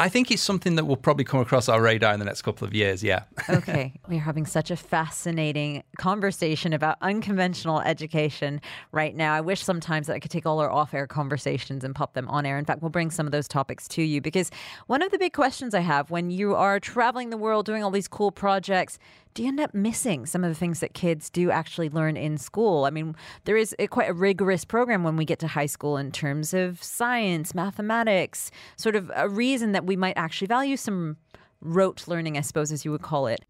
I 0.00 0.08
think 0.08 0.30
it's 0.30 0.40
something 0.40 0.76
that 0.76 0.86
will 0.86 0.96
probably 0.96 1.24
come 1.24 1.40
across 1.40 1.68
our 1.68 1.82
radar 1.82 2.14
in 2.14 2.20
the 2.20 2.24
next 2.24 2.40
couple 2.40 2.66
of 2.66 2.72
years. 2.72 3.04
Yeah. 3.04 3.24
okay, 3.50 3.92
we're 4.08 4.18
having 4.18 4.46
such 4.46 4.70
a 4.70 4.76
fascinating 4.76 5.82
conversation 5.98 6.72
about 6.72 6.96
unconventional 7.02 7.82
education 7.82 8.62
right 8.92 9.14
now. 9.14 9.34
I 9.34 9.42
wish 9.42 9.62
sometimes 9.62 10.06
that 10.06 10.14
I 10.14 10.18
could 10.18 10.30
take 10.30 10.46
all 10.46 10.58
our 10.58 10.70
off-air 10.70 11.06
conversations 11.06 11.84
and 11.84 11.94
pop 11.94 12.14
them 12.14 12.26
on 12.28 12.46
air. 12.46 12.56
In 12.56 12.64
fact, 12.64 12.80
we'll 12.80 12.88
bring 12.88 13.10
some 13.10 13.26
of 13.26 13.32
those 13.32 13.46
topics 13.46 13.86
to 13.88 14.02
you 14.02 14.22
because 14.22 14.50
one 14.86 15.02
of 15.02 15.10
the 15.10 15.18
big 15.18 15.34
questions 15.34 15.74
I 15.74 15.80
have 15.80 16.10
when 16.10 16.30
you 16.30 16.54
are 16.54 16.80
traveling 16.80 17.28
the 17.28 17.36
world 17.36 17.66
doing 17.66 17.84
all 17.84 17.90
these 17.90 18.08
cool 18.08 18.32
projects 18.32 18.98
do 19.34 19.42
you 19.42 19.48
end 19.48 19.60
up 19.60 19.74
missing 19.74 20.26
some 20.26 20.42
of 20.42 20.50
the 20.50 20.54
things 20.56 20.80
that 20.80 20.92
kids 20.92 21.30
do 21.30 21.50
actually 21.50 21.88
learn 21.88 22.16
in 22.16 22.36
school? 22.36 22.84
I 22.84 22.90
mean, 22.90 23.14
there 23.44 23.56
is 23.56 23.76
a, 23.78 23.86
quite 23.86 24.10
a 24.10 24.12
rigorous 24.12 24.64
program 24.64 25.04
when 25.04 25.16
we 25.16 25.24
get 25.24 25.38
to 25.40 25.46
high 25.46 25.66
school 25.66 25.96
in 25.96 26.10
terms 26.10 26.52
of 26.52 26.82
science, 26.82 27.54
mathematics, 27.54 28.50
sort 28.76 28.96
of 28.96 29.10
a 29.14 29.28
reason 29.28 29.72
that 29.72 29.86
we 29.90 29.96
might 29.96 30.16
actually 30.16 30.46
value 30.46 30.76
some 30.76 31.16
rote 31.60 32.06
learning, 32.06 32.38
I 32.38 32.42
suppose, 32.42 32.70
as 32.70 32.84
you 32.84 32.92
would 32.92 33.02
call 33.02 33.26
it. 33.26 33.44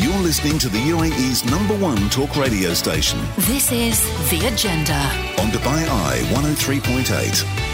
You're 0.00 0.18
listening 0.18 0.58
to 0.58 0.68
the 0.68 0.78
UAE's 0.78 1.44
number 1.48 1.76
one 1.76 2.10
talk 2.10 2.34
radio 2.34 2.74
station. 2.74 3.20
This 3.36 3.70
is 3.70 4.00
The 4.30 4.48
Agenda 4.48 4.98
on 5.40 5.52
Dubai 5.52 5.88
Eye 5.88 6.18
103.8. 6.34 7.65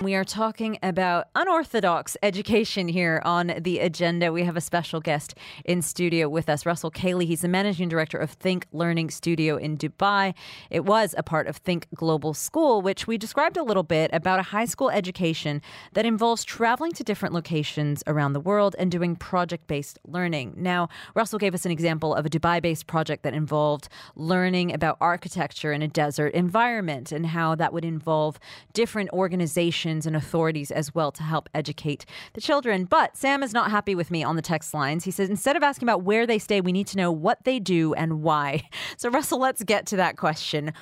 We 0.00 0.14
are 0.14 0.22
talking 0.22 0.78
about 0.80 1.26
unorthodox 1.34 2.16
education 2.22 2.86
here 2.86 3.20
on 3.24 3.52
the 3.58 3.80
agenda. 3.80 4.32
We 4.32 4.44
have 4.44 4.56
a 4.56 4.60
special 4.60 5.00
guest 5.00 5.34
in 5.64 5.82
studio 5.82 6.28
with 6.28 6.48
us, 6.48 6.64
Russell 6.64 6.92
Cayley. 6.92 7.26
He's 7.26 7.40
the 7.40 7.48
managing 7.48 7.88
director 7.88 8.16
of 8.16 8.30
Think 8.30 8.66
Learning 8.72 9.10
Studio 9.10 9.56
in 9.56 9.76
Dubai. 9.76 10.34
It 10.70 10.84
was 10.84 11.16
a 11.18 11.24
part 11.24 11.48
of 11.48 11.56
Think 11.56 11.88
Global 11.96 12.32
School, 12.32 12.80
which 12.80 13.08
we 13.08 13.18
described 13.18 13.56
a 13.56 13.64
little 13.64 13.82
bit 13.82 14.10
about 14.12 14.38
a 14.38 14.44
high 14.44 14.66
school 14.66 14.88
education 14.88 15.60
that 15.94 16.06
involves 16.06 16.44
traveling 16.44 16.92
to 16.92 17.02
different 17.02 17.34
locations 17.34 18.04
around 18.06 18.34
the 18.34 18.40
world 18.40 18.76
and 18.78 18.92
doing 18.92 19.16
project 19.16 19.66
based 19.66 19.98
learning. 20.06 20.54
Now, 20.56 20.88
Russell 21.16 21.40
gave 21.40 21.54
us 21.54 21.66
an 21.66 21.72
example 21.72 22.14
of 22.14 22.24
a 22.24 22.30
Dubai 22.30 22.62
based 22.62 22.86
project 22.86 23.24
that 23.24 23.34
involved 23.34 23.88
learning 24.14 24.72
about 24.72 24.96
architecture 25.00 25.72
in 25.72 25.82
a 25.82 25.88
desert 25.88 26.34
environment 26.34 27.10
and 27.10 27.26
how 27.26 27.56
that 27.56 27.72
would 27.72 27.84
involve 27.84 28.38
different 28.72 29.10
organizations 29.10 29.87
and 29.88 30.14
authorities 30.14 30.70
as 30.70 30.94
well 30.94 31.10
to 31.12 31.22
help 31.22 31.48
educate 31.54 32.04
the 32.34 32.40
children. 32.40 32.84
But 32.84 33.16
Sam 33.16 33.42
is 33.42 33.52
not 33.52 33.70
happy 33.70 33.94
with 33.94 34.10
me 34.10 34.22
on 34.22 34.36
the 34.36 34.42
text 34.42 34.74
lines. 34.74 35.04
He 35.04 35.10
says 35.10 35.30
instead 35.30 35.56
of 35.56 35.62
asking 35.62 35.88
about 35.88 36.02
where 36.02 36.26
they 36.26 36.38
stay, 36.38 36.60
we 36.60 36.72
need 36.72 36.86
to 36.88 36.96
know 36.96 37.10
what 37.10 37.44
they 37.44 37.58
do 37.58 37.94
and 37.94 38.22
why. 38.22 38.62
So, 38.96 39.10
Russell, 39.10 39.38
let's 39.38 39.62
get 39.62 39.86
to 39.86 39.96
that 39.96 40.16
question. 40.16 40.72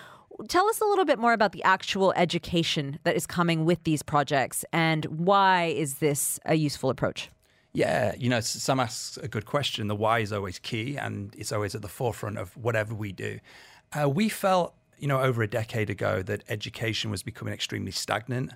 Tell 0.49 0.69
us 0.69 0.81
a 0.81 0.85
little 0.85 1.05
bit 1.05 1.19
more 1.19 1.33
about 1.33 1.53
the 1.53 1.62
actual 1.64 2.12
education 2.16 2.99
that 3.05 3.16
is 3.16 3.27
coming 3.27 3.64
with 3.64 3.83
these 3.85 4.03
projects 4.03 4.64
and 4.73 5.05
why 5.07 5.64
is 5.64 5.95
this 5.95 6.38
a 6.45 6.55
useful 6.55 6.88
approach? 6.88 7.31
Yeah, 7.77 8.14
you 8.16 8.31
know, 8.31 8.40
Sam 8.40 8.81
asks 8.81 9.19
a 9.19 9.29
good 9.29 9.45
question. 9.45 9.88
The 9.88 9.95
why 9.95 10.21
is 10.21 10.33
always 10.33 10.59
key 10.59 10.97
and 10.97 11.35
it's 11.37 11.53
always 11.53 11.75
at 11.75 11.83
the 11.83 11.88
forefront 11.88 12.38
of 12.38 12.57
whatever 12.57 12.95
we 12.95 13.12
do. 13.12 13.38
Uh, 13.92 14.09
we 14.09 14.31
felt, 14.31 14.75
you 14.99 15.07
know, 15.07 15.21
over 15.21 15.42
a 15.42 15.47
decade 15.47 15.90
ago 15.90 16.23
that 16.23 16.42
education 16.49 17.11
was 17.11 17.23
becoming 17.23 17.53
extremely 17.53 17.92
stagnant. 17.92 18.53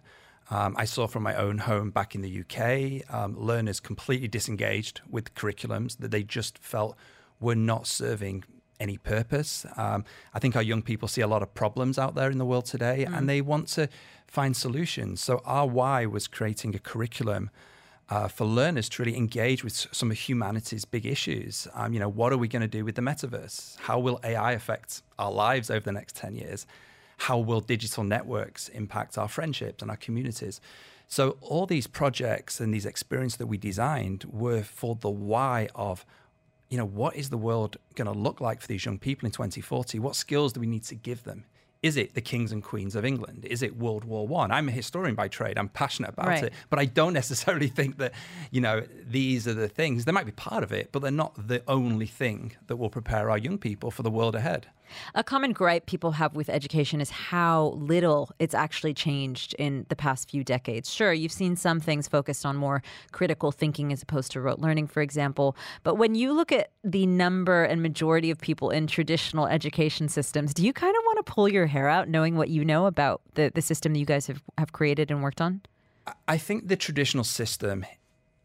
Um, 0.50 0.74
I 0.76 0.84
saw 0.84 1.06
from 1.06 1.22
my 1.22 1.34
own 1.34 1.58
home 1.58 1.90
back 1.90 2.14
in 2.14 2.22
the 2.22 2.40
UK, 2.40 3.14
um, 3.14 3.38
learners 3.38 3.78
completely 3.78 4.28
disengaged 4.28 5.00
with 5.08 5.34
curriculums 5.34 5.98
that 5.98 6.10
they 6.10 6.24
just 6.24 6.58
felt 6.58 6.96
were 7.38 7.54
not 7.54 7.86
serving 7.86 8.44
any 8.80 8.96
purpose. 8.96 9.64
Um, 9.76 10.04
I 10.34 10.38
think 10.38 10.56
our 10.56 10.62
young 10.62 10.82
people 10.82 11.06
see 11.06 11.20
a 11.20 11.28
lot 11.28 11.42
of 11.42 11.54
problems 11.54 11.98
out 11.98 12.14
there 12.14 12.30
in 12.30 12.38
the 12.38 12.44
world 12.44 12.64
today 12.64 13.06
mm. 13.08 13.16
and 13.16 13.28
they 13.28 13.40
want 13.40 13.68
to 13.68 13.88
find 14.26 14.56
solutions. 14.56 15.20
So, 15.20 15.40
our 15.44 15.66
why 15.66 16.06
was 16.06 16.26
creating 16.26 16.74
a 16.74 16.78
curriculum. 16.78 17.50
Uh, 18.08 18.26
for 18.26 18.44
learners 18.44 18.88
to 18.88 19.00
really 19.00 19.16
engage 19.16 19.62
with 19.62 19.86
some 19.92 20.10
of 20.10 20.18
humanity's 20.18 20.84
big 20.84 21.06
issues. 21.06 21.68
Um, 21.74 21.92
you 21.92 22.00
know, 22.00 22.08
what 22.08 22.32
are 22.32 22.36
we 22.36 22.48
going 22.48 22.62
to 22.62 22.66
do 22.66 22.84
with 22.84 22.96
the 22.96 23.02
metaverse? 23.02 23.78
How 23.78 24.00
will 24.00 24.18
AI 24.24 24.50
affect 24.50 25.02
our 25.16 25.30
lives 25.30 25.70
over 25.70 25.84
the 25.84 25.92
next 25.92 26.16
10 26.16 26.34
years? 26.34 26.66
How 27.20 27.38
will 27.38 27.61
digital 27.61 28.02
networks 28.02 28.68
impact 28.70 29.18
our 29.18 29.28
friendships 29.28 29.83
and 29.83 29.90
our 29.90 29.96
communities? 29.96 30.59
So 31.06 31.37
all 31.42 31.66
these 31.66 31.87
projects 31.87 32.61
and 32.61 32.72
these 32.72 32.87
experiences 32.87 33.37
that 33.38 33.46
we 33.46 33.59
designed 33.59 34.24
were 34.24 34.62
for 34.62 34.94
the 34.94 35.11
why 35.11 35.68
of, 35.74 36.06
you 36.70 36.78
know, 36.78 36.87
what 36.87 37.16
is 37.16 37.28
the 37.28 37.37
world 37.37 37.76
going 37.94 38.06
to 38.06 38.18
look 38.18 38.40
like 38.40 38.62
for 38.62 38.68
these 38.68 38.87
young 38.87 38.98
people 38.98 39.26
in 39.26 39.33
2040? 39.33 39.98
What 39.98 40.16
skills 40.16 40.54
do 40.54 40.61
we 40.61 40.66
need 40.66 40.85
to 40.85 40.94
give 40.94 41.24
them? 41.24 41.44
Is 41.83 41.98
it 41.98 42.14
the 42.14 42.20
kings 42.22 42.52
and 42.52 42.62
queens 42.62 42.94
of 42.94 43.04
England? 43.04 43.44
Is 43.44 43.62
it 43.62 43.76
World 43.76 44.04
War 44.04 44.26
One? 44.26 44.50
I'm 44.50 44.68
a 44.68 44.72
historian 44.72 45.14
by 45.14 45.28
trade. 45.28 45.59
I'm 45.59 45.68
passionate 45.68 46.11
about 46.11 46.26
right. 46.26 46.44
it, 46.44 46.52
but 46.70 46.78
I 46.78 46.87
don't 46.87 47.12
necessarily 47.22 47.68
think 47.68 47.98
that 47.98 48.12
you 48.50 48.61
know 48.61 48.83
these 49.06 49.46
are 49.48 49.54
the 49.54 49.68
things. 49.68 50.04
They 50.04 50.12
might 50.12 50.26
be 50.26 50.33
part 50.33 50.62
of 50.62 50.72
it, 50.72 50.90
but 50.92 51.00
they're 51.00 51.11
not 51.11 51.48
the 51.48 51.62
only 51.68 52.06
thing 52.06 52.56
that 52.66 52.76
will 52.76 52.90
prepare 52.90 53.30
our 53.30 53.38
young 53.38 53.59
people 53.59 53.90
for 53.90 54.02
the 54.02 54.11
world 54.11 54.35
ahead. 54.35 54.68
A 55.14 55.24
common 55.24 55.53
gripe 55.53 55.87
people 55.87 56.12
have 56.12 56.35
with 56.35 56.48
education 56.48 57.00
is 57.00 57.11
how 57.11 57.74
little 57.76 58.31
it's 58.38 58.55
actually 58.55 58.94
changed 58.94 59.55
in 59.59 59.87
the 59.88 59.96
past 59.96 60.31
few 60.31 60.44
decades. 60.44 60.92
Sure, 60.92 61.12
you've 61.12 61.33
seen 61.33 61.57
some 61.57 61.81
things 61.81 62.09
focused 62.09 62.44
on 62.46 62.57
more 62.57 62.83
critical 63.12 63.53
thinking 63.53 63.92
as 63.92 64.03
opposed 64.03 64.33
to 64.33 64.40
rote 64.40 64.59
learning, 64.59 64.87
for 64.87 65.03
example. 65.03 65.57
But 65.83 65.96
when 65.96 66.14
you 66.14 66.33
look 66.33 66.53
at 66.53 66.70
the 66.85 67.07
number 67.07 67.64
and 67.64 67.83
majority 67.83 68.31
of 68.31 68.38
people 68.40 68.70
in 68.70 68.87
traditional 68.87 69.46
education 69.46 70.09
systems, 70.09 70.55
do 70.55 70.64
you 70.64 70.72
kind 70.72 70.96
of 70.96 71.03
want 71.07 71.24
to 71.24 71.33
pull 71.33 71.48
your 71.48 71.66
hair 71.66 71.88
out 71.88 72.09
knowing 72.09 72.37
what 72.37 72.48
you 72.48 72.64
know 72.64 72.87
about 72.87 73.20
the, 73.35 73.50
the 73.55 73.62
system 73.62 73.92
that 73.92 73.98
you 73.98 74.07
guys 74.07 74.26
have, 74.26 74.42
have 74.59 74.72
created 74.72 75.11
and 75.11 75.22
worked 75.22 75.40
on? 75.40 75.61
I 76.26 76.38
think 76.38 76.68
the 76.68 76.76
traditional 76.76 77.24
system 77.24 77.85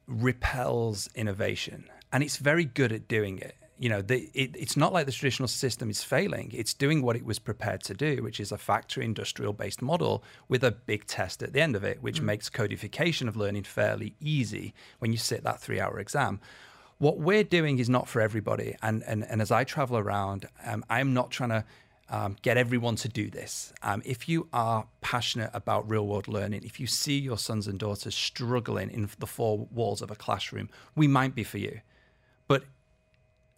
repels 0.08 1.10
innovation 1.16 1.90
and 2.12 2.24
it's 2.24 2.38
very 2.38 2.66
good 2.66 2.92
at 2.92 3.08
doing 3.08 3.40
it 3.40 3.56
you 3.78 3.90
know, 3.90 4.02
the, 4.02 4.30
it, 4.34 4.56
it's 4.56 4.78
not 4.78 4.94
like 4.94 5.06
the 5.06 5.12
traditional 5.12 5.48
system 5.48 5.90
is 5.90 6.04
failing. 6.04 6.52
It's 6.54 6.74
doing 6.74 7.02
what 7.02 7.16
it 7.16 7.26
was 7.26 7.40
prepared 7.40 7.84
to 7.84 7.94
do, 7.94 8.24
which 8.24 8.40
is 8.40 8.52
a 8.52 8.58
factory 8.58 9.04
industrial 9.04 9.54
based 9.54 9.82
model 9.82 10.24
with 10.48 10.64
a 10.64 10.72
big 10.72 11.06
test 11.08 11.44
at 11.44 11.54
the 11.54 11.62
end 11.62 11.76
of 11.76 11.84
it, 11.84 12.02
which 12.02 12.22
mm. 12.22 12.26
makes 12.26 12.50
codification 12.50 13.28
of 13.28 13.36
learning 13.36 13.64
fairly 13.64 14.16
easy 14.20 14.74
when 15.00 15.12
you 15.12 15.18
sit 15.18 15.44
that 15.44 15.60
three 15.60 15.80
hour 15.80 16.00
exam. 16.00 16.40
What 16.98 17.20
we're 17.20 17.44
doing 17.44 17.80
is 17.80 17.90
not 17.90 18.08
for 18.08 18.22
everybody. 18.22 18.76
And, 18.82 19.04
and, 19.06 19.26
and 19.26 19.42
as 19.42 19.52
I 19.52 19.66
travel 19.66 19.98
around, 19.98 20.48
um, 20.66 20.86
I'm 20.90 21.14
not 21.14 21.30
trying 21.30 21.50
to 21.50 21.66
um, 22.10 22.38
get 22.42 22.56
everyone 22.56 22.96
to 22.98 23.10
do 23.10 23.30
this. 23.30 23.74
Um, 23.82 24.02
if 24.06 24.30
you 24.30 24.48
are 24.54 24.88
passionate 25.02 25.50
about 25.54 25.90
real 25.90 26.06
world 26.08 26.30
learning, 26.30 26.64
if 26.64 26.80
you 26.80 26.88
see 26.88 27.18
your 27.18 27.38
sons 27.38 27.68
and 27.68 27.78
daughters 27.78 28.16
struggling 28.16 28.90
in 28.92 29.10
the 29.20 29.28
four 29.28 29.68
walls 29.72 30.02
of 30.02 30.12
a 30.12 30.16
classroom, 30.16 30.70
we 30.96 31.08
might 31.08 31.36
be 31.36 31.44
for 31.44 31.58
you. 31.58 31.82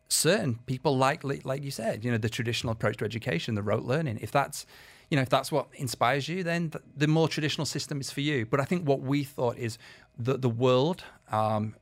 Certain 0.10 0.60
people 0.66 0.98
like 0.98 1.24
like 1.24 1.62
you 1.64 1.72
said 1.72 2.06
you 2.06 2.12
know 2.12 2.18
the 2.18 2.30
traditional 2.30 2.72
approach 2.72 2.98
to 2.98 3.06
education 3.06 3.56
the 3.56 3.62
rote 3.62 3.84
learning 3.84 4.18
if 4.22 4.32
that's 4.32 4.66
you 5.10 5.16
know 5.18 5.22
if 5.22 5.30
that's 5.30 5.52
what 5.52 5.68
inspires 5.74 6.30
you 6.30 6.44
then 6.44 6.72
the 6.96 7.08
more 7.08 7.28
traditional 7.28 7.66
system 7.66 8.00
is 8.00 8.10
for 8.10 8.22
you 8.22 8.46
but 8.46 8.60
i 8.62 8.64
think 8.64 8.88
what 8.88 9.02
we 9.02 9.24
thought 9.24 9.58
is 9.58 9.78
that 10.18 10.42
the 10.42 10.50
world 10.50 11.04
um, 11.30 11.76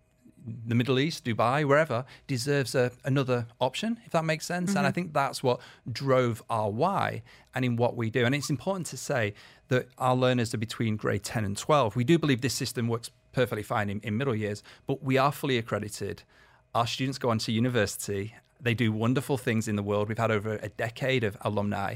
the 0.68 0.76
Middle 0.76 1.00
East, 1.00 1.26
Dubai, 1.26 1.66
wherever, 1.66 2.06
deserves 2.28 2.76
a, 2.76 2.92
another 3.04 3.48
option, 3.60 4.00
if 4.06 4.12
that 4.12 4.26
makes 4.26 4.46
sense. 4.46 4.70
Mm-hmm. 4.70 4.78
And 4.78 4.86
I 4.86 4.90
mm-hmm. 4.90 4.96
think 4.96 5.14
that's 5.14 5.42
what 5.42 5.60
drove 5.92 6.44
our 6.50 6.70
why 6.70 7.24
and 7.54 7.66
in 7.66 7.76
what 7.76 7.96
we 7.96 8.10
do. 8.10 8.26
And 8.26 8.36
it's 8.36 8.50
important 8.50 8.86
to 8.88 8.98
say 8.98 9.34
that 9.70 9.88
our 9.98 10.16
learners 10.16 10.54
are 10.54 10.60
between 10.60 10.98
grade 10.98 11.24
10 11.24 11.46
and 11.46 11.58
12. 11.58 11.96
We 11.96 12.04
do 12.04 12.20
believe 12.20 12.42
this 12.42 12.54
system 12.54 12.88
works 12.88 13.10
perfectly 13.32 13.64
fine 13.64 13.90
in, 13.90 14.00
in 14.02 14.18
middle 14.18 14.36
years, 14.36 14.62
but 14.86 15.04
we 15.04 15.18
are 15.18 15.32
fully 15.32 15.58
accredited 15.58 16.24
our 16.76 16.86
students 16.86 17.18
go 17.18 17.30
on 17.30 17.40
to 17.40 17.52
university. 17.52 18.36
They 18.60 18.74
do 18.74 18.92
wonderful 18.92 19.38
things 19.38 19.68
in 19.68 19.78
the 19.78 19.82
world. 19.82 20.10
We've 20.10 20.18
had 20.18 20.30
over 20.30 20.60
a 20.62 20.70
decade 20.70 21.24
of 21.24 21.38
alumni. 21.42 21.96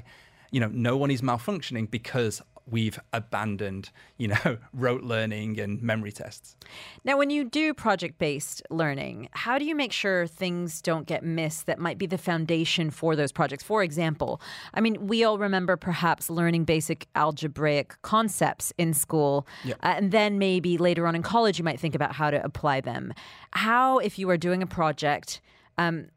You 0.52 0.62
know, 0.62 0.70
no 0.70 0.96
one 0.96 1.12
is 1.12 1.22
malfunctioning 1.22 1.92
because 1.92 2.42
we've 2.71 2.99
abandoned, 3.13 3.89
you 4.17 4.29
know, 4.29 4.58
rote 4.73 5.03
learning 5.03 5.60
and 5.60 5.82
memory 5.82 6.12
tests. 6.12 6.55
Now, 7.03 7.17
when 7.17 7.29
you 7.29 7.43
do 7.43 7.73
project 7.73 8.17
based 8.17 8.62
learning, 8.69 9.29
how 9.32 9.58
do 9.58 9.65
you 9.65 9.75
make 9.75 9.91
sure 9.91 10.27
things 10.27 10.82
don't 10.82 11.08
get 11.08 11.23
missed 11.23 11.65
that 11.65 11.79
might 11.79 11.97
be 11.97 12.05
the 12.05 12.17
foundation 12.17 12.89
for 12.89 13.15
those 13.15 13.32
projects? 13.32 13.63
For 13.63 13.84
example, 13.84 14.41
I 14.73 14.82
mean, 14.82 15.08
we 15.08 15.23
all 15.23 15.38
remember 15.38 15.77
perhaps 15.77 16.29
learning 16.29 16.65
basic 16.65 17.08
algebraic 17.15 17.95
concepts 18.01 18.73
in 18.77 18.93
school, 18.93 19.47
yep. 19.63 19.77
uh, 19.84 19.95
and 19.97 20.12
then 20.12 20.38
maybe 20.39 20.77
later 20.77 21.08
on 21.08 21.15
in 21.15 21.23
college, 21.23 21.58
you 21.58 21.63
might 21.63 21.79
think 21.79 21.95
about 21.95 22.13
how 22.13 22.29
to 22.32 22.43
apply 22.43 22.82
them. 22.82 23.13
How, 23.51 23.99
if 23.99 24.19
you 24.19 24.29
are 24.29 24.38
doing 24.38 24.62
a 24.62 24.67
project, 24.67 25.41
um, 25.77 26.08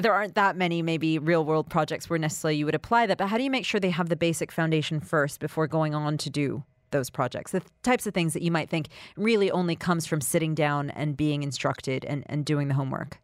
there 0.00 0.14
aren't 0.14 0.34
that 0.34 0.56
many 0.56 0.82
maybe 0.82 1.18
real 1.18 1.44
world 1.44 1.68
projects 1.68 2.08
where 2.08 2.18
necessarily 2.18 2.56
you 2.56 2.64
would 2.66 2.74
apply 2.74 3.06
that, 3.06 3.18
but 3.18 3.28
how 3.28 3.36
do 3.36 3.44
you 3.44 3.50
make 3.50 3.64
sure 3.64 3.80
they 3.80 3.90
have 3.90 4.08
the 4.08 4.16
basic 4.16 4.52
foundation 4.52 5.00
first 5.00 5.40
before 5.40 5.66
going 5.66 5.94
on 5.94 6.18
to 6.18 6.30
do 6.30 6.64
those 6.90 7.10
projects? 7.10 7.52
The 7.52 7.62
types 7.82 8.06
of 8.06 8.14
things 8.14 8.32
that 8.32 8.42
you 8.42 8.50
might 8.50 8.70
think 8.70 8.88
really 9.16 9.50
only 9.50 9.76
comes 9.76 10.06
from 10.06 10.20
sitting 10.20 10.54
down 10.54 10.90
and 10.90 11.16
being 11.16 11.42
instructed 11.42 12.04
and, 12.04 12.24
and 12.26 12.44
doing 12.44 12.68
the 12.68 12.74
homework. 12.74 13.18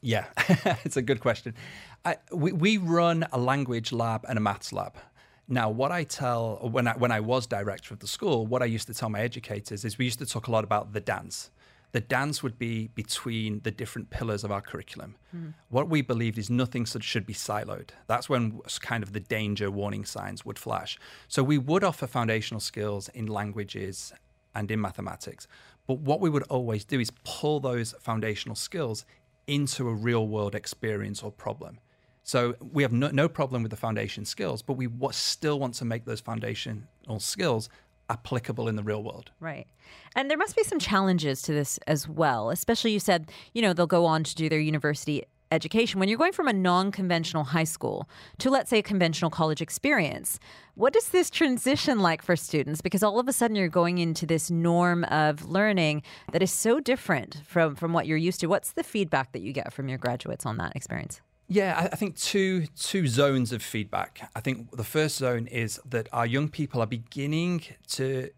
Yeah, 0.00 0.26
it's 0.84 0.96
a 0.96 1.02
good 1.02 1.20
question. 1.20 1.54
I, 2.04 2.16
we, 2.32 2.52
we 2.52 2.76
run 2.76 3.26
a 3.32 3.38
language 3.38 3.92
lab 3.92 4.24
and 4.28 4.36
a 4.36 4.40
maths 4.40 4.72
lab. 4.72 4.96
Now, 5.48 5.70
what 5.70 5.92
I 5.92 6.04
tell 6.04 6.56
when 6.62 6.88
I, 6.88 6.96
when 6.96 7.12
I 7.12 7.20
was 7.20 7.46
director 7.46 7.94
of 7.94 8.00
the 8.00 8.06
school, 8.06 8.46
what 8.46 8.62
I 8.62 8.64
used 8.64 8.86
to 8.88 8.94
tell 8.94 9.08
my 9.08 9.20
educators 9.20 9.84
is 9.84 9.98
we 9.98 10.04
used 10.04 10.18
to 10.18 10.26
talk 10.26 10.48
a 10.48 10.50
lot 10.50 10.64
about 10.64 10.92
the 10.92 11.00
dance 11.00 11.50
the 11.92 12.00
dance 12.00 12.42
would 12.42 12.58
be 12.58 12.88
between 12.88 13.60
the 13.60 13.70
different 13.70 14.10
pillars 14.10 14.44
of 14.44 14.50
our 14.50 14.62
curriculum. 14.62 15.14
Mm. 15.34 15.52
What 15.68 15.88
we 15.88 16.00
believed 16.00 16.38
is 16.38 16.48
nothing 16.48 16.86
should 16.86 17.26
be 17.26 17.34
siloed. 17.34 17.90
That's 18.06 18.28
when 18.28 18.60
kind 18.80 19.02
of 19.02 19.12
the 19.12 19.20
danger 19.20 19.70
warning 19.70 20.06
signs 20.06 20.44
would 20.44 20.58
flash. 20.58 20.98
So 21.28 21.42
we 21.42 21.58
would 21.58 21.84
offer 21.84 22.06
foundational 22.06 22.60
skills 22.60 23.08
in 23.10 23.26
languages 23.26 24.12
and 24.54 24.70
in 24.70 24.80
mathematics. 24.80 25.46
But 25.86 25.98
what 25.98 26.20
we 26.20 26.30
would 26.30 26.44
always 26.44 26.84
do 26.84 26.98
is 26.98 27.10
pull 27.24 27.60
those 27.60 27.94
foundational 28.00 28.56
skills 28.56 29.04
into 29.46 29.88
a 29.88 29.94
real 29.94 30.26
world 30.26 30.54
experience 30.54 31.22
or 31.22 31.30
problem. 31.30 31.78
So 32.22 32.54
we 32.72 32.82
have 32.84 32.92
no, 32.92 33.08
no 33.08 33.28
problem 33.28 33.62
with 33.62 33.70
the 33.70 33.76
foundation 33.76 34.24
skills, 34.24 34.62
but 34.62 34.74
we 34.74 34.86
w- 34.86 35.12
still 35.12 35.58
want 35.58 35.74
to 35.74 35.84
make 35.84 36.04
those 36.04 36.20
foundational 36.20 36.84
skills 37.18 37.68
applicable 38.12 38.68
in 38.68 38.76
the 38.76 38.82
real 38.82 39.02
world. 39.02 39.30
Right. 39.40 39.66
And 40.14 40.30
there 40.30 40.38
must 40.38 40.56
be 40.56 40.62
some 40.62 40.78
challenges 40.78 41.42
to 41.42 41.52
this 41.52 41.78
as 41.86 42.08
well, 42.08 42.50
especially 42.50 42.92
you 42.92 43.00
said, 43.00 43.30
you 43.54 43.62
know, 43.62 43.72
they'll 43.72 43.86
go 43.86 44.06
on 44.06 44.24
to 44.24 44.34
do 44.34 44.48
their 44.48 44.60
university 44.60 45.24
education. 45.50 46.00
When 46.00 46.08
you're 46.08 46.18
going 46.18 46.32
from 46.32 46.48
a 46.48 46.52
non 46.52 46.90
conventional 46.90 47.44
high 47.44 47.64
school 47.64 48.08
to, 48.38 48.50
let's 48.50 48.70
say, 48.70 48.78
a 48.78 48.82
conventional 48.82 49.30
college 49.30 49.60
experience, 49.60 50.38
what 50.74 50.96
is 50.96 51.10
this 51.10 51.30
transition 51.30 52.00
like 52.00 52.22
for 52.22 52.36
students? 52.36 52.80
Because 52.80 53.02
all 53.02 53.18
of 53.18 53.28
a 53.28 53.32
sudden 53.32 53.56
you're 53.56 53.68
going 53.68 53.98
into 53.98 54.26
this 54.26 54.50
norm 54.50 55.04
of 55.04 55.48
learning 55.48 56.02
that 56.32 56.42
is 56.42 56.50
so 56.50 56.80
different 56.80 57.42
from, 57.46 57.74
from 57.74 57.92
what 57.92 58.06
you're 58.06 58.16
used 58.16 58.40
to. 58.40 58.46
What's 58.46 58.72
the 58.72 58.82
feedback 58.82 59.32
that 59.32 59.42
you 59.42 59.52
get 59.52 59.72
from 59.72 59.88
your 59.88 59.98
graduates 59.98 60.46
on 60.46 60.56
that 60.56 60.74
experience? 60.74 61.20
Yeah, 61.52 61.72
I, 61.80 61.84
I 61.94 61.96
think 61.96 62.16
two 62.16 62.66
two 62.90 63.06
zones 63.08 63.52
of 63.52 63.62
feedback. 63.62 64.30
I 64.34 64.40
think 64.40 64.56
the 64.76 64.84
first 64.96 65.16
zone 65.16 65.46
is 65.48 65.80
that 65.94 66.08
our 66.12 66.26
young 66.36 66.48
people 66.48 66.80
are 66.80 66.86
beginning 67.00 67.62
to 67.98 68.30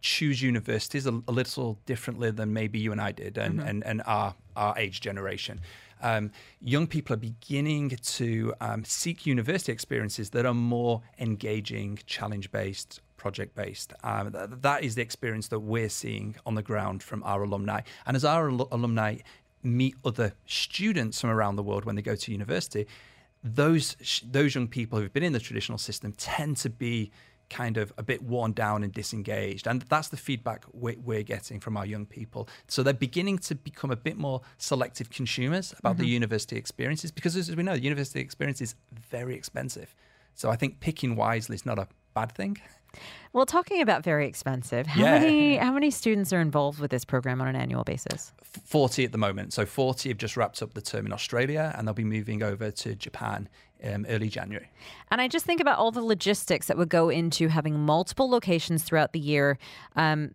choose 0.00 0.42
universities 0.42 1.06
a, 1.06 1.14
a 1.28 1.32
little 1.40 1.78
differently 1.86 2.30
than 2.30 2.52
maybe 2.52 2.78
you 2.84 2.92
and 2.92 3.00
I 3.00 3.12
did, 3.12 3.38
and 3.38 3.54
Mm-hmm. 3.58 3.68
and, 3.68 3.84
and 3.90 4.02
our 4.06 4.34
our 4.56 4.74
age 4.84 5.00
generation. 5.00 5.60
Um, 6.02 6.32
young 6.60 6.86
people 6.86 7.14
are 7.14 7.22
beginning 7.32 7.90
to 8.18 8.52
um, 8.60 8.84
seek 8.84 9.26
university 9.26 9.72
experiences 9.72 10.30
that 10.30 10.44
are 10.44 10.52
more 10.76 11.00
engaging, 11.18 11.98
challenge 12.04 12.50
based, 12.50 13.00
project 13.16 13.54
based. 13.54 13.92
Um, 14.02 14.32
th- 14.32 14.50
that 14.62 14.84
is 14.84 14.96
the 14.96 15.02
experience 15.02 15.48
that 15.48 15.60
we're 15.60 15.88
seeing 15.88 16.36
on 16.44 16.54
the 16.56 16.62
ground 16.62 17.02
from 17.02 17.22
our 17.22 17.42
alumni. 17.44 17.80
And 18.06 18.16
as 18.16 18.24
our 18.24 18.50
al- 18.50 18.68
alumni 18.70 19.18
meet 19.64 19.96
other 20.04 20.34
students 20.46 21.20
from 21.20 21.30
around 21.30 21.56
the 21.56 21.62
world 21.62 21.84
when 21.84 21.96
they 21.96 22.02
go 22.02 22.16
to 22.16 22.32
university, 22.32 22.86
those 23.42 24.22
those 24.24 24.54
young 24.54 24.68
people 24.68 24.98
who've 24.98 25.12
been 25.12 25.22
in 25.22 25.32
the 25.32 25.40
traditional 25.40 25.78
system 25.78 26.12
tend 26.12 26.56
to 26.58 26.70
be 26.70 27.10
kind 27.50 27.76
of 27.76 27.92
a 27.98 28.02
bit 28.02 28.22
worn 28.22 28.52
down 28.52 28.82
and 28.82 28.92
disengaged. 28.92 29.66
And 29.66 29.82
that's 29.82 30.08
the 30.08 30.16
feedback 30.16 30.64
we're, 30.72 30.96
we're 30.98 31.22
getting 31.22 31.60
from 31.60 31.76
our 31.76 31.84
young 31.84 32.06
people. 32.06 32.48
So 32.68 32.82
they're 32.82 32.94
beginning 32.94 33.38
to 33.40 33.54
become 33.54 33.90
a 33.90 33.96
bit 33.96 34.16
more 34.16 34.40
selective 34.56 35.10
consumers 35.10 35.74
about 35.78 35.98
the 35.98 36.04
mm-hmm. 36.04 36.12
university 36.12 36.56
experiences 36.56 37.10
because 37.10 37.36
as 37.36 37.54
we 37.54 37.62
know 37.62 37.74
the 37.74 37.82
university 37.82 38.20
experience 38.20 38.62
is 38.62 38.74
very 38.92 39.34
expensive. 39.34 39.94
So 40.34 40.50
i 40.50 40.56
think 40.56 40.80
picking 40.80 41.16
wisely 41.16 41.54
is 41.54 41.66
not 41.66 41.78
a 41.78 41.86
bad 42.14 42.32
thing 42.32 42.58
Well, 43.32 43.46
talking 43.46 43.80
about 43.80 44.04
very 44.04 44.26
expensive, 44.28 44.86
how 44.86 45.00
Yeah. 45.02 45.18
many 45.18 45.56
how 45.56 45.72
many 45.72 45.90
students 45.90 46.32
are 46.32 46.40
involved 46.40 46.78
with 46.80 46.90
this 46.90 47.04
program 47.04 47.40
on 47.40 47.48
an 47.48 47.56
annual 47.56 47.84
basis? 47.84 48.32
40 48.64 49.04
at 49.04 49.12
the 49.12 49.18
moment 49.18 49.52
so 49.52 49.66
40 49.66 50.08
have 50.10 50.18
just 50.18 50.36
wrapped 50.36 50.62
up 50.62 50.74
the 50.74 50.80
term 50.80 51.06
in 51.06 51.12
australia 51.12 51.74
and 51.76 51.86
they'll 51.88 51.92
be 51.94 52.04
moving 52.04 52.40
over 52.42 52.70
to 52.70 52.94
japan 52.94 53.48
um, 53.82 54.06
early 54.08 54.28
january 54.28 54.70
And 55.10 55.20
I 55.20 55.26
just 55.26 55.44
think 55.44 55.60
about 55.60 55.78
all 55.78 55.90
the 55.90 56.00
logistics 56.04 56.68
that 56.68 56.76
would 56.78 56.88
go 56.88 57.08
into 57.08 57.48
having 57.48 57.80
multiple 57.80 58.30
locations 58.30 58.84
throughout 58.84 59.12
the 59.12 59.18
year. 59.18 59.58
Um, 59.96 60.34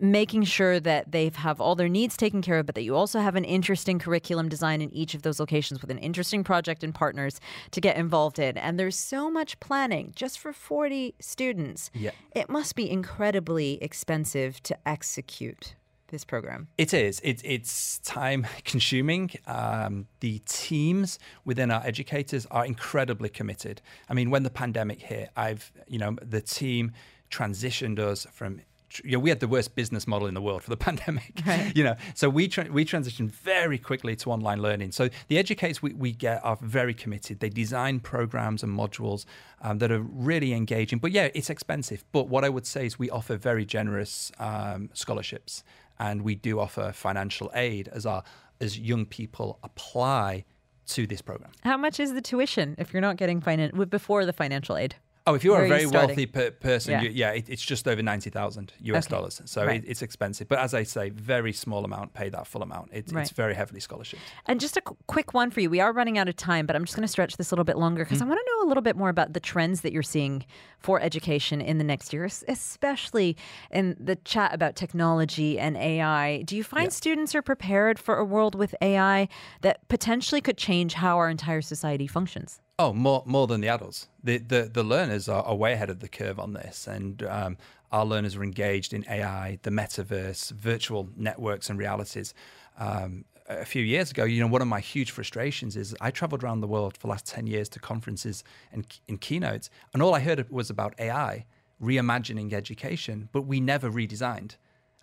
making 0.00 0.44
sure 0.44 0.80
that 0.80 1.12
they 1.12 1.30
have 1.34 1.60
all 1.60 1.74
their 1.74 1.88
needs 1.88 2.16
taken 2.16 2.42
care 2.42 2.58
of, 2.58 2.66
but 2.66 2.74
that 2.74 2.82
you 2.82 2.94
also 2.94 3.20
have 3.20 3.36
an 3.36 3.44
interesting 3.44 3.98
curriculum 3.98 4.48
design 4.48 4.80
in 4.80 4.92
each 4.92 5.14
of 5.14 5.22
those 5.22 5.40
locations 5.40 5.80
with 5.80 5.90
an 5.90 5.98
interesting 5.98 6.44
project 6.44 6.82
and 6.82 6.94
partners 6.94 7.40
to 7.70 7.80
get 7.80 7.96
involved 7.96 8.38
in. 8.38 8.56
And 8.56 8.78
there's 8.78 8.98
so 8.98 9.30
much 9.30 9.58
planning 9.60 10.12
just 10.16 10.38
for 10.38 10.52
40 10.52 11.14
students. 11.20 11.90
Yeah. 11.94 12.10
It 12.34 12.48
must 12.48 12.74
be 12.74 12.90
incredibly 12.90 13.82
expensive 13.82 14.62
to 14.64 14.76
execute 14.88 15.74
this 16.08 16.24
program. 16.24 16.68
It 16.78 16.94
is. 16.94 17.20
It, 17.20 17.40
it's 17.44 17.98
time 18.00 18.46
consuming. 18.64 19.30
Um, 19.46 20.06
the 20.20 20.40
teams 20.46 21.18
within 21.44 21.70
our 21.70 21.82
educators 21.84 22.46
are 22.50 22.64
incredibly 22.64 23.28
committed. 23.28 23.82
I 24.08 24.14
mean, 24.14 24.30
when 24.30 24.44
the 24.44 24.50
pandemic 24.50 25.02
hit, 25.02 25.30
I've, 25.36 25.72
you 25.88 25.98
know, 25.98 26.16
the 26.22 26.40
team 26.40 26.92
transitioned 27.30 27.98
us 27.98 28.26
from. 28.32 28.60
You 29.02 29.12
know, 29.12 29.18
we 29.18 29.30
had 29.30 29.40
the 29.40 29.48
worst 29.48 29.74
business 29.74 30.06
model 30.06 30.28
in 30.28 30.34
the 30.34 30.40
world 30.42 30.62
for 30.62 30.70
the 30.70 30.76
pandemic. 30.88 31.40
You 31.74 31.84
know, 31.84 31.96
so 32.14 32.28
we 32.28 32.48
tra- 32.48 32.70
we 32.70 32.84
transitioned 32.84 33.30
very 33.30 33.78
quickly 33.78 34.14
to 34.16 34.30
online 34.30 34.60
learning. 34.60 34.92
So 34.92 35.08
the 35.28 35.38
educators 35.38 35.82
we, 35.82 35.92
we 35.94 36.12
get 36.12 36.44
are 36.44 36.56
very 36.60 36.94
committed. 36.94 37.40
They 37.40 37.48
design 37.48 38.00
programs 38.00 38.62
and 38.62 38.76
modules 38.76 39.24
um, 39.62 39.78
that 39.78 39.90
are 39.90 40.02
really 40.02 40.52
engaging. 40.52 40.98
But 40.98 41.12
yeah, 41.12 41.28
it's 41.34 41.50
expensive. 41.50 42.04
But 42.12 42.28
what 42.28 42.44
I 42.44 42.48
would 42.48 42.66
say 42.66 42.86
is 42.86 42.98
we 42.98 43.10
offer 43.10 43.36
very 43.36 43.64
generous 43.64 44.30
um, 44.38 44.90
scholarships 44.92 45.64
and 45.98 46.22
we 46.22 46.34
do 46.34 46.60
offer 46.60 46.92
financial 46.92 47.50
aid 47.54 47.88
as 47.88 48.06
our 48.06 48.22
as 48.60 48.78
young 48.78 49.04
people 49.04 49.58
apply 49.62 50.44
to 50.86 51.06
this 51.06 51.22
program. 51.22 51.50
How 51.62 51.76
much 51.76 51.98
is 51.98 52.12
the 52.12 52.20
tuition 52.20 52.74
if 52.78 52.92
you're 52.92 53.02
not 53.02 53.16
getting 53.16 53.40
finan- 53.40 53.88
before 53.90 54.26
the 54.26 54.32
financial 54.32 54.76
aid? 54.76 54.96
Oh, 55.26 55.32
if 55.32 55.42
you're 55.42 55.54
Where 55.54 55.62
a 55.64 55.70
are 55.70 55.78
you 55.80 55.88
very 55.88 56.06
wealthy 56.06 56.26
per- 56.26 56.50
person, 56.50 56.92
Yeah. 56.92 57.02
you, 57.02 57.08
yeah 57.08 57.30
it, 57.30 57.48
it's 57.48 57.62
just 57.64 57.88
over 57.88 58.02
ninety 58.02 58.28
thousand 58.28 58.74
US 58.80 59.06
Okay. 59.06 59.16
dollars. 59.16 59.40
So 59.46 59.64
Right. 59.64 59.82
it, 59.82 59.88
it's 59.88 60.02
expensive, 60.02 60.48
but 60.48 60.58
as 60.58 60.74
I 60.74 60.82
say, 60.82 61.08
very 61.08 61.52
small 61.54 61.82
amount 61.82 62.12
pay 62.12 62.28
that 62.28 62.46
full 62.46 62.62
amount. 62.62 62.90
It, 62.92 63.10
Right. 63.10 63.22
It's 63.22 63.30
very 63.30 63.54
heavily 63.54 63.80
scholarship. 63.80 64.18
And 64.46 64.60
just 64.60 64.76
a 64.76 64.82
qu- 64.82 64.98
quick 65.06 65.32
one 65.32 65.50
for 65.50 65.60
you. 65.62 65.70
We 65.70 65.80
are 65.80 65.94
running 65.94 66.18
out 66.18 66.28
of 66.28 66.36
time, 66.36 66.66
but 66.66 66.76
I'm 66.76 66.84
just 66.84 66.94
going 66.94 67.06
to 67.06 67.10
stretch 67.10 67.38
this 67.38 67.50
a 67.50 67.54
little 67.54 67.64
bit 67.64 67.78
longer 67.78 68.04
because 68.04 68.18
mm. 68.18 68.22
I 68.22 68.26
want 68.26 68.40
to 68.44 68.52
know 68.52 68.66
a 68.66 68.68
little 68.68 68.82
bit 68.82 68.96
more 68.96 69.08
about 69.08 69.32
the 69.32 69.40
trends 69.40 69.80
that 69.80 69.92
you're 69.92 70.02
seeing 70.02 70.44
for 70.78 71.00
education 71.00 71.62
in 71.62 71.78
the 71.78 71.84
next 71.84 72.12
year, 72.12 72.24
especially 72.48 73.34
in 73.70 73.96
the 73.98 74.16
chat 74.16 74.52
about 74.52 74.76
technology 74.76 75.58
and 75.58 75.74
AI. 75.78 76.42
Do 76.42 76.54
you 76.54 76.64
find 76.64 76.84
Yeah. 76.86 76.90
students 76.90 77.34
are 77.34 77.40
prepared 77.42 77.98
for 77.98 78.16
a 78.18 78.24
world 78.26 78.54
with 78.54 78.74
AI 78.82 79.28
that 79.62 79.88
potentially 79.88 80.42
could 80.42 80.58
change 80.58 80.94
how 80.94 81.16
our 81.16 81.30
entire 81.30 81.62
society 81.62 82.06
functions? 82.06 82.60
Oh, 82.76 82.92
more 82.92 83.22
more 83.24 83.46
than 83.46 83.60
the 83.60 83.68
adults. 83.68 84.08
The 84.24 84.38
the, 84.38 84.62
the 84.72 84.82
learners 84.82 85.28
are, 85.28 85.44
are 85.44 85.54
way 85.54 85.74
ahead 85.74 85.90
of 85.90 86.00
the 86.00 86.08
curve 86.08 86.40
on 86.40 86.54
this, 86.54 86.88
and 86.88 87.22
um, 87.22 87.56
our 87.92 88.04
learners 88.04 88.34
are 88.34 88.42
engaged 88.42 88.92
in 88.92 89.04
AI, 89.08 89.60
the 89.62 89.70
metaverse, 89.70 90.50
virtual 90.50 91.08
networks, 91.16 91.70
and 91.70 91.78
realities. 91.78 92.34
Um, 92.76 93.26
a 93.48 93.64
few 93.64 93.82
years 93.82 94.10
ago, 94.10 94.24
you 94.24 94.40
know, 94.40 94.48
one 94.48 94.62
of 94.62 94.66
my 94.66 94.80
huge 94.80 95.12
frustrations 95.12 95.76
is 95.76 95.94
I 96.00 96.10
traveled 96.10 96.42
around 96.42 96.62
the 96.62 96.66
world 96.66 96.94
for 96.94 97.00
the 97.00 97.08
last 97.08 97.26
ten 97.26 97.46
years 97.46 97.68
to 97.70 97.78
conferences 97.78 98.42
and 98.72 98.84
in 99.06 99.18
keynotes, 99.18 99.70
and 99.92 100.02
all 100.02 100.12
I 100.12 100.18
heard 100.18 100.50
was 100.50 100.68
about 100.68 100.94
AI 100.98 101.46
reimagining 101.80 102.52
education, 102.52 103.28
but 103.30 103.42
we 103.42 103.60
never 103.60 103.88
redesigned. 103.88 104.56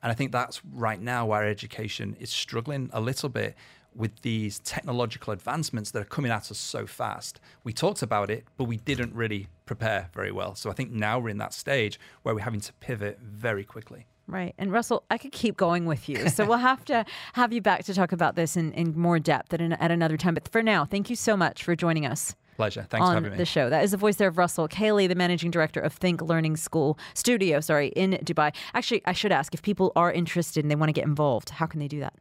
And 0.04 0.12
I 0.12 0.14
think 0.14 0.32
that's 0.32 0.62
right 0.66 1.00
now 1.00 1.26
where 1.28 1.48
education 1.48 2.18
is 2.20 2.32
struggling 2.32 2.90
a 2.92 3.00
little 3.00 3.30
bit 3.30 3.56
with 3.96 4.22
these 4.22 4.60
technological 4.60 5.34
advancements 5.34 5.92
that 5.92 6.02
are 6.02 6.06
coming 6.06 6.32
at 6.32 6.50
us 6.50 6.58
so 6.58 6.88
fast. 6.88 7.40
We 7.64 7.74
talked 7.74 8.02
about 8.02 8.30
it, 8.30 8.46
but 8.58 8.66
we 8.66 8.78
didn't 8.78 9.14
really 9.14 9.48
prepare 9.66 10.10
very 10.14 10.32
well. 10.32 10.56
So 10.56 10.70
I 10.70 10.74
think 10.74 10.92
now 10.92 11.20
we're 11.20 11.30
in 11.30 11.38
that 11.40 11.54
stage 11.54 12.00
where 12.24 12.34
we're 12.34 12.42
having 12.42 12.62
to 12.62 12.74
pivot 12.74 13.20
very 13.22 13.64
quickly. 13.64 14.06
Right. 14.28 14.56
And 14.58 14.72
Russell, 14.72 15.04
I 15.12 15.18
could 15.18 15.34
keep 15.34 15.58
going 15.58 15.86
with 15.86 16.08
you. 16.08 16.30
So 16.30 16.46
we'll 16.48 16.58
have 16.58 16.86
to 16.86 17.06
have 17.34 17.52
you 17.52 17.62
back 17.62 17.84
to 17.86 17.94
talk 17.94 18.12
about 18.12 18.36
this 18.36 18.56
in, 18.56 18.72
in 18.74 18.98
more 18.98 19.20
depth 19.20 19.54
at, 19.54 19.62
an, 19.62 19.74
at 19.74 19.92
another 19.92 20.16
time. 20.16 20.36
But 20.36 20.48
for 20.48 20.64
now, 20.64 20.86
thank 20.86 21.10
you 21.10 21.16
so 21.16 21.36
much 21.36 21.64
for 21.64 21.76
joining 21.76 22.06
us. 22.06 22.36
Pleasure. 22.62 22.86
Thanks 22.92 23.06
for 23.08 23.10
on 23.10 23.16
having 23.16 23.32
me. 23.32 23.38
the 23.38 23.46
show. 23.46 23.72
That 23.72 23.84
is 23.84 23.90
the 23.90 23.98
voice 23.98 24.18
there 24.18 24.28
of 24.28 24.38
Russell 24.38 24.68
Cayley, 24.68 25.08
the 25.08 25.16
managing 25.16 25.50
director 25.50 25.80
of 25.80 25.94
Think 25.94 26.22
Learning 26.22 26.56
School 26.56 26.90
Studio, 27.16 27.60
sorry, 27.60 27.88
in 28.04 28.12
Dubai. 28.24 28.54
Actually, 28.76 29.02
I 29.06 29.14
should 29.14 29.32
ask 29.32 29.56
if 29.56 29.62
people 29.64 29.92
are 29.96 30.12
interested 30.12 30.64
and 30.64 30.70
they 30.70 30.76
want 30.76 30.90
to 30.90 30.94
get 30.94 31.06
involved, 31.06 31.50
how 31.50 31.66
can 31.66 31.80
they 31.80 31.88
do 31.88 32.00
that? 32.02 32.14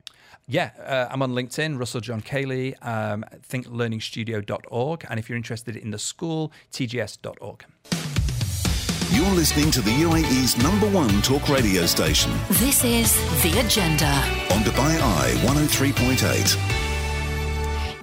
Yeah, 0.48 0.70
uh, 0.82 1.08
I'm 1.12 1.20
on 1.20 1.32
LinkedIn, 1.32 1.78
Russell 1.78 2.00
John 2.00 2.22
Cayley, 2.22 2.74
um, 2.78 3.22
thinklearningstudio.org. 3.50 5.06
And 5.10 5.20
if 5.20 5.28
you're 5.28 5.36
interested 5.36 5.76
in 5.76 5.90
the 5.90 5.98
school, 5.98 6.52
tgs.org. 6.72 7.64
You're 9.12 9.34
listening 9.34 9.70
to 9.72 9.82
the 9.82 9.90
UAE's 9.90 10.56
number 10.62 10.88
one 10.88 11.20
talk 11.20 11.48
radio 11.50 11.84
station 11.84 12.32
This 12.48 12.82
is 12.84 13.12
The 13.42 13.60
Agenda. 13.60 14.12
on 14.54 14.62
Dubai 14.62 14.98
Eye 15.02 15.32
103.8. 15.44 16.89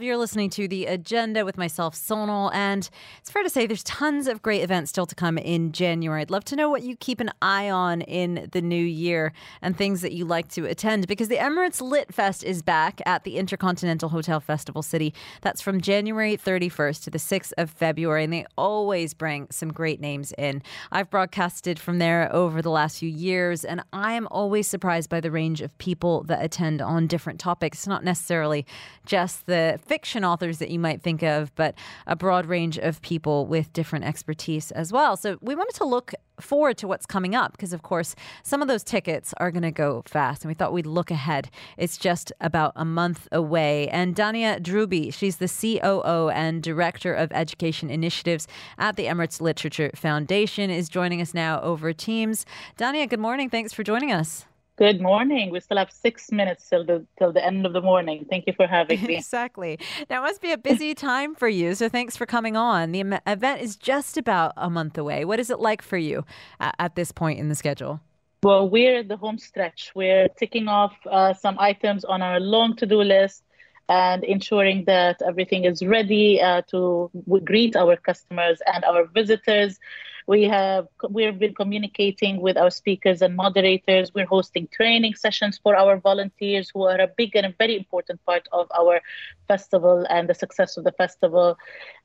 You're 0.08 0.16
listening 0.16 0.50
to 0.52 0.70
The 0.70 0.86
Agenda 0.86 1.44
with 1.44 1.58
myself, 1.58 1.94
Sonal, 1.94 2.50
and 2.54 2.90
it's 3.18 3.30
fair 3.30 3.44
to 3.44 3.50
say 3.50 3.68
there's 3.68 3.84
tons 3.84 4.30
of 4.30 4.42
great 4.42 4.64
events 4.64 4.90
still 4.90 5.06
to 5.06 5.14
come 5.14 5.38
in 5.38 5.74
January. 5.74 6.22
I'd 6.22 6.32
love 6.32 6.46
to 6.46 6.56
know 6.56 6.70
what 6.70 6.82
you 6.82 6.96
keep 6.96 7.20
an 7.20 7.30
eye 7.42 7.70
on 7.70 8.00
in 8.00 8.48
the 8.54 8.62
new 8.62 8.82
year 8.82 9.34
and 9.62 9.76
things 9.76 10.00
that 10.04 10.14
you 10.14 10.24
like 10.24 10.48
to 10.52 10.64
attend 10.64 11.08
because 11.08 11.28
the 11.28 11.36
Emirates 11.36 11.82
Lit 11.82 12.14
Fest 12.14 12.46
is 12.46 12.62
back 12.62 13.02
at 13.06 13.26
the 13.26 13.36
Intercontinental 13.36 14.08
Hotel 14.08 14.40
Festival 14.40 14.82
City. 14.82 15.14
That's 15.42 15.62
from 15.62 15.82
January 15.82 16.38
31st 16.38 17.04
to 17.04 17.10
the 17.10 17.18
6th 17.18 17.52
of 17.58 17.70
February, 17.70 18.24
and 18.24 18.32
they 18.32 18.46
always 18.58 19.14
bring 19.14 19.48
some 19.52 19.74
great 19.74 20.00
names 20.00 20.32
in. 20.38 20.64
I've 20.90 21.10
broadcasted 21.10 21.80
from 21.80 22.00
there 22.00 22.34
over 22.34 22.62
the 22.62 22.72
last 22.72 23.00
few 23.00 23.10
years, 23.10 23.66
and 23.66 23.84
I 23.92 24.14
am 24.14 24.30
always 24.32 24.68
surprised 24.68 25.10
by 25.10 25.20
the 25.20 25.32
range 25.32 25.60
of 25.60 25.78
people 25.80 26.24
that 26.24 26.42
attend 26.42 26.82
on 26.82 27.08
different 27.08 27.42
topics, 27.42 27.86
not 27.86 28.06
necessarily 28.06 28.66
just 29.06 29.48
the 29.48 29.78
fiction 29.98 30.24
authors 30.24 30.60
that 30.60 30.70
you 30.70 30.78
might 30.78 31.02
think 31.02 31.24
of, 31.24 31.52
but 31.56 31.74
a 32.06 32.16
broad 32.16 32.46
range 32.46 32.78
of 32.78 33.02
people 33.02 33.48
with 33.48 33.74
different 33.74 34.06
expertise 34.06 34.70
as 34.74 34.94
well. 34.94 35.18
So 35.18 35.40
we 35.42 35.56
wanted 35.56 35.74
to 35.78 35.86
look 35.86 36.14
forward 36.40 36.78
to 36.78 36.88
what's 36.88 37.08
coming 37.08 37.34
up 37.34 37.54
because, 37.54 37.74
of 37.74 37.82
course, 37.82 38.14
some 38.44 38.62
of 38.62 38.68
those 38.68 38.84
tickets 38.84 39.34
are 39.38 39.50
going 39.50 39.64
to 39.64 39.72
go 39.72 40.04
fast, 40.06 40.44
and 40.44 40.50
we 40.50 40.54
thought 40.54 40.72
we'd 40.72 40.86
look 40.86 41.10
ahead. 41.10 41.50
It's 41.78 41.98
just 41.98 42.32
about 42.40 42.74
a 42.76 42.86
month 42.86 43.28
away. 43.32 43.90
And 43.90 44.16
Dania 44.16 44.62
Droubi, 44.62 45.12
she's 45.12 45.38
the 45.38 45.48
COO 45.50 46.30
and 46.30 46.62
Director 46.62 47.16
of 47.16 47.32
Education 47.32 47.90
Initiatives 47.90 48.48
at 48.78 48.98
the 48.98 49.06
Emirates 49.06 49.42
Literature 49.42 49.90
Foundation, 49.96 50.70
is 50.70 50.90
joining 50.90 51.24
us 51.24 51.34
now 51.34 51.60
over 51.62 51.92
Teams. 51.92 52.46
Dania, 52.78 53.10
good 53.10 53.20
morning. 53.20 53.50
Thanks 53.50 53.74
for 53.74 53.82
joining 53.82 54.12
us. 54.12 54.46
Good 54.78 55.02
morning. 55.02 55.50
We 55.50 55.60
still 55.60 55.78
have 55.78 55.92
six 55.92 56.32
minutes 56.32 56.70
till 56.70 56.86
the 56.86 57.04
till 57.18 57.34
the 57.34 57.44
end 57.44 57.66
of 57.66 57.74
the 57.74 57.82
morning. 57.82 58.28
Thank 58.30 58.46
you 58.46 58.54
for 58.54 58.68
having 58.68 59.02
me. 59.02 59.16
exactly. 59.18 59.80
That 60.08 60.22
must 60.22 60.40
be 60.40 60.52
a 60.52 60.58
busy 60.58 60.94
time 61.10 61.34
for 61.34 61.48
you. 61.48 61.74
So 61.74 61.90
thanks 61.90 62.16
for 62.16 62.28
coming 62.28 62.56
on. 62.56 62.92
The 62.92 63.20
event 63.26 63.62
is 63.62 63.76
just 63.76 64.18
about 64.18 64.54
a 64.56 64.70
month 64.70 64.96
away. 64.96 65.26
What 65.26 65.40
is 65.40 65.50
it 65.50 65.60
like 65.60 65.82
for 65.82 65.98
you 65.98 66.26
at 66.60 66.94
this 66.94 67.12
point 67.12 67.40
in 67.40 67.50
the 67.50 67.56
schedule? 67.56 68.02
Well, 68.44 68.70
we're 68.70 69.00
at 69.00 69.08
the 69.08 69.18
home 69.18 69.40
stretch. 69.40 69.92
We're 69.96 70.28
ticking 70.38 70.68
off 70.68 70.96
uh, 71.10 71.34
some 71.34 71.58
items 71.58 72.06
on 72.06 72.22
our 72.22 72.40
long 72.40 72.76
to-do 72.76 73.02
list 73.02 73.44
and 73.90 74.24
ensuring 74.24 74.84
that 74.86 75.24
everything 75.26 75.66
is 75.66 75.84
ready 75.84 76.40
uh, 76.40 76.62
to 76.70 77.10
greet 77.44 77.76
our 77.76 77.96
customers 77.96 78.62
and 78.72 78.86
our 78.86 79.06
visitors. 79.06 79.80
We 80.28 80.44
have 80.44 80.88
we've 81.10 81.40
been 81.40 81.56
communicating 81.56 82.42
with 82.42 82.58
our 82.58 82.70
speakers 82.70 83.22
and 83.22 83.36
moderators. 83.36 84.14
We're 84.14 84.26
hosting 84.26 84.68
training 84.68 85.16
sessions 85.16 85.58
for 85.58 85.74
our 85.76 85.98
volunteers 85.98 86.70
who 86.74 86.84
are 86.84 87.00
a 87.00 87.08
big 87.08 87.36
and 87.36 87.46
a 87.46 87.54
very 87.58 87.78
important 87.78 88.24
part 88.26 88.46
of 88.52 88.68
our 88.78 89.00
festival 89.48 90.06
and 90.10 90.30
the 90.30 90.34
success 90.34 90.76
of 90.76 90.84
the 90.84 90.92
festival. 90.92 91.58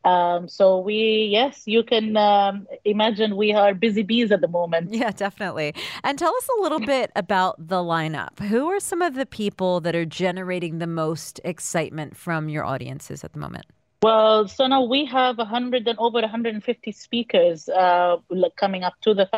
Um, 0.04 0.48
so 0.48 0.78
we 0.78 1.28
yes, 1.32 1.64
you 1.66 1.82
can 1.82 2.16
um, 2.16 2.68
imagine 2.84 3.36
we 3.36 3.52
are 3.52 3.74
busy 3.74 4.04
bees 4.04 4.30
at 4.30 4.40
the 4.40 4.48
moment. 4.48 4.92
Yeah, 4.92 5.10
definitely. 5.10 5.74
And 6.04 6.16
tell 6.16 6.34
us 6.34 6.48
a 6.58 6.62
little 6.62 6.80
bit 6.80 7.10
about 7.16 7.56
the 7.58 7.82
lineup. 7.82 8.38
Who 8.38 8.68
are 8.68 8.78
some 8.78 9.02
of 9.02 9.14
the 9.14 9.26
people 9.26 9.80
that 9.80 9.96
are 9.96 10.06
generating 10.06 10.78
the 10.78 10.86
most 10.86 11.40
excitement 11.44 12.16
from 12.16 12.48
your 12.48 12.64
audiences 12.64 13.24
at 13.24 13.32
the 13.32 13.40
moment? 13.40 13.66
Well, 14.02 14.48
so 14.48 14.66
now 14.66 14.82
we 14.82 15.04
have 15.06 15.38
100 15.38 15.86
and 15.86 15.98
over 15.98 16.20
150 16.20 16.90
speakers 16.90 17.68
uh, 17.68 18.16
coming 18.56 18.82
up 18.82 18.94
to 19.02 19.14
the 19.14 19.28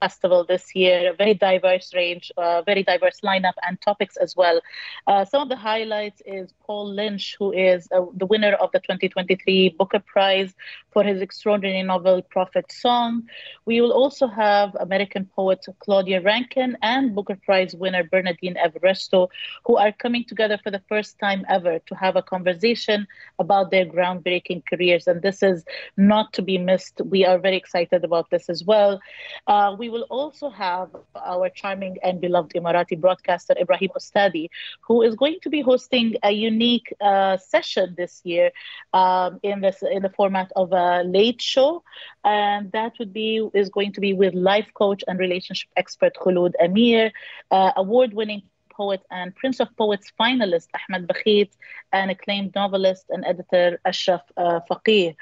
festival 0.00 0.44
this 0.44 0.76
year. 0.76 1.10
A 1.10 1.16
very 1.16 1.34
diverse 1.34 1.92
range, 1.94 2.30
uh, 2.36 2.62
very 2.62 2.82
diverse 2.84 3.20
lineup 3.20 3.54
and 3.66 3.80
topics 3.80 4.16
as 4.16 4.36
well. 4.36 4.60
Uh, 5.08 5.24
some 5.24 5.42
of 5.42 5.48
the 5.48 5.56
highlights 5.56 6.22
is 6.24 6.52
Paul 6.64 6.88
Lynch, 6.94 7.34
who 7.38 7.52
is 7.52 7.88
uh, 7.90 8.02
the 8.14 8.26
winner 8.26 8.52
of 8.52 8.70
the 8.72 8.78
2023 8.78 9.70
Booker 9.70 9.98
Prize 9.98 10.54
for 10.96 11.04
his 11.04 11.22
extraordinary 11.22 11.82
novel 11.82 12.22
Prophet 12.22 12.70
Song. 12.70 13.22
We 13.64 13.80
will 13.80 13.92
also 13.92 14.26
have 14.26 14.74
American 14.80 15.24
poet 15.36 15.64
Claudia 15.78 16.20
Rankine 16.20 16.76
and 16.82 17.14
Booker 17.14 17.38
Prize 17.44 17.74
winner 17.74 18.04
Bernardine 18.04 18.56
Evaristo, 18.66 19.28
who 19.64 19.76
are 19.76 19.92
coming 19.92 20.24
together 20.24 20.58
for 20.62 20.70
the 20.70 20.82
first 20.88 21.18
time 21.18 21.44
ever 21.48 21.78
to 21.88 21.94
have 21.94 22.16
a 22.16 22.22
conversation 22.22 23.06
about 23.38 23.70
their 23.70 23.86
groundbreaking 23.86 24.62
careers. 24.70 25.06
And 25.06 25.22
this 25.22 25.42
is 25.42 25.64
not 25.96 26.32
to 26.34 26.42
be 26.42 26.58
missed. 26.58 27.00
We 27.14 27.24
are 27.24 27.38
very 27.38 27.56
excited 27.56 28.04
about 28.04 28.30
this 28.30 28.50
as 28.50 28.62
well. 28.64 29.00
Uh, 29.46 29.74
we 29.78 29.86
we 29.86 29.90
will 29.90 30.06
also 30.10 30.48
have 30.50 30.88
our 31.14 31.48
charming 31.48 31.96
and 32.02 32.20
beloved 32.20 32.52
Emirati 32.58 32.96
broadcaster 33.04 33.54
Ibrahim 33.64 33.90
Ostadi, 33.98 34.48
who 34.86 34.96
is 35.08 35.14
going 35.14 35.38
to 35.44 35.48
be 35.56 35.60
hosting 35.70 36.08
a 36.24 36.32
unique 36.32 36.88
uh, 37.00 37.36
session 37.36 37.94
this 37.96 38.14
year 38.24 38.50
um, 38.92 39.38
in 39.44 39.60
this 39.60 39.78
in 39.96 40.02
the 40.02 40.12
format 40.18 40.50
of 40.56 40.72
a 40.72 40.85
late 40.94 41.40
show, 41.40 41.82
and 42.24 42.70
that 42.72 42.92
would 42.98 43.12
be 43.12 43.28
is 43.54 43.68
going 43.68 43.92
to 43.92 44.00
be 44.00 44.12
with 44.12 44.34
life 44.34 44.68
coach 44.74 45.02
and 45.06 45.18
relationship 45.18 45.68
expert 45.76 46.12
Khulud 46.14 46.52
Amir, 46.60 47.12
uh, 47.50 47.72
award-winning 47.76 48.42
poet 48.76 49.02
and 49.10 49.34
Prince 49.34 49.60
of 49.60 49.68
Poets 49.76 50.12
finalist 50.20 50.68
Ahmed 50.78 51.08
Bakhit 51.08 51.50
and 51.92 52.10
acclaimed 52.10 52.54
novelist 52.54 53.06
and 53.08 53.24
editor 53.24 53.80
Ashraf 53.84 54.22
uh, 54.36 54.60
Faqih. 54.70 55.14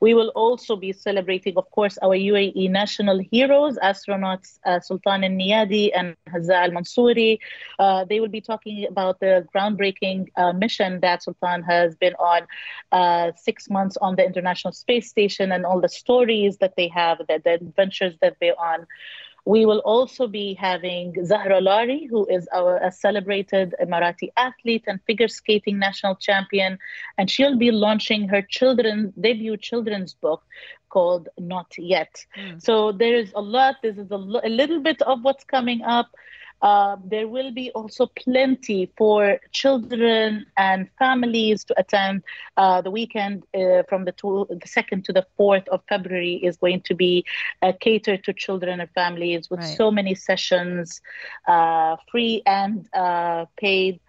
We 0.00 0.14
will 0.14 0.28
also 0.34 0.76
be 0.76 0.92
celebrating, 0.92 1.56
of 1.56 1.70
course, 1.70 1.98
our 2.02 2.16
UAE 2.16 2.70
national 2.70 3.18
heroes, 3.18 3.78
astronauts 3.78 4.58
uh, 4.66 4.80
Sultan 4.80 5.24
al 5.24 5.30
Neyadi 5.30 5.90
and 5.94 6.16
Hazza 6.28 6.56
al 6.64 6.70
Mansouri. 6.70 7.38
Uh, 7.78 8.04
they 8.04 8.20
will 8.20 8.28
be 8.28 8.40
talking 8.40 8.86
about 8.86 9.20
the 9.20 9.46
groundbreaking 9.54 10.28
uh, 10.36 10.52
mission 10.52 11.00
that 11.00 11.22
Sultan 11.22 11.62
has 11.62 11.94
been 11.96 12.14
on 12.14 12.46
uh, 12.92 13.32
six 13.36 13.70
months 13.70 13.96
on 14.00 14.16
the 14.16 14.24
International 14.24 14.72
Space 14.72 15.08
Station 15.08 15.52
and 15.52 15.64
all 15.64 15.80
the 15.80 15.88
stories 15.88 16.58
that 16.58 16.74
they 16.76 16.88
have, 16.88 17.18
the, 17.18 17.40
the 17.44 17.54
adventures 17.54 18.14
that 18.20 18.36
they're 18.40 18.60
on. 18.60 18.86
We 19.48 19.64
will 19.64 19.78
also 19.78 20.26
be 20.26 20.52
having 20.52 21.24
Zahra 21.24 21.62
Lari, 21.62 22.04
who 22.04 22.26
is 22.26 22.46
our, 22.54 22.76
a 22.88 22.92
celebrated 22.92 23.74
Emirati 23.82 24.28
athlete 24.36 24.84
and 24.86 25.00
figure 25.06 25.26
skating 25.26 25.78
national 25.78 26.16
champion, 26.16 26.78
and 27.16 27.30
she'll 27.30 27.56
be 27.56 27.70
launching 27.70 28.28
her 28.28 28.42
children's 28.42 29.14
debut 29.14 29.56
children's 29.56 30.12
book 30.12 30.42
called 30.90 31.30
Not 31.38 31.72
Yet. 31.78 32.26
Mm. 32.36 32.62
So 32.62 32.92
there 32.92 33.16
is 33.16 33.32
a 33.34 33.40
lot. 33.40 33.76
This 33.82 33.96
is 33.96 34.10
a, 34.10 34.16
a 34.16 34.52
little 34.60 34.80
bit 34.80 35.00
of 35.00 35.22
what's 35.22 35.44
coming 35.44 35.80
up. 35.80 36.08
Uh, 36.60 36.96
there 37.04 37.28
will 37.28 37.52
be 37.52 37.70
also 37.70 38.06
plenty 38.06 38.90
for 38.96 39.38
children 39.52 40.44
and 40.56 40.88
families 40.98 41.64
to 41.64 41.78
attend. 41.78 42.22
Uh, 42.56 42.80
the 42.80 42.90
weekend 42.90 43.44
uh, 43.54 43.82
from 43.88 44.04
the, 44.04 44.12
two, 44.12 44.46
the, 44.50 44.66
second 44.66 45.04
to 45.04 45.12
the 45.12 45.24
fourth 45.36 45.66
of 45.68 45.80
February 45.88 46.34
is 46.34 46.56
going 46.56 46.80
to 46.80 46.94
be 46.94 47.24
uh, 47.62 47.72
catered 47.80 48.24
to 48.24 48.32
children 48.32 48.80
and 48.80 48.90
families 48.90 49.48
with 49.50 49.60
right. 49.60 49.76
so 49.76 49.90
many 49.90 50.14
sessions, 50.14 51.00
uh, 51.46 51.96
free 52.10 52.42
and 52.46 52.88
uh, 52.92 53.44
paid 53.56 54.00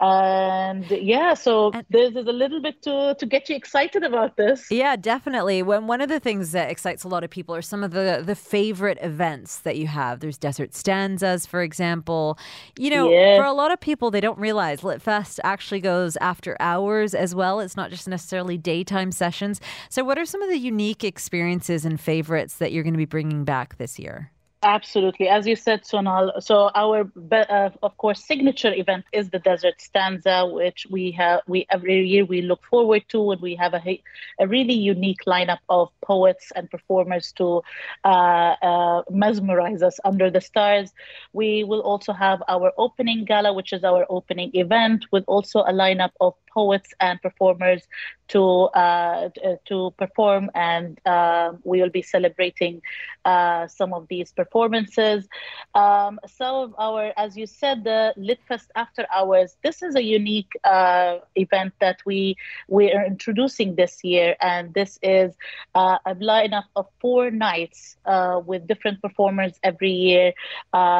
and 0.00 0.90
yeah 0.90 1.34
so 1.34 1.70
and, 1.72 1.84
this 1.90 2.16
is 2.16 2.26
a 2.26 2.32
little 2.32 2.60
bit 2.60 2.82
to 2.82 3.14
to 3.18 3.26
get 3.26 3.48
you 3.48 3.56
excited 3.56 4.02
about 4.02 4.36
this. 4.36 4.70
Yeah 4.70 4.96
definitely. 4.96 5.62
When 5.62 5.86
one 5.86 6.00
of 6.00 6.08
the 6.08 6.20
things 6.20 6.52
that 6.52 6.70
excites 6.70 7.04
a 7.04 7.08
lot 7.08 7.22
of 7.22 7.30
people 7.30 7.54
are 7.54 7.62
some 7.62 7.84
of 7.84 7.90
the 7.90 8.22
the 8.24 8.34
favorite 8.34 8.98
events 9.02 9.58
that 9.60 9.76
you 9.76 9.86
have. 9.86 10.20
There's 10.20 10.38
desert 10.38 10.74
stanzas 10.74 11.44
for 11.46 11.62
example. 11.62 12.38
You 12.78 12.90
know 12.90 13.10
yeah. 13.10 13.36
for 13.36 13.44
a 13.44 13.52
lot 13.52 13.72
of 13.72 13.80
people 13.80 14.10
they 14.10 14.20
don't 14.20 14.38
realize 14.38 14.80
litfest 14.80 15.38
actually 15.44 15.80
goes 15.80 16.16
after 16.16 16.56
hours 16.60 17.14
as 17.14 17.34
well. 17.34 17.60
It's 17.60 17.76
not 17.76 17.90
just 17.90 18.08
necessarily 18.08 18.56
daytime 18.56 19.12
sessions. 19.12 19.60
So 19.90 20.02
what 20.02 20.18
are 20.18 20.24
some 20.24 20.42
of 20.42 20.48
the 20.48 20.58
unique 20.58 21.04
experiences 21.04 21.84
and 21.84 22.00
favorites 22.00 22.56
that 22.56 22.72
you're 22.72 22.84
going 22.84 22.94
to 22.94 22.98
be 22.98 23.04
bringing 23.04 23.44
back 23.44 23.76
this 23.76 23.98
year 23.98 24.30
Absolutely, 24.62 25.26
as 25.26 25.46
you 25.46 25.56
said, 25.56 25.84
Sonal. 25.84 26.42
So 26.42 26.70
our, 26.74 27.10
uh, 27.32 27.70
of 27.82 27.96
course, 27.96 28.22
signature 28.22 28.72
event 28.74 29.06
is 29.10 29.30
the 29.30 29.38
Desert 29.38 29.80
Stanza, 29.80 30.46
which 30.46 30.86
we 30.90 31.12
have. 31.12 31.40
We 31.46 31.66
every 31.70 32.06
year 32.06 32.26
we 32.26 32.42
look 32.42 32.62
forward 32.64 33.04
to, 33.08 33.30
and 33.30 33.40
we 33.40 33.54
have 33.56 33.72
a 33.72 34.02
a 34.38 34.46
really 34.46 34.74
unique 34.74 35.24
lineup 35.26 35.60
of 35.70 35.88
poets 36.04 36.52
and 36.54 36.70
performers 36.70 37.32
to 37.38 37.62
uh, 38.04 38.54
uh, 38.70 39.02
mesmerize 39.10 39.82
us 39.82 39.98
under 40.04 40.30
the 40.30 40.42
stars. 40.42 40.92
We 41.32 41.64
will 41.64 41.80
also 41.80 42.12
have 42.12 42.42
our 42.46 42.72
opening 42.76 43.24
gala, 43.24 43.54
which 43.54 43.72
is 43.72 43.82
our 43.82 44.04
opening 44.10 44.50
event, 44.54 45.06
with 45.10 45.24
also 45.26 45.60
a 45.60 45.72
lineup 45.72 46.12
of 46.20 46.34
poets 46.52 46.92
and 47.00 47.20
performers 47.20 47.86
to 48.28 48.42
uh, 48.74 49.28
to 49.66 49.92
perform, 49.98 50.50
and 50.54 50.98
uh, 51.04 51.52
we 51.64 51.80
will 51.80 51.90
be 51.90 52.02
celebrating 52.02 52.80
uh, 53.24 53.66
some 53.66 53.92
of 53.92 54.06
these 54.08 54.32
performances. 54.32 55.28
Um, 55.74 56.20
some 56.26 56.54
of 56.54 56.74
our, 56.78 57.12
as 57.16 57.36
you 57.36 57.46
said, 57.46 57.84
the 57.84 58.14
Litfest 58.16 58.68
After 58.76 59.06
Hours. 59.14 59.56
This 59.62 59.82
is 59.82 59.96
a 59.96 60.02
unique 60.02 60.52
uh, 60.64 61.18
event 61.34 61.74
that 61.80 61.98
we 62.06 62.36
we 62.68 62.92
are 62.92 63.04
introducing 63.04 63.74
this 63.74 64.04
year, 64.04 64.36
and 64.40 64.72
this 64.74 64.98
is 65.02 65.34
uh, 65.74 65.98
a 66.06 66.14
lineup 66.14 66.64
of 66.76 66.86
four 67.00 67.30
nights 67.30 67.96
uh, 68.06 68.40
with 68.44 68.66
different 68.66 69.02
performers 69.02 69.58
every 69.62 69.90
year. 69.90 70.32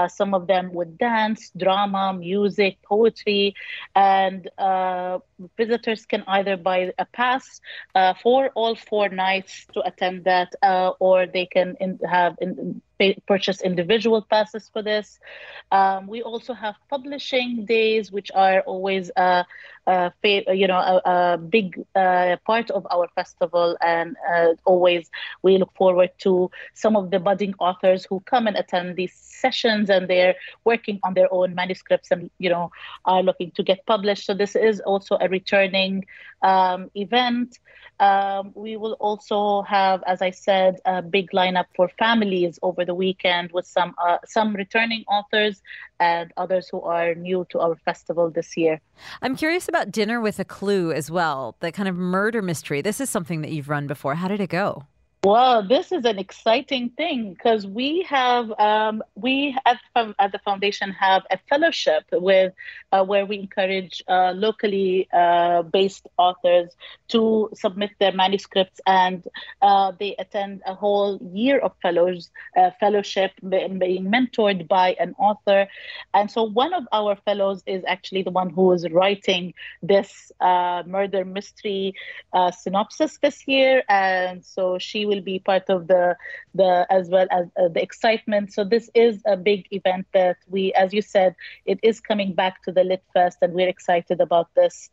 some 0.08 0.34
of 0.34 0.46
them 0.46 0.72
with 0.72 0.98
dance, 0.98 1.50
drama, 1.56 2.12
music, 2.12 2.78
poetry, 2.82 3.54
and 3.94 4.48
visitors 5.56 6.06
can 6.06 6.24
either 6.26 6.56
buy 6.56 6.92
a 6.98 7.04
pass 7.06 7.60
uh, 7.94 8.14
for 8.22 8.50
all 8.54 8.74
four 8.74 9.08
nights 9.08 9.66
to 9.74 9.80
attend 9.86 10.24
that, 10.24 10.54
uh, 10.62 10.92
or 11.00 11.26
they 11.26 11.46
can 11.46 11.76
in, 11.80 11.98
have 12.08 12.36
in, 12.40 12.82
purchase 13.26 13.60
individual 13.62 14.22
passes 14.22 14.68
for 14.72 14.82
this. 14.82 15.18
Um, 15.72 16.06
we 16.06 16.22
also 16.22 16.52
have 16.54 16.74
publishing 16.88 17.64
days, 17.64 18.12
which 18.12 18.30
are 18.34 18.60
always 18.62 19.10
a, 19.16 19.44
a 19.86 20.12
you 20.52 20.66
know 20.66 20.78
a, 20.78 21.00
a 21.04 21.38
big 21.38 21.84
uh, 21.94 22.36
part 22.46 22.70
of 22.70 22.86
our 22.90 23.08
festival, 23.14 23.76
and 23.80 24.16
uh, 24.32 24.54
always 24.64 25.10
we 25.42 25.58
look 25.58 25.74
forward 25.74 26.10
to 26.18 26.50
some 26.74 26.96
of 26.96 27.10
the 27.10 27.18
budding 27.18 27.54
authors 27.58 28.06
who 28.08 28.20
come 28.20 28.46
and 28.46 28.56
attend 28.56 28.96
these 28.96 29.14
sessions, 29.14 29.90
and 29.90 30.08
they're 30.08 30.34
working 30.64 31.00
on 31.02 31.14
their 31.14 31.32
own 31.32 31.54
manuscripts, 31.54 32.10
and 32.10 32.30
you 32.38 32.50
know 32.50 32.70
are 33.04 33.22
looking 33.22 33.50
to 33.52 33.62
get 33.62 33.84
published. 33.86 34.26
So 34.26 34.34
this 34.34 34.56
is 34.56 34.80
also 34.80 35.16
a 35.20 35.28
returning 35.28 36.04
um, 36.42 36.90
event. 36.94 37.58
Um, 38.00 38.52
we 38.54 38.76
will 38.78 38.94
also 38.94 39.62
have, 39.62 40.02
as 40.06 40.22
I 40.22 40.30
said, 40.30 40.80
a 40.86 41.02
big 41.02 41.30
lineup 41.32 41.66
for 41.76 41.88
families 41.98 42.58
over 42.62 42.84
the 42.90 42.94
weekend 43.06 43.46
with 43.52 43.66
some 43.76 43.94
uh, 44.04 44.18
some 44.26 44.48
returning 44.62 45.02
authors 45.16 45.62
and 46.00 46.26
others 46.36 46.64
who 46.70 46.80
are 46.96 47.14
new 47.14 47.46
to 47.50 47.56
our 47.60 47.76
festival 47.88 48.26
this 48.38 48.56
year. 48.56 48.80
I'm 49.22 49.36
curious 49.36 49.68
about 49.68 49.92
Dinner 49.92 50.20
with 50.20 50.40
a 50.40 50.44
Clue 50.44 50.90
as 51.00 51.08
well, 51.08 51.54
the 51.60 51.70
kind 51.70 51.88
of 51.88 51.94
murder 51.94 52.42
mystery. 52.42 52.80
This 52.82 53.00
is 53.00 53.08
something 53.08 53.42
that 53.42 53.52
you've 53.52 53.68
run 53.68 53.86
before. 53.86 54.16
How 54.16 54.26
did 54.26 54.40
it 54.40 54.50
go? 54.50 54.86
Well, 55.22 55.62
this 55.68 55.92
is 55.92 56.06
an 56.06 56.18
exciting 56.18 56.92
thing 56.96 57.34
because 57.34 57.66
we 57.66 58.06
have 58.08 58.50
um, 58.58 59.02
we 59.14 59.54
at, 59.66 59.78
at 59.94 60.32
the 60.32 60.38
foundation 60.38 60.92
have 60.92 61.24
a 61.30 61.36
fellowship 61.46 62.04
with 62.10 62.54
uh, 62.90 63.04
where 63.04 63.26
we 63.26 63.38
encourage 63.38 64.02
uh, 64.08 64.32
locally 64.34 65.10
uh, 65.12 65.60
based 65.60 66.08
authors 66.16 66.74
to 67.08 67.50
submit 67.52 67.90
their 68.00 68.12
manuscripts 68.12 68.80
and 68.86 69.28
uh, 69.60 69.92
they 70.00 70.16
attend 70.18 70.62
a 70.64 70.74
whole 70.74 71.18
year 71.34 71.58
of 71.58 71.72
fellows 71.82 72.30
uh, 72.56 72.70
fellowship 72.80 73.32
being 73.46 74.10
mentored 74.10 74.66
by 74.68 74.96
an 74.98 75.14
author. 75.18 75.68
And 76.14 76.30
so 76.30 76.44
one 76.44 76.72
of 76.72 76.84
our 76.92 77.14
fellows 77.26 77.62
is 77.66 77.84
actually 77.86 78.22
the 78.22 78.30
one 78.30 78.48
who 78.48 78.72
is 78.72 78.88
writing 78.90 79.52
this 79.82 80.32
uh, 80.40 80.82
murder 80.86 81.26
mystery 81.26 81.94
synopsis 82.56 83.18
this 83.18 83.46
year. 83.46 83.82
And 83.86 84.42
so 84.42 84.78
she 84.78 85.09
will 85.10 85.24
be 85.32 85.38
part 85.50 85.66
of 85.68 85.80
the 85.92 86.04
the 86.60 86.86
as 86.98 87.04
well 87.14 87.28
as 87.38 87.46
uh, 87.60 87.68
the 87.76 87.82
excitement. 87.88 88.52
So 88.56 88.64
this 88.64 88.86
is 88.94 89.14
a 89.26 89.36
big 89.36 89.66
event 89.78 90.06
that 90.18 90.38
we, 90.54 90.72
as 90.74 90.88
you 90.96 91.02
said, 91.02 91.34
it 91.72 91.78
is 91.82 92.00
coming 92.10 92.30
back 92.42 92.62
to 92.64 92.72
the 92.72 92.84
Lit 92.90 93.04
Fest, 93.12 93.38
and 93.42 93.52
we're 93.52 93.72
excited 93.76 94.18
about 94.20 94.48
this. 94.54 94.90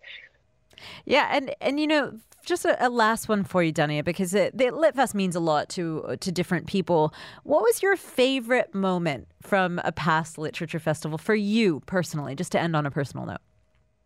Yeah, 1.05 1.29
and 1.31 1.55
and 1.61 1.79
you 1.79 1.87
know, 1.87 2.03
just 2.45 2.65
a, 2.65 2.73
a, 2.85 2.89
last 2.89 3.29
one 3.29 3.43
for 3.43 3.61
you, 3.61 3.73
Dania, 3.73 4.03
because 4.03 4.33
it, 4.33 4.57
the 4.57 4.65
Litfest 4.65 5.13
means 5.13 5.35
a 5.35 5.39
lot 5.39 5.69
to 5.69 6.17
to 6.19 6.31
different 6.31 6.67
people. 6.67 7.13
What 7.43 7.61
was 7.61 7.83
your 7.83 7.95
favorite 7.95 8.73
moment 8.73 9.27
from 9.41 9.79
a 9.83 9.91
past 9.91 10.37
literature 10.37 10.79
festival 10.79 11.17
for 11.17 11.35
you 11.35 11.81
personally, 11.85 12.35
just 12.35 12.51
to 12.53 12.59
end 12.59 12.75
on 12.75 12.85
a 12.85 12.91
personal 12.91 13.25
note? 13.25 13.41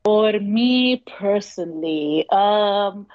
For 0.04 0.40
me 0.40 1.04
personally, 1.06 2.26
um, 2.32 3.06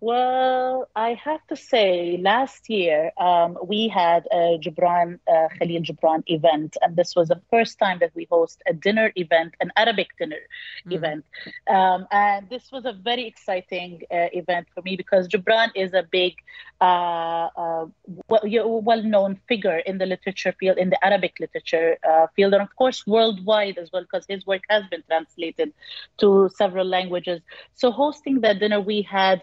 well, 0.00 0.88
I 0.94 1.14
have 1.14 1.44
to 1.48 1.56
say, 1.56 2.18
last 2.20 2.70
year 2.70 3.10
um, 3.18 3.58
we 3.64 3.88
had 3.88 4.28
a 4.30 4.58
Gibran 4.58 5.18
uh, 5.26 5.48
Khalil 5.58 5.82
Gibran 5.82 6.22
event, 6.26 6.76
and 6.82 6.94
this 6.94 7.16
was 7.16 7.28
the 7.28 7.40
first 7.50 7.78
time 7.78 7.98
that 8.00 8.12
we 8.14 8.28
host 8.30 8.62
a 8.66 8.72
dinner 8.72 9.10
event, 9.16 9.54
an 9.60 9.72
Arabic 9.76 10.10
dinner 10.16 10.42
mm. 10.86 10.94
event, 10.94 11.24
um, 11.68 12.06
and 12.12 12.48
this 12.48 12.70
was 12.70 12.84
a 12.84 12.92
very 12.92 13.26
exciting 13.26 14.02
uh, 14.12 14.28
event 14.32 14.68
for 14.72 14.82
me 14.82 14.94
because 14.94 15.26
Gibran 15.26 15.70
is 15.74 15.92
a 15.94 16.04
big, 16.04 16.34
uh, 16.80 17.48
uh 17.56 17.86
well, 18.28 18.80
well-known 18.80 19.40
figure 19.48 19.78
in 19.78 19.98
the 19.98 20.06
literature 20.06 20.54
field, 20.60 20.78
in 20.78 20.90
the 20.90 21.04
Arabic 21.04 21.40
literature 21.40 21.98
uh, 22.08 22.28
field, 22.36 22.54
and 22.54 22.62
of 22.62 22.74
course 22.76 23.04
worldwide 23.04 23.78
as 23.78 23.90
well, 23.92 24.02
because 24.02 24.24
his 24.28 24.46
work 24.46 24.62
has 24.68 24.84
been 24.90 25.02
translated 25.08 25.72
to 26.18 26.48
several 26.54 26.86
languages. 26.86 27.40
So, 27.74 27.90
hosting 27.90 28.42
that 28.42 28.60
dinner, 28.60 28.80
we 28.80 29.02
had 29.02 29.42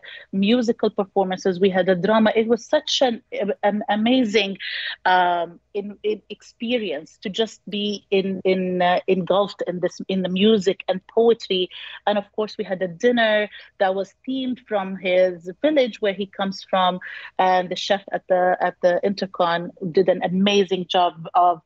musical 0.50 0.90
performances, 0.90 1.60
we 1.60 1.72
had 1.78 1.88
a 1.90 1.96
drama. 2.06 2.30
It 2.42 2.48
was 2.48 2.62
such 2.76 3.02
an, 3.08 3.16
an 3.70 3.78
amazing 3.90 4.58
um, 5.14 5.60
in, 5.74 5.98
in 6.04 6.22
experience 6.30 7.18
to 7.24 7.30
just 7.42 7.60
be 7.70 8.06
in 8.12 8.28
in 8.44 8.82
uh, 8.82 9.00
engulfed 9.08 9.62
in 9.70 9.76
this 9.84 9.96
in 10.14 10.20
the 10.26 10.34
music 10.44 10.78
and 10.90 11.00
poetry. 11.18 11.64
And 12.08 12.18
of 12.18 12.26
course, 12.36 12.54
we 12.60 12.66
had 12.72 12.82
a 12.82 12.88
dinner 13.06 13.50
that 13.82 13.96
was 14.00 14.10
themed 14.24 14.60
from 14.70 14.88
his 15.10 15.50
village 15.66 15.96
where 16.02 16.18
he 16.22 16.28
comes 16.40 16.58
from, 16.70 17.00
and 17.38 17.70
the 17.70 17.80
chef 17.86 18.04
at 18.18 18.24
the 18.32 18.44
at 18.68 18.76
the 18.84 18.94
Intercon 19.10 19.62
did 19.98 20.08
an 20.10 20.22
amazing 20.24 20.86
job 20.96 21.14
of 21.34 21.62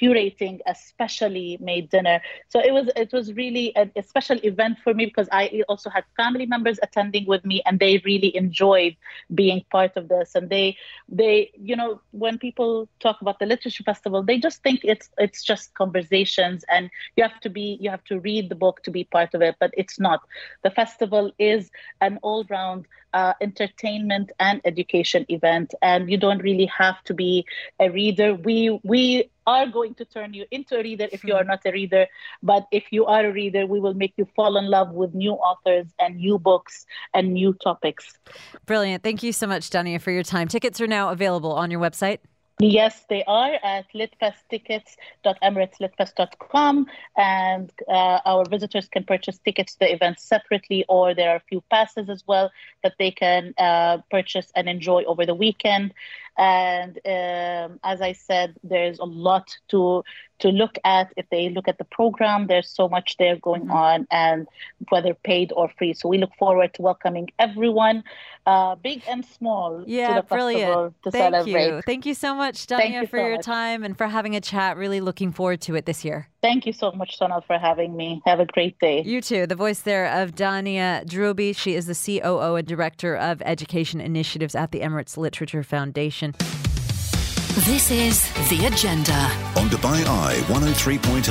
curating 0.00 0.60
a 0.66 0.74
specially 0.74 1.58
made 1.60 1.90
dinner. 1.90 2.20
So 2.48 2.60
it 2.60 2.72
was 2.72 2.90
it 2.96 3.12
was 3.12 3.32
really 3.34 3.72
a, 3.76 3.90
a, 3.96 4.02
special 4.02 4.38
event 4.42 4.78
for 4.82 4.94
me 4.94 5.06
because 5.06 5.28
I 5.32 5.62
also 5.68 5.90
had 5.90 6.04
family 6.16 6.46
members 6.46 6.78
attending 6.82 7.26
with 7.26 7.44
me, 7.44 7.62
and 7.66 7.78
they 7.78 8.02
really 8.04 8.34
enjoyed 8.36 8.96
being 9.34 9.64
part 9.70 9.96
of 9.96 10.08
this. 10.08 10.34
And 10.34 10.48
they 10.50 10.76
they 11.08 11.50
you 11.54 11.76
know 11.76 12.00
when 12.12 12.38
people 12.38 12.88
talk 13.00 13.20
about 13.20 13.38
the 13.38 13.46
literature 13.46 13.84
festival, 13.84 14.22
they 14.22 14.38
just 14.38 14.62
think 14.62 14.80
it's 14.82 15.10
it's 15.18 15.42
just 15.42 15.74
conversations, 15.74 16.64
and 16.68 16.90
you 17.16 17.22
have 17.22 17.40
to 17.40 17.50
be 17.50 17.78
you 17.80 17.90
have 17.90 18.04
to 18.04 18.20
read 18.20 18.48
the 18.48 18.54
book 18.54 18.82
to 18.84 18.90
be 18.90 19.04
part 19.04 19.34
of 19.34 19.42
it, 19.42 19.56
but 19.60 19.72
it's 19.76 19.98
not. 19.98 20.20
The 20.62 20.70
festival 20.70 21.32
is 21.38 21.70
an 22.00 22.18
all 22.22 22.44
round 22.48 22.86
uh, 23.12 23.34
entertainment 23.40 24.32
and 24.40 24.60
education 24.64 25.26
event, 25.28 25.74
and 25.82 26.10
you 26.10 26.16
don't 26.16 26.42
really 26.42 26.66
have 26.66 27.02
to 27.04 27.14
be 27.14 27.44
a 27.78 27.90
reader. 27.90 28.34
We 28.34 28.80
we 28.82 29.30
are 29.46 29.66
going 29.66 29.94
to 29.94 30.04
turn 30.04 30.34
you 30.34 30.44
into 30.50 30.78
a 30.78 30.82
reader 30.82 31.08
if 31.12 31.24
you 31.24 31.34
are 31.34 31.42
hmm. 31.42 31.48
not 31.48 31.60
a 31.64 31.72
reader, 31.72 32.06
but 32.42 32.66
if 32.70 32.84
you 32.90 33.06
are 33.06 33.26
a 33.26 33.32
reader, 33.32 33.66
we 33.66 33.80
will 33.80 33.94
make 33.94 34.14
you 34.16 34.26
fall 34.36 34.56
in 34.56 34.68
love 34.68 34.90
with 34.90 35.14
new 35.14 35.32
authors 35.32 35.86
and 35.98 36.16
new 36.16 36.38
books 36.38 36.86
and 37.14 37.32
new 37.32 37.52
topics. 37.54 38.18
Brilliant! 38.66 39.02
Thank 39.02 39.22
you 39.22 39.32
so 39.32 39.46
much, 39.46 39.70
Dania, 39.70 40.00
for 40.00 40.10
your 40.10 40.22
time. 40.22 40.48
Tickets 40.48 40.80
are 40.80 40.86
now 40.86 41.10
available 41.10 41.52
on 41.52 41.70
your 41.70 41.80
website. 41.80 42.18
Yes, 42.62 43.04
they 43.08 43.24
are 43.24 43.58
at 43.64 43.86
litfesttickets.emiratesLitfest.com, 43.92 46.86
and 47.16 47.72
uh, 47.88 48.20
our 48.24 48.48
visitors 48.48 48.86
can 48.88 49.02
purchase 49.02 49.38
tickets 49.38 49.72
to 49.72 49.80
the 49.80 49.92
event 49.92 50.20
separately, 50.20 50.84
or 50.88 51.12
there 51.12 51.30
are 51.30 51.36
a 51.36 51.42
few 51.48 51.60
passes 51.70 52.08
as 52.08 52.22
well 52.26 52.52
that 52.84 52.94
they 53.00 53.10
can 53.10 53.52
uh, 53.58 53.98
purchase 54.12 54.52
and 54.54 54.68
enjoy 54.68 55.02
over 55.04 55.26
the 55.26 55.34
weekend. 55.34 55.92
And 56.36 56.98
um, 57.04 57.78
as 57.84 58.00
I 58.00 58.12
said, 58.12 58.56
there's 58.64 58.98
a 58.98 59.04
lot 59.04 59.56
to 59.68 60.02
to 60.42 60.48
look 60.48 60.76
at. 60.84 61.12
If 61.16 61.26
they 61.30 61.50
look 61.50 61.68
at 61.68 61.78
the 61.78 61.84
program, 61.84 62.46
there's 62.46 62.68
so 62.68 62.88
much 62.88 63.16
there 63.18 63.36
going 63.36 63.62
mm-hmm. 63.62 63.72
on, 63.72 64.06
and 64.10 64.48
whether 64.88 65.14
paid 65.14 65.52
or 65.54 65.70
free. 65.78 65.94
So 65.94 66.08
we 66.08 66.18
look 66.18 66.34
forward 66.38 66.74
to 66.74 66.82
welcoming 66.82 67.30
everyone, 67.38 68.02
uh, 68.46 68.74
big 68.76 69.02
and 69.08 69.24
small, 69.24 69.84
yeah, 69.86 70.08
to 70.08 70.14
the 70.14 70.22
brilliant. 70.22 70.62
festival 70.62 70.94
to 71.04 71.10
Thank 71.10 71.34
celebrate. 71.34 71.66
You. 71.66 71.82
Thank 71.86 72.06
you 72.06 72.14
so 72.14 72.34
much, 72.34 72.66
Dania, 72.66 73.08
for 73.08 73.18
so 73.18 73.26
your 73.26 73.36
much. 73.36 73.44
time 73.44 73.84
and 73.84 73.96
for 73.96 74.06
having 74.08 74.34
a 74.34 74.40
chat. 74.40 74.76
Really 74.76 75.00
looking 75.00 75.32
forward 75.32 75.60
to 75.62 75.74
it 75.74 75.86
this 75.86 76.04
year. 76.04 76.28
Thank 76.42 76.66
you 76.66 76.72
so 76.72 76.90
much, 76.90 77.18
Sonal, 77.20 77.44
for 77.46 77.56
having 77.56 77.96
me. 77.96 78.20
Have 78.26 78.40
a 78.40 78.46
great 78.46 78.76
day. 78.80 79.02
You 79.02 79.20
too. 79.20 79.46
The 79.46 79.54
voice 79.54 79.80
there 79.80 80.06
of 80.06 80.34
Dania 80.34 81.04
Droubi. 81.06 81.56
She 81.56 81.74
is 81.74 81.86
the 81.86 81.94
COO 81.94 82.56
and 82.56 82.66
Director 82.66 83.14
of 83.16 83.40
Education 83.42 84.00
Initiatives 84.00 84.56
at 84.56 84.72
the 84.72 84.80
Emirates 84.80 85.16
Literature 85.16 85.62
Foundation. 85.62 86.21
This 86.30 87.90
is 87.90 88.32
The 88.48 88.66
Agenda. 88.66 89.12
On 89.56 89.68
Dubai 89.68 90.06
Eye 90.06 90.36
103.8, 90.46 91.24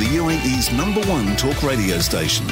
the 0.00 0.16
UAE's 0.18 0.72
number 0.72 1.00
one 1.08 1.36
talk 1.36 1.62
radio 1.62 2.00
station. 2.00 2.44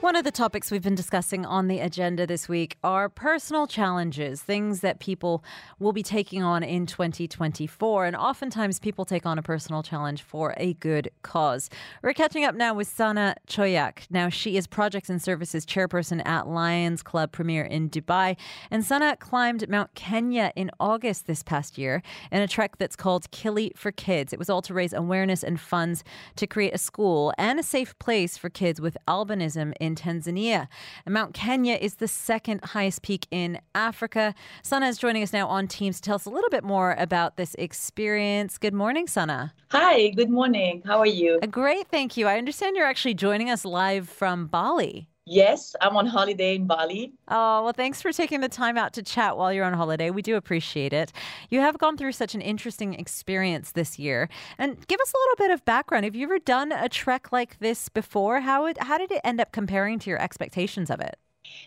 One 0.00 0.16
of 0.16 0.24
the 0.24 0.30
topics 0.30 0.70
we've 0.70 0.82
been 0.82 0.94
discussing 0.94 1.44
on 1.44 1.68
the 1.68 1.78
agenda 1.78 2.26
this 2.26 2.48
week 2.48 2.78
are 2.82 3.10
personal 3.10 3.66
challenges, 3.66 4.40
things 4.40 4.80
that 4.80 4.98
people 4.98 5.44
will 5.78 5.92
be 5.92 6.02
taking 6.02 6.42
on 6.42 6.62
in 6.62 6.86
2024. 6.86 8.06
And 8.06 8.16
oftentimes 8.16 8.80
people 8.80 9.04
take 9.04 9.26
on 9.26 9.38
a 9.38 9.42
personal 9.42 9.82
challenge 9.82 10.22
for 10.22 10.54
a 10.56 10.72
good 10.72 11.10
cause. 11.20 11.68
We're 12.02 12.14
catching 12.14 12.46
up 12.46 12.54
now 12.54 12.72
with 12.72 12.88
Sana 12.88 13.36
Choyak. 13.46 14.06
Now, 14.08 14.30
she 14.30 14.56
is 14.56 14.66
Projects 14.66 15.10
and 15.10 15.20
Services 15.20 15.66
Chairperson 15.66 16.26
at 16.26 16.48
Lions 16.48 17.02
Club 17.02 17.30
Premier 17.30 17.64
in 17.64 17.90
Dubai. 17.90 18.38
And 18.70 18.82
Sana 18.82 19.16
climbed 19.16 19.68
Mount 19.68 19.94
Kenya 19.94 20.50
in 20.56 20.70
August 20.80 21.26
this 21.26 21.42
past 21.42 21.76
year 21.76 22.02
in 22.32 22.40
a 22.40 22.48
trek 22.48 22.78
that's 22.78 22.96
called 22.96 23.30
Kili 23.32 23.76
for 23.76 23.92
Kids. 23.92 24.32
It 24.32 24.38
was 24.38 24.48
all 24.48 24.62
to 24.62 24.72
raise 24.72 24.94
awareness 24.94 25.44
and 25.44 25.60
funds 25.60 26.04
to 26.36 26.46
create 26.46 26.74
a 26.74 26.78
school 26.78 27.34
and 27.36 27.60
a 27.60 27.62
safe 27.62 27.98
place 27.98 28.38
for 28.38 28.48
kids 28.48 28.80
with 28.80 28.96
albinism 29.06 29.74
in 29.78 29.89
in 29.90 29.96
Tanzania. 29.96 30.68
And 31.04 31.12
Mount 31.12 31.34
Kenya 31.34 31.74
is 31.74 31.96
the 31.96 32.08
second 32.08 32.64
highest 32.64 33.02
peak 33.02 33.26
in 33.30 33.60
Africa. 33.74 34.34
Sana 34.62 34.86
is 34.86 34.98
joining 34.98 35.22
us 35.22 35.32
now 35.32 35.48
on 35.48 35.66
Teams 35.66 35.96
to 35.96 36.02
tell 36.02 36.14
us 36.14 36.24
a 36.24 36.30
little 36.30 36.50
bit 36.50 36.64
more 36.64 36.94
about 36.98 37.36
this 37.36 37.54
experience. 37.56 38.56
Good 38.56 38.74
morning, 38.74 39.06
Sana. 39.06 39.52
Hi, 39.70 40.08
good 40.08 40.30
morning. 40.30 40.82
How 40.86 40.98
are 40.98 41.06
you? 41.06 41.38
Uh, 41.42 41.46
great, 41.46 41.88
thank 41.88 42.16
you. 42.16 42.26
I 42.26 42.38
understand 42.38 42.76
you're 42.76 42.86
actually 42.86 43.14
joining 43.14 43.50
us 43.50 43.64
live 43.64 44.08
from 44.08 44.46
Bali. 44.46 45.08
Yes, 45.32 45.76
I'm 45.80 45.96
on 45.96 46.06
holiday 46.06 46.56
in 46.56 46.66
Bali. 46.66 47.12
Oh, 47.28 47.62
well, 47.62 47.72
thanks 47.72 48.02
for 48.02 48.12
taking 48.12 48.40
the 48.40 48.48
time 48.48 48.76
out 48.76 48.92
to 48.94 49.02
chat 49.04 49.36
while 49.36 49.52
you're 49.52 49.64
on 49.64 49.74
holiday. 49.74 50.10
We 50.10 50.22
do 50.22 50.34
appreciate 50.34 50.92
it. 50.92 51.12
You 51.50 51.60
have 51.60 51.78
gone 51.78 51.96
through 51.96 52.10
such 52.12 52.34
an 52.34 52.40
interesting 52.40 52.94
experience 52.94 53.70
this 53.70 53.96
year. 53.96 54.28
And 54.58 54.84
give 54.88 55.00
us 55.00 55.12
a 55.12 55.16
little 55.16 55.36
bit 55.46 55.52
of 55.52 55.64
background. 55.64 56.04
Have 56.04 56.16
you 56.16 56.24
ever 56.24 56.40
done 56.40 56.72
a 56.72 56.88
trek 56.88 57.30
like 57.30 57.60
this 57.60 57.88
before? 57.88 58.40
How, 58.40 58.66
it, 58.66 58.82
how 58.82 58.98
did 58.98 59.12
it 59.12 59.20
end 59.22 59.40
up 59.40 59.52
comparing 59.52 60.00
to 60.00 60.10
your 60.10 60.20
expectations 60.20 60.90
of 60.90 61.00
it? 61.00 61.16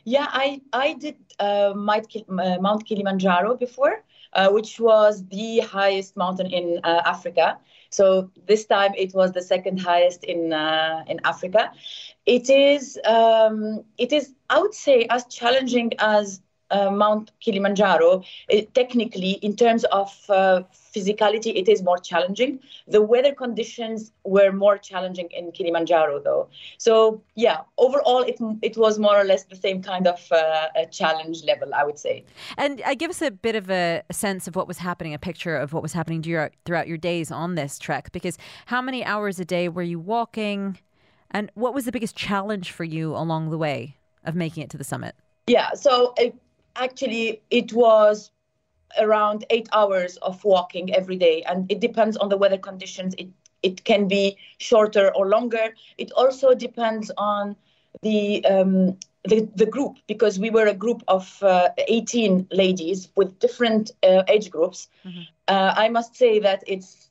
Yeah, 0.04 0.28
I, 0.30 0.60
I 0.74 0.96
did 0.96 1.16
uh, 1.40 1.72
Mount 1.74 2.86
Kilimanjaro 2.86 3.56
before, 3.56 4.04
uh, 4.34 4.50
which 4.50 4.78
was 4.78 5.26
the 5.28 5.60
highest 5.60 6.18
mountain 6.18 6.48
in 6.48 6.82
uh, 6.84 7.02
Africa. 7.06 7.58
So 7.92 8.30
this 8.48 8.66
time 8.66 8.92
it 8.98 9.14
was 9.14 9.32
the 9.32 9.42
second 9.42 9.80
highest 9.80 10.24
in 10.24 10.52
uh, 10.52 11.04
in 11.08 11.20
Africa. 11.24 11.72
It 12.26 12.50
is 12.50 13.00
um, 13.06 13.84
it 13.98 14.14
is 14.14 14.34
I 14.50 14.60
would 14.60 14.74
say 14.74 15.08
as 15.10 15.26
challenging 15.26 15.92
as 16.00 16.42
uh, 16.74 16.90
Mount 16.90 17.32
Kilimanjaro, 17.40 18.24
it, 18.50 18.74
technically, 18.74 19.34
in 19.44 19.56
terms 19.56 19.84
of 19.86 20.12
uh, 20.30 20.64
physicality, 20.74 21.56
it 21.56 21.70
is 21.70 21.84
more 21.84 22.00
challenging. 22.00 22.60
The 22.88 23.02
weather 23.02 23.34
conditions 23.34 24.12
were 24.24 24.52
more 24.52 24.78
challenging 24.78 25.30
in 25.32 25.52
Kilimanjaro, 25.52 26.22
though. 26.24 26.48
So, 26.78 27.22
yeah, 27.36 27.62
overall, 27.78 28.24
it, 28.24 28.40
it 28.62 28.76
was 28.76 28.98
more 28.98 29.16
or 29.16 29.24
less 29.24 29.44
the 29.44 29.56
same 29.56 29.84
kind 29.84 30.08
of 30.08 30.20
uh, 30.32 30.86
challenge 30.92 31.44
level, 31.44 31.74
I 31.76 31.84
would 31.84 32.00
say. 32.00 32.26
And 32.58 32.82
uh, 32.82 32.96
give 32.96 33.12
us 33.12 33.22
a 33.22 33.30
bit 33.30 33.56
of 33.56 33.70
a 33.70 34.02
sense 34.12 34.48
of 34.48 34.56
what 34.56 34.68
was 34.68 34.80
happening, 34.80 35.14
a 35.14 35.20
picture 35.20 35.56
of 35.56 35.74
what 35.74 35.84
was 35.84 35.94
happening 35.94 36.24
throughout 36.24 36.88
your 36.88 36.98
days 36.98 37.30
on 37.32 37.56
this 37.56 37.78
trek, 37.78 38.12
because 38.12 38.38
how 38.66 38.82
many 38.82 39.06
hours 39.06 39.40
a 39.40 39.46
day 39.46 39.70
were 39.70 39.84
you 39.84 40.00
walking? 40.00 40.80
And 41.34 41.52
what 41.56 41.74
was 41.74 41.86
the 41.86 41.92
biggest 41.92 42.16
challenge 42.16 42.72
for 42.72 42.84
you 42.84 43.16
along 43.16 43.50
the 43.50 43.58
way 43.58 43.98
of 44.24 44.36
making 44.36 44.64
it 44.64 44.70
to 44.72 44.78
the 44.78 44.84
summit? 44.84 45.16
Yeah, 45.48 45.74
so 45.74 46.14
it, 46.18 46.36
actually, 46.76 47.42
it 47.50 47.74
was 47.74 48.32
around 49.00 49.46
eight 49.50 49.68
hours 49.74 50.18
of 50.18 50.44
walking 50.46 50.94
every 50.94 51.16
day, 51.16 51.44
and 51.44 51.70
it 51.72 51.80
depends 51.80 52.16
on 52.18 52.30
the 52.30 52.38
weather 52.38 52.58
conditions. 52.58 53.16
It 53.18 53.30
it 53.64 53.86
can 53.86 54.10
be 54.10 54.38
shorter 54.58 55.12
or 55.16 55.28
longer. 55.28 55.74
It 55.98 56.12
also 56.12 56.54
depends 56.54 57.10
on 57.18 57.56
the 58.02 58.46
um, 58.46 58.98
the, 59.26 59.50
the 59.56 59.66
group 59.66 59.98
because 60.08 60.38
we 60.38 60.50
were 60.50 60.66
a 60.66 60.74
group 60.74 61.02
of 61.08 61.42
uh, 61.42 61.70
18 61.88 62.48
ladies 62.52 63.08
with 63.16 63.40
different 63.40 63.92
uh, 64.04 64.24
age 64.28 64.52
groups. 64.52 64.90
Mm-hmm. 65.06 65.22
Uh, 65.48 65.74
I 65.78 65.88
must 65.88 66.16
say 66.16 66.40
that 66.40 66.64
it's 66.68 67.10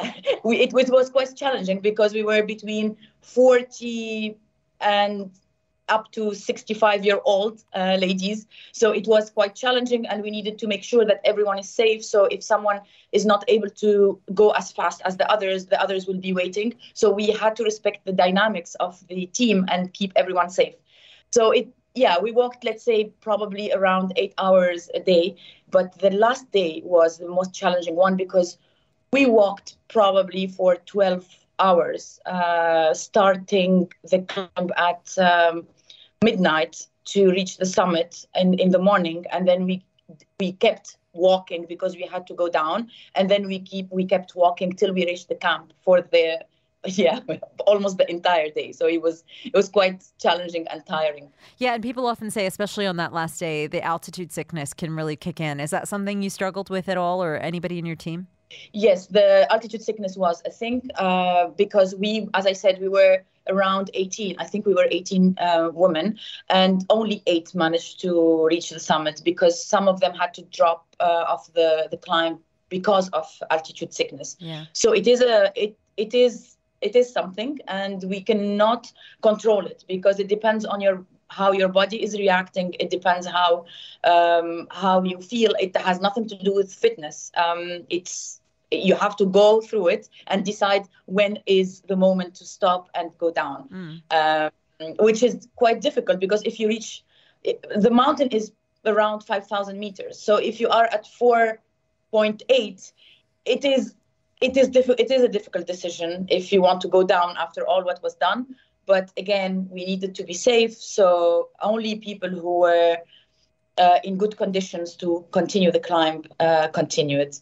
we, 0.44 0.58
it, 0.58 0.72
was 0.72 1.10
quite 1.10 1.34
challenging 1.36 1.80
because 1.80 2.12
we 2.12 2.22
were 2.22 2.42
between 2.42 2.96
40 3.22 4.36
and 4.80 5.30
up 5.88 6.10
to 6.12 6.34
65 6.34 7.04
year 7.04 7.20
old 7.24 7.62
uh, 7.74 7.96
ladies. 8.00 8.46
So 8.72 8.92
it 8.92 9.06
was 9.06 9.30
quite 9.30 9.54
challenging, 9.54 10.06
and 10.06 10.22
we 10.22 10.30
needed 10.30 10.58
to 10.58 10.66
make 10.66 10.82
sure 10.82 11.04
that 11.04 11.20
everyone 11.24 11.58
is 11.58 11.68
safe. 11.68 12.04
So 12.04 12.24
if 12.24 12.42
someone 12.42 12.80
is 13.12 13.24
not 13.24 13.44
able 13.48 13.70
to 13.70 14.20
go 14.34 14.50
as 14.50 14.72
fast 14.72 15.00
as 15.04 15.16
the 15.16 15.30
others, 15.30 15.66
the 15.66 15.80
others 15.80 16.06
will 16.06 16.18
be 16.18 16.32
waiting. 16.32 16.74
So 16.94 17.10
we 17.10 17.30
had 17.30 17.56
to 17.56 17.64
respect 17.64 18.04
the 18.04 18.12
dynamics 18.12 18.74
of 18.76 19.06
the 19.08 19.26
team 19.26 19.66
and 19.68 19.92
keep 19.92 20.12
everyone 20.16 20.50
safe. 20.50 20.74
So 21.30 21.50
it, 21.52 21.68
yeah, 21.94 22.18
we 22.20 22.32
walked, 22.32 22.64
let's 22.64 22.84
say, 22.84 23.12
probably 23.20 23.72
around 23.72 24.12
eight 24.16 24.34
hours 24.38 24.90
a 24.94 25.00
day. 25.00 25.36
But 25.70 25.98
the 25.98 26.10
last 26.10 26.50
day 26.52 26.82
was 26.84 27.18
the 27.18 27.28
most 27.28 27.54
challenging 27.54 27.96
one 27.96 28.16
because 28.16 28.58
we 29.12 29.26
walked 29.26 29.76
probably 29.88 30.46
for 30.46 30.76
12 30.76 31.26
hours, 31.58 32.20
uh, 32.26 32.92
starting 32.94 33.90
the 34.10 34.20
camp 34.20 34.70
at 34.76 35.16
um, 35.18 35.66
midnight 36.22 36.86
to 37.06 37.30
reach 37.30 37.56
the 37.56 37.66
summit 37.66 38.26
in, 38.34 38.54
in 38.54 38.70
the 38.70 38.78
morning. 38.78 39.24
And 39.32 39.46
then 39.46 39.64
we 39.64 39.84
we 40.38 40.52
kept 40.52 40.98
walking 41.14 41.66
because 41.68 41.96
we 41.96 42.02
had 42.02 42.26
to 42.26 42.34
go 42.34 42.48
down. 42.48 42.90
And 43.14 43.30
then 43.30 43.46
we 43.46 43.58
keep 43.58 43.90
we 43.90 44.04
kept 44.04 44.34
walking 44.36 44.72
till 44.72 44.92
we 44.92 45.06
reached 45.06 45.28
the 45.28 45.34
camp 45.34 45.72
for 45.82 46.00
the 46.00 46.44
yeah 46.86 47.18
almost 47.66 47.98
the 47.98 48.08
entire 48.08 48.48
day 48.50 48.70
so 48.70 48.86
it 48.86 49.02
was 49.02 49.24
it 49.44 49.54
was 49.54 49.68
quite 49.68 50.04
challenging 50.20 50.66
and 50.68 50.86
tiring 50.86 51.28
yeah 51.58 51.74
and 51.74 51.82
people 51.82 52.06
often 52.06 52.30
say 52.30 52.46
especially 52.46 52.86
on 52.86 52.96
that 52.96 53.12
last 53.12 53.40
day 53.40 53.66
the 53.66 53.82
altitude 53.82 54.30
sickness 54.30 54.72
can 54.72 54.94
really 54.94 55.16
kick 55.16 55.40
in 55.40 55.58
is 55.58 55.70
that 55.70 55.88
something 55.88 56.22
you 56.22 56.30
struggled 56.30 56.70
with 56.70 56.88
at 56.88 56.96
all 56.96 57.22
or 57.22 57.36
anybody 57.38 57.78
in 57.78 57.86
your 57.86 57.96
team 57.96 58.28
Yes, 58.72 59.06
the 59.06 59.50
altitude 59.52 59.82
sickness 59.82 60.16
was 60.16 60.42
a 60.44 60.50
thing 60.50 60.90
uh, 60.96 61.48
because 61.48 61.94
we, 61.94 62.28
as 62.34 62.46
I 62.46 62.52
said, 62.52 62.80
we 62.80 62.88
were 62.88 63.22
around 63.48 63.90
18. 63.94 64.36
I 64.38 64.44
think 64.44 64.66
we 64.66 64.74
were 64.74 64.86
18 64.90 65.36
uh, 65.38 65.70
women, 65.72 66.18
and 66.48 66.84
only 66.90 67.22
eight 67.26 67.54
managed 67.54 68.00
to 68.02 68.46
reach 68.46 68.70
the 68.70 68.80
summit 68.80 69.22
because 69.24 69.64
some 69.64 69.88
of 69.88 70.00
them 70.00 70.14
had 70.14 70.34
to 70.34 70.42
drop 70.42 70.86
uh, 71.00 71.24
off 71.28 71.52
the, 71.54 71.88
the 71.90 71.96
climb 71.96 72.38
because 72.68 73.08
of 73.10 73.26
altitude 73.50 73.92
sickness. 73.92 74.36
Yeah. 74.38 74.64
So 74.72 74.92
it 74.92 75.06
is 75.06 75.20
a 75.20 75.52
it 75.54 75.76
it 75.96 76.14
is 76.14 76.56
it 76.80 76.94
is 76.94 77.12
something, 77.12 77.58
and 77.68 78.02
we 78.04 78.20
cannot 78.20 78.92
control 79.22 79.66
it 79.66 79.84
because 79.88 80.18
it 80.20 80.28
depends 80.28 80.64
on 80.64 80.80
your 80.80 81.04
how 81.28 81.52
your 81.52 81.68
body 81.68 82.02
is 82.02 82.14
reacting. 82.14 82.74
It 82.78 82.90
depends 82.90 83.26
how 83.26 83.66
um, 84.04 84.68
how 84.70 85.02
you 85.02 85.20
feel. 85.20 85.52
It 85.58 85.76
has 85.76 86.00
nothing 86.00 86.28
to 86.28 86.36
do 86.36 86.54
with 86.54 86.72
fitness. 86.72 87.32
Um, 87.36 87.84
it's 87.90 88.40
you 88.70 88.96
have 88.96 89.16
to 89.16 89.26
go 89.26 89.60
through 89.60 89.88
it 89.88 90.08
and 90.26 90.44
decide 90.44 90.88
when 91.06 91.38
is 91.46 91.82
the 91.82 91.96
moment 91.96 92.34
to 92.36 92.44
stop 92.44 92.88
and 92.94 93.16
go 93.18 93.30
down, 93.30 93.68
mm. 93.68 94.50
um, 94.80 94.94
which 94.98 95.22
is 95.22 95.48
quite 95.54 95.80
difficult 95.80 96.18
because 96.18 96.42
if 96.42 96.58
you 96.58 96.66
reach 96.66 97.04
the 97.76 97.90
mountain 97.90 98.28
is 98.28 98.52
around 98.84 99.20
5,000 99.20 99.78
meters. 99.78 100.18
So 100.18 100.36
if 100.36 100.60
you 100.60 100.68
are 100.68 100.84
at 100.84 101.04
4.8, 101.04 102.92
it 103.44 103.64
is 103.64 103.94
it 104.38 104.54
is 104.56 104.68
diff- 104.68 104.90
it 104.90 105.10
is 105.10 105.22
a 105.22 105.28
difficult 105.28 105.66
decision 105.66 106.26
if 106.28 106.52
you 106.52 106.60
want 106.60 106.82
to 106.82 106.88
go 106.88 107.02
down 107.02 107.36
after 107.38 107.66
all 107.66 107.82
what 107.82 108.02
was 108.02 108.14
done. 108.16 108.54
But 108.86 109.12
again, 109.16 109.68
we 109.70 109.84
needed 109.84 110.14
to 110.16 110.24
be 110.24 110.34
safe, 110.34 110.74
so 110.74 111.48
only 111.60 111.96
people 111.96 112.30
who 112.30 112.60
were 112.60 112.98
uh, 113.78 113.98
in 114.04 114.16
good 114.16 114.36
conditions 114.36 114.96
to 114.96 115.24
continue 115.32 115.70
the 115.70 115.80
climb 115.80 116.24
uh, 116.40 116.68
continue 116.68 117.18
it. 117.18 117.40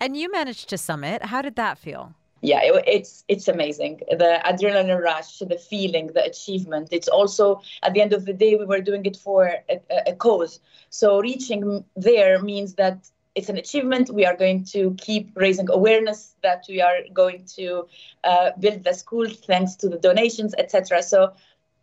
And 0.00 0.16
you 0.16 0.30
managed 0.32 0.68
to 0.70 0.78
summit. 0.78 1.26
How 1.26 1.42
did 1.42 1.56
that 1.56 1.78
feel? 1.78 2.14
yeah 2.40 2.60
it, 2.62 2.84
it's 2.86 3.24
it's 3.28 3.48
amazing 3.48 4.00
the 4.10 4.40
adrenaline 4.44 5.00
rush 5.02 5.38
the 5.38 5.56
feeling 5.56 6.08
the 6.08 6.24
achievement 6.24 6.88
it's 6.92 7.08
also 7.08 7.60
at 7.82 7.94
the 7.94 8.00
end 8.00 8.12
of 8.12 8.24
the 8.26 8.32
day 8.32 8.54
we 8.54 8.64
were 8.64 8.80
doing 8.80 9.04
it 9.06 9.16
for 9.16 9.54
a, 9.68 9.80
a, 10.06 10.14
cause 10.14 10.60
so 10.90 11.20
reaching 11.20 11.84
there 11.96 12.40
means 12.40 12.74
that 12.74 13.10
it's 13.38 13.48
an 13.48 13.56
achievement 13.56 14.10
we 14.20 14.24
are 14.26 14.36
going 14.36 14.64
to 14.64 14.80
keep 15.06 15.30
raising 15.44 15.68
awareness 15.70 16.34
that 16.42 16.64
we 16.68 16.80
are 16.80 16.98
going 17.12 17.44
to 17.56 17.86
uh, 18.24 18.50
build 18.58 18.82
the 18.84 18.92
school 18.92 19.26
thanks 19.50 19.76
to 19.76 19.88
the 19.88 19.98
donations 19.98 20.54
etc 20.58 21.02
so 21.02 21.32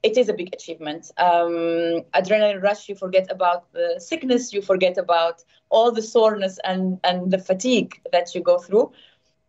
it 0.06 0.18
is 0.18 0.30
a 0.30 0.34
big 0.34 0.54
achievement. 0.54 1.12
Um, 1.18 2.04
adrenaline 2.14 2.62
rush, 2.62 2.88
you 2.88 2.96
forget 2.96 3.26
about 3.32 3.72
the 3.74 3.96
sickness, 3.98 4.54
you 4.54 4.62
forget 4.62 5.00
about 5.00 5.44
all 5.70 5.92
the 5.92 6.04
soreness 6.04 6.60
and, 6.64 7.00
and 7.04 7.32
the 7.32 7.40
fatigue 7.40 8.00
that 8.12 8.36
you 8.36 8.42
go 8.42 8.60
through. 8.60 8.92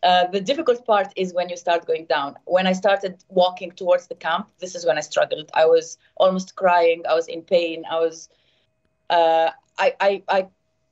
Uh, 0.03 0.27
the 0.29 0.41
difficult 0.41 0.87
part 0.87 1.13
is 1.15 1.35
when 1.35 1.51
you 1.51 1.59
start 1.59 1.85
going 1.85 2.07
down. 2.07 2.37
When 2.47 2.67
I 2.67 2.73
started 2.73 3.23
walking 3.29 3.73
towards 3.73 4.07
the 4.07 4.15
camp, 4.15 4.49
this 4.59 4.75
is 4.75 4.87
when 4.87 4.97
I 4.97 5.03
struggled. 5.03 5.51
I 5.53 5.67
was 5.67 5.99
almost 6.17 6.57
crying. 6.57 7.03
I 7.07 7.15
was 7.15 7.29
in 7.29 7.43
pain. 7.43 7.85
I 7.91 7.99
was, 7.99 8.31
uh, 9.11 9.51
I, 9.79 9.95
I, 10.01 10.23
I, 10.29 10.47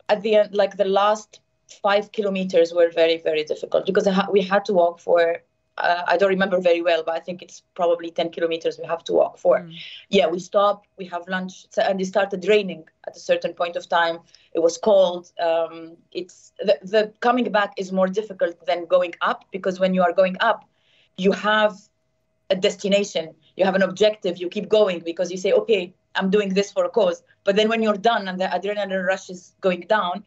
at 0.09 0.22
the 0.22 0.36
end, 0.36 0.55
like 0.55 0.76
the 0.76 0.84
last 0.84 1.40
five 1.82 2.12
kilometers 2.12 2.72
were 2.72 2.90
very, 2.90 3.18
very 3.18 3.44
difficult 3.44 3.86
because 3.86 4.09
we 4.30 4.42
had 4.42 4.64
to 4.66 4.72
walk 4.72 5.00
for 5.00 5.40
uh, 5.78 6.02
I 6.07 6.16
don't 6.16 6.28
remember 6.28 6.61
very 6.61 6.82
well, 6.82 7.02
but 7.05 7.14
I 7.14 7.20
think 7.20 7.42
it's 7.42 7.62
probably 7.74 8.11
10 8.11 8.30
kilometers 8.30 8.78
we 8.78 8.86
have 8.86 9.02
to 9.05 9.12
walk 9.12 9.38
for. 9.38 9.61
Mm. 9.61 9.74
Yeah, 10.09 10.26
we 10.28 10.38
stop, 10.38 10.86
we 10.98 11.05
have 11.07 11.26
lunch, 11.28 11.66
and 11.76 12.00
it 12.00 12.07
started 12.07 12.46
raining 12.46 12.84
at 13.07 13.16
a 13.16 13.18
certain 13.18 13.55
point 13.55 13.76
of 13.76 13.88
time. 13.88 14.18
It 14.52 14.61
was 14.61 14.78
cold. 14.78 15.32
Um, 15.40 15.96
it's 16.12 16.52
the, 16.61 16.78
the 16.82 17.12
coming 17.20 17.50
back 17.50 17.72
is 17.76 17.90
more 17.90 18.07
difficult 18.07 18.64
than 18.66 18.86
going 18.86 19.14
up 19.20 19.44
because 19.50 19.80
when 19.80 19.94
you 19.94 20.02
are 20.02 20.12
going 20.12 20.36
up, 20.40 20.64
you 21.16 21.32
have 21.32 21.76
a 22.50 22.57
destination, 22.57 23.34
you 23.57 23.64
have 23.64 23.74
an 23.74 23.82
objective, 23.82 24.38
you 24.38 24.48
keep 24.48 24.68
going 24.68 25.00
because 25.00 25.30
you 25.30 25.38
say, 25.38 25.52
okay, 25.52 25.92
I'm 26.14 26.30
doing 26.30 26.54
this 26.54 26.72
for 26.72 26.84
a 26.84 26.88
cause. 26.88 27.22
But 27.44 27.56
then 27.56 27.68
when 27.68 27.82
you're 27.82 27.96
done 27.96 28.28
and 28.28 28.40
the 28.40 28.46
adrenaline 28.46 29.06
rush 29.06 29.30
is 29.30 29.54
going 29.60 29.82
down, 29.82 30.24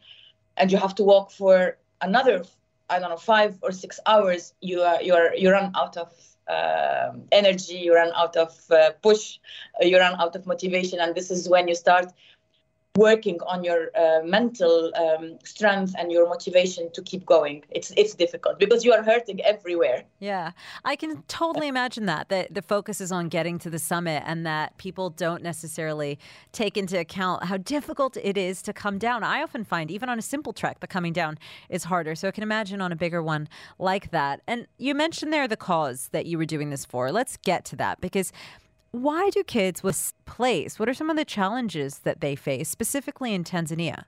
and 0.56 0.72
you 0.72 0.78
have 0.78 0.94
to 0.96 1.04
walk 1.04 1.30
for 1.30 1.76
another 2.00 2.44
I 2.90 2.98
don't 2.98 3.10
know 3.10 3.16
five 3.16 3.58
or 3.62 3.70
six 3.70 4.00
hours, 4.06 4.54
you 4.60 4.80
are 4.80 5.02
you 5.02 5.14
are 5.14 5.34
you 5.34 5.50
run 5.50 5.72
out 5.74 5.96
of 5.96 6.10
uh, 6.48 7.12
energy, 7.32 7.74
you 7.74 7.94
run 7.94 8.12
out 8.14 8.36
of 8.36 8.58
uh, 8.70 8.90
push, 9.02 9.38
you 9.80 9.98
run 9.98 10.18
out 10.18 10.34
of 10.34 10.46
motivation, 10.46 10.98
and 10.98 11.14
this 11.14 11.30
is 11.30 11.48
when 11.48 11.68
you 11.68 11.74
start 11.74 12.12
working 12.98 13.38
on 13.46 13.62
your 13.62 13.90
uh, 13.96 14.20
mental 14.24 14.92
um, 14.96 15.38
strength 15.44 15.94
and 15.98 16.10
your 16.10 16.28
motivation 16.28 16.90
to 16.92 17.00
keep 17.02 17.24
going. 17.24 17.64
It's 17.70 17.92
it's 17.96 18.14
difficult 18.14 18.58
because 18.58 18.84
you 18.84 18.92
are 18.92 19.02
hurting 19.02 19.40
everywhere. 19.42 20.04
Yeah, 20.18 20.50
I 20.84 20.96
can 20.96 21.22
totally 21.28 21.68
imagine 21.68 22.06
that 22.06 22.28
that 22.28 22.52
the 22.52 22.62
focus 22.62 23.00
is 23.00 23.12
on 23.12 23.28
getting 23.28 23.58
to 23.60 23.70
the 23.70 23.78
summit 23.78 24.22
and 24.26 24.44
that 24.44 24.76
people 24.78 25.10
don't 25.10 25.42
necessarily 25.42 26.18
take 26.52 26.76
into 26.76 26.98
account 26.98 27.44
how 27.44 27.56
difficult 27.56 28.16
it 28.16 28.36
is 28.36 28.62
to 28.62 28.72
come 28.72 28.98
down. 28.98 29.22
I 29.22 29.42
often 29.42 29.64
find 29.64 29.90
even 29.90 30.08
on 30.08 30.18
a 30.18 30.22
simple 30.22 30.52
trek, 30.52 30.80
the 30.80 30.86
coming 30.86 31.12
down 31.12 31.38
is 31.68 31.84
harder. 31.84 32.14
So 32.14 32.28
I 32.28 32.32
can 32.32 32.42
imagine 32.42 32.80
on 32.80 32.90
a 32.92 32.96
bigger 32.96 33.22
one 33.22 33.48
like 33.78 34.10
that. 34.10 34.40
And 34.46 34.66
you 34.78 34.94
mentioned 34.94 35.32
there 35.32 35.46
the 35.46 35.56
cause 35.56 36.08
that 36.12 36.26
you 36.26 36.36
were 36.38 36.46
doing 36.46 36.70
this 36.70 36.84
for. 36.84 37.12
Let's 37.12 37.36
get 37.36 37.64
to 37.66 37.76
that 37.76 38.00
because 38.00 38.32
why 38.90 39.30
do 39.30 39.42
kids 39.44 39.82
with 39.82 40.12
plays? 40.24 40.78
What 40.78 40.88
are 40.88 40.94
some 40.94 41.10
of 41.10 41.16
the 41.16 41.24
challenges 41.24 42.00
that 42.00 42.20
they 42.20 42.36
face, 42.36 42.68
specifically 42.68 43.34
in 43.34 43.44
Tanzania? 43.44 44.04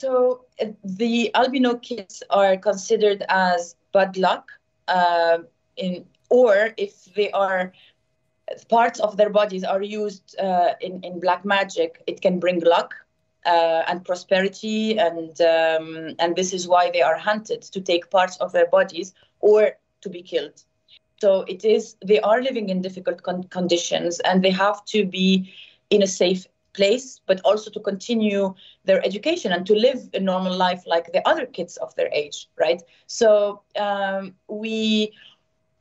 So 0.00 0.44
uh, 0.60 0.66
the 0.84 1.34
albino 1.34 1.76
kids 1.76 2.22
are 2.30 2.56
considered 2.56 3.24
as 3.28 3.76
bad 3.92 4.16
luck, 4.16 4.50
uh, 4.88 5.38
in 5.76 6.04
or 6.30 6.74
if 6.76 7.04
they 7.14 7.30
are 7.32 7.72
parts 8.68 9.00
of 9.00 9.16
their 9.16 9.30
bodies 9.30 9.64
are 9.64 9.82
used 9.82 10.36
uh, 10.38 10.74
in 10.80 11.02
in 11.02 11.20
black 11.20 11.44
magic, 11.44 12.02
it 12.06 12.20
can 12.20 12.38
bring 12.38 12.60
luck. 12.60 12.94
uh, 13.46 13.82
and 13.88 14.04
prosperity, 14.04 14.98
and 14.98 15.40
um, 15.40 16.14
and 16.18 16.36
this 16.36 16.52
is 16.52 16.66
why 16.66 16.90
they 16.90 17.02
are 17.02 17.16
hunted 17.16 17.62
to 17.62 17.80
take 17.80 18.10
parts 18.10 18.36
of 18.38 18.52
their 18.52 18.66
bodies 18.66 19.14
or 19.40 19.72
to 20.00 20.08
be 20.08 20.22
killed. 20.22 20.64
So 21.24 21.44
it 21.48 21.64
is 21.64 21.96
they 22.04 22.20
are 22.20 22.40
living 22.42 22.68
in 22.70 22.82
difficult 22.82 23.22
con- 23.22 23.44
conditions, 23.58 24.20
and 24.20 24.42
they 24.44 24.50
have 24.50 24.84
to 24.94 25.04
be 25.06 25.52
in 25.90 26.02
a 26.02 26.06
safe 26.06 26.46
place, 26.74 27.20
but 27.26 27.40
also 27.44 27.70
to 27.70 27.80
continue 27.80 28.54
their 28.84 29.04
education 29.04 29.52
and 29.52 29.66
to 29.66 29.74
live 29.74 30.00
a 30.14 30.20
normal 30.20 30.54
life 30.56 30.82
like 30.86 31.12
the 31.12 31.26
other 31.28 31.46
kids 31.46 31.76
of 31.78 31.94
their 31.96 32.10
age, 32.12 32.48
right? 32.58 32.82
So 33.06 33.62
um, 33.86 34.34
we 34.48 35.12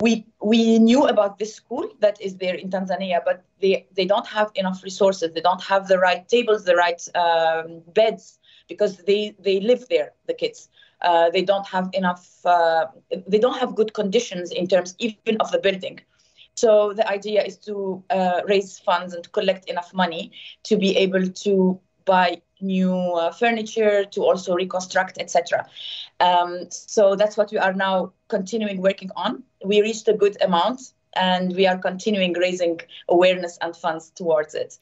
we 0.01 0.25
we 0.41 0.79
knew 0.79 1.05
about 1.07 1.39
this 1.39 1.53
school 1.55 1.89
that 1.99 2.21
is 2.21 2.37
there 2.37 2.55
in 2.55 2.69
Tanzania, 2.69 3.19
but 3.25 3.43
they 3.61 3.85
they 3.95 4.05
don't 4.05 4.27
have 4.27 4.51
enough 4.55 4.83
resources. 4.83 5.31
They 5.33 5.41
don't 5.41 5.63
have 5.63 5.87
the 5.87 5.99
right 5.99 6.27
tables, 6.27 6.65
the 6.65 6.75
right 6.75 7.01
um, 7.15 7.81
beds, 7.93 8.39
because 8.67 8.97
they 9.09 9.35
they 9.39 9.59
live 9.59 9.87
there, 9.89 10.13
the 10.27 10.33
kids. 10.33 10.69
Uh, 11.03 11.29
they 11.29 11.41
don't 11.41 11.67
have 11.67 11.89
enough. 11.93 12.27
Uh, 12.45 12.85
they 13.27 13.39
don't 13.39 13.57
have 13.59 13.75
good 13.75 13.93
conditions 13.93 14.51
in 14.51 14.67
terms 14.67 14.95
even 14.99 15.37
of 15.39 15.51
the 15.51 15.59
building. 15.59 15.99
So 16.55 16.93
the 16.93 17.07
idea 17.07 17.43
is 17.43 17.57
to 17.59 18.03
uh, 18.09 18.41
raise 18.47 18.79
funds 18.79 19.13
and 19.13 19.29
collect 19.31 19.69
enough 19.69 19.93
money 19.93 20.31
to 20.63 20.77
be 20.77 20.95
able 20.97 21.27
to 21.27 21.79
buy 22.05 22.41
new 22.61 22.93
uh, 22.93 23.31
furniture, 23.31 24.05
to 24.05 24.21
also 24.21 24.55
reconstruct, 24.55 25.17
etc. 25.19 25.67
Um, 26.19 26.67
so 26.69 27.15
that's 27.15 27.37
what 27.37 27.51
we 27.51 27.57
are 27.57 27.73
now 27.73 28.13
continuing 28.27 28.81
working 28.81 29.09
on. 29.15 29.43
We 29.65 29.81
reached 29.81 30.07
a 30.07 30.13
good 30.13 30.41
amount, 30.41 30.93
and 31.15 31.55
we 31.55 31.67
are 31.67 31.77
continuing 31.77 32.33
raising 32.33 32.79
awareness 33.09 33.57
and 33.61 33.75
funds 33.75 34.11
towards 34.11 34.55
it. 34.55 34.77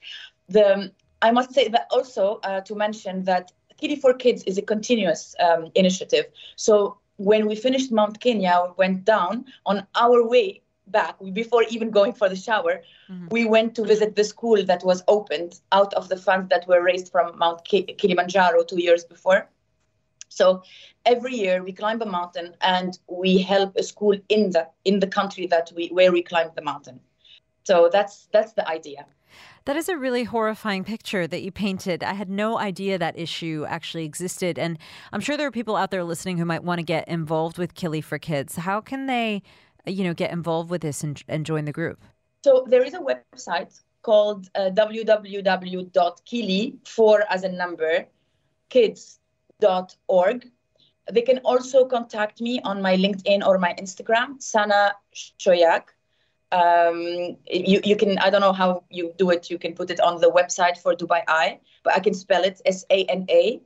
The 0.49 0.91
I 1.21 1.31
must 1.31 1.53
say 1.53 1.67
that 1.67 1.87
also 1.91 2.39
uh, 2.43 2.61
to 2.61 2.75
mention 2.75 3.23
that 3.25 3.51
Kili 3.81 3.99
for 3.99 4.13
Kids 4.13 4.43
is 4.43 4.57
a 4.57 4.61
continuous 4.61 5.35
um, 5.39 5.71
initiative. 5.75 6.25
So 6.55 6.97
when 7.17 7.47
we 7.47 7.55
finished 7.55 7.91
Mount 7.91 8.19
Kenya, 8.19 8.63
we 8.65 8.73
went 8.77 9.05
down 9.05 9.45
on 9.65 9.85
our 9.95 10.27
way 10.27 10.61
back 10.87 11.15
before 11.33 11.63
even 11.69 11.89
going 11.89 12.13
for 12.13 12.29
the 12.29 12.35
shower 12.35 12.81
mm-hmm. 13.09 13.27
we 13.31 13.45
went 13.45 13.75
to 13.75 13.83
visit 13.85 14.15
the 14.15 14.23
school 14.23 14.63
that 14.65 14.83
was 14.83 15.03
opened 15.07 15.59
out 15.71 15.93
of 15.93 16.09
the 16.09 16.17
funds 16.17 16.49
that 16.49 16.67
were 16.67 16.83
raised 16.83 17.11
from 17.11 17.37
mount 17.37 17.63
kilimanjaro 17.63 18.63
two 18.63 18.81
years 18.81 19.05
before 19.05 19.47
so 20.27 20.61
every 21.05 21.35
year 21.35 21.63
we 21.63 21.71
climb 21.71 22.01
a 22.01 22.05
mountain 22.05 22.55
and 22.61 22.99
we 23.07 23.37
help 23.37 23.75
a 23.75 23.83
school 23.83 24.17
in 24.29 24.51
the 24.51 24.67
in 24.83 24.99
the 24.99 25.07
country 25.07 25.47
that 25.47 25.71
we 25.75 25.87
where 25.89 26.11
we 26.11 26.21
climbed 26.21 26.51
the 26.55 26.61
mountain 26.61 26.99
so 27.63 27.89
that's 27.91 28.27
that's 28.33 28.53
the 28.53 28.67
idea 28.67 29.05
that 29.65 29.75
is 29.75 29.89
a 29.89 29.97
really 29.97 30.23
horrifying 30.23 30.83
picture 30.83 31.27
that 31.27 31.41
you 31.41 31.51
painted. 31.51 32.03
I 32.03 32.13
had 32.13 32.29
no 32.29 32.57
idea 32.57 32.97
that 32.97 33.17
issue 33.17 33.65
actually 33.67 34.05
existed. 34.05 34.57
And 34.57 34.77
I'm 35.13 35.21
sure 35.21 35.37
there 35.37 35.47
are 35.47 35.51
people 35.51 35.75
out 35.75 35.91
there 35.91 36.03
listening 36.03 36.37
who 36.37 36.45
might 36.45 36.63
want 36.63 36.79
to 36.79 36.83
get 36.83 37.07
involved 37.07 37.57
with 37.57 37.75
Kili 37.75 38.03
for 38.03 38.17
Kids. 38.17 38.55
How 38.55 38.81
can 38.81 39.05
they 39.05 39.43
you 39.85 40.03
know, 40.03 40.13
get 40.13 40.31
involved 40.31 40.69
with 40.69 40.81
this 40.81 41.03
and, 41.03 41.21
and 41.27 41.45
join 41.45 41.65
the 41.65 41.71
group? 41.71 42.03
So 42.43 42.65
there 42.67 42.83
is 42.83 42.93
a 42.93 42.99
website 42.99 43.79
called 44.01 44.49
uh, 44.55 44.71
www.kili 44.73 45.67
for 46.87 47.23
as 47.29 47.43
a 47.43 47.49
number 47.49 48.07
kids.org. 48.69 50.49
They 51.11 51.21
can 51.21 51.39
also 51.39 51.85
contact 51.85 52.39
me 52.41 52.61
on 52.61 52.81
my 52.81 52.95
LinkedIn 52.95 53.45
or 53.45 53.57
my 53.57 53.75
Instagram, 53.77 54.41
Sana 54.41 54.93
Shoyak. 55.13 55.83
Um, 56.51 57.37
you, 57.49 57.79
you 57.83 57.95
can, 57.95 58.17
I 58.19 58.29
don't 58.29 58.41
know 58.41 58.53
how 58.53 58.83
you 58.89 59.13
do 59.17 59.29
it. 59.29 59.49
You 59.49 59.57
can 59.57 59.73
put 59.73 59.89
it 59.89 59.99
on 59.99 60.19
the 60.19 60.29
website 60.29 60.77
for 60.77 60.93
Dubai 60.95 61.23
Eye, 61.27 61.59
but 61.83 61.93
I 61.93 61.99
can 61.99 62.13
spell 62.13 62.43
it 62.43 62.61
S 62.65 62.85
A 62.89 63.05
N 63.05 63.25
A 63.29 63.61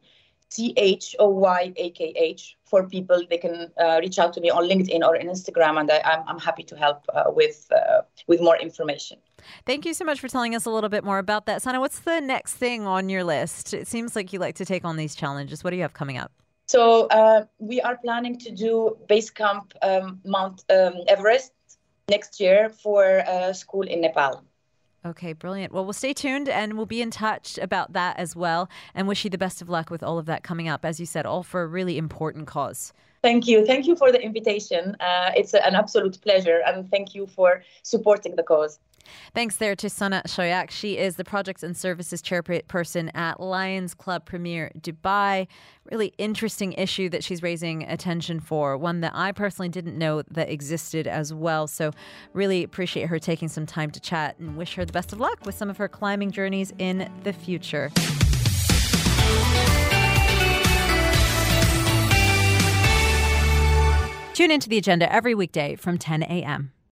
T 0.52 0.74
H 0.78 1.16
O 1.20 1.30
Y 1.30 1.74
A 1.78 1.90
K 1.92 2.14
H 2.16 2.58
for 2.66 2.88
people. 2.88 3.22
They 3.30 3.38
can 3.38 3.72
uh, 3.80 4.00
reach 4.02 4.20
out 4.20 4.34
to 4.34 4.42
me 4.42 4.50
on 4.50 4.64
LinkedIn 4.64 5.02
or 5.02 5.18
on 5.18 5.26
Instagram, 5.26 5.80
and 5.80 5.92
I, 5.92 5.98
am 5.98 6.04
I'm, 6.06 6.24
I'm 6.30 6.40
happy 6.40 6.64
to 6.64 6.76
help 6.78 7.06
uh, 7.14 7.24
with 7.28 7.68
uh, 7.72 8.02
with 8.28 8.42
more 8.42 8.58
information. 8.58 9.18
Thank 9.66 9.86
you 9.86 9.94
so 9.94 10.06
much 10.06 10.20
for 10.20 10.28
telling 10.28 10.56
us 10.56 10.66
a 10.66 10.70
little 10.70 10.90
bit 10.90 11.04
more 11.04 11.20
about 11.20 11.46
that, 11.48 11.62
Sana. 11.62 11.80
What's 11.80 12.00
the 12.00 12.20
next 12.20 12.54
thing 12.54 12.86
on 12.86 13.10
your 13.10 13.24
list? 13.24 13.74
It 13.74 13.88
seems 13.88 14.16
like 14.16 14.34
you 14.34 14.40
like 14.40 14.56
to 14.56 14.66
take 14.66 14.86
on 14.86 14.98
these 14.98 15.16
challenges. 15.16 15.64
What 15.64 15.72
do 15.72 15.76
you 15.76 15.82
have 15.82 15.94
coming 15.94 16.18
up? 16.18 16.32
So 16.68 17.08
uh, 17.08 17.46
we 17.60 17.80
are 17.82 17.98
planning 17.98 18.40
to 18.40 18.52
do 18.52 18.98
base 19.08 19.30
camp 19.30 19.74
um, 19.84 20.20
Mount 20.26 20.64
um, 20.72 20.96
Everest 21.08 21.52
next 22.10 22.40
year 22.40 22.70
for 22.70 23.24
a 23.28 23.54
school 23.54 23.84
in 23.84 24.02
Nepal. 24.02 24.44
Okay, 25.06 25.34
brilliant. 25.34 25.72
Well, 25.72 25.84
we'll 25.84 25.94
stay 25.94 26.14
tuned 26.14 26.50
and 26.50 26.74
we'll 26.74 26.88
be 26.88 27.02
in 27.02 27.12
touch 27.12 27.60
about 27.60 27.94
that 27.94 28.18
as 28.18 28.36
well 28.36 28.70
and 28.96 29.08
wish 29.08 29.24
you 29.24 29.30
the 29.30 29.38
best 29.38 29.62
of 29.62 29.70
luck 29.70 29.92
with 29.92 30.02
all 30.02 30.18
of 30.18 30.26
that 30.26 30.44
coming 30.44 30.68
up. 30.68 30.84
As 30.84 31.00
you 31.00 31.06
said, 31.06 31.28
all 31.28 31.44
for 31.44 31.62
a 31.62 31.68
really 31.68 31.98
important 31.98 32.48
cause. 32.48 32.92
Thank 33.22 33.48
you. 33.48 33.66
Thank 33.66 33.86
you 33.88 33.96
for 33.96 34.12
the 34.12 34.22
invitation. 34.22 34.96
Uh, 35.00 35.32
it's 35.36 35.54
an 35.54 35.76
absolute 35.76 36.20
pleasure 36.22 36.62
and 36.66 36.90
thank 36.90 37.14
you 37.14 37.28
for 37.28 37.64
supporting 37.84 38.36
the 38.36 38.44
cause. 38.44 38.80
Thanks 39.34 39.58
there 39.58 39.76
to 39.76 39.90
Sana 39.90 40.22
Shoyak. 40.28 40.72
She 40.72 40.98
is 40.98 41.16
the 41.16 41.24
Projects 41.24 41.64
and 41.64 41.76
Services 41.76 42.22
Chairperson 42.22 43.16
at 43.16 43.40
Lions 43.40 43.94
Club 43.94 44.26
Premier 44.26 44.72
Dubai. 44.80 45.48
Really 45.92 46.14
interesting 46.18 46.74
issue 46.74 47.10
that 47.10 47.24
she's 47.24 47.44
raising 47.44 47.84
attention 47.84 48.40
for, 48.40 48.78
one 48.78 49.02
that 49.02 49.14
I 49.16 49.32
personally 49.32 49.70
didn't 49.70 49.98
know 49.98 50.24
that 50.32 50.50
existed 50.50 51.08
as 51.08 51.34
well. 51.34 51.68
So, 51.68 51.92
really 52.34 52.64
appreciate 52.64 53.08
her 53.08 53.20
taking 53.20 53.48
some 53.48 53.66
time 53.66 53.92
to 53.92 54.00
chat 54.00 54.38
and 54.40 54.58
wish 54.58 54.76
her 54.76 54.86
the 54.86 54.94
best 54.94 55.14
of 55.14 55.20
luck 55.20 55.46
with 55.46 55.56
some 55.56 55.70
of 55.70 55.78
her 55.78 55.88
climbing 55.88 56.32
journeys 56.32 56.74
in 56.80 57.12
the 57.24 57.34
future. 57.34 57.92
Tune 64.36 64.52
into 64.52 64.68
the 64.68 64.78
agenda 64.78 65.10
every 65.10 65.34
weekday 65.34 65.76
from 65.76 65.98
10 65.98 66.24
a.m. 66.24 66.74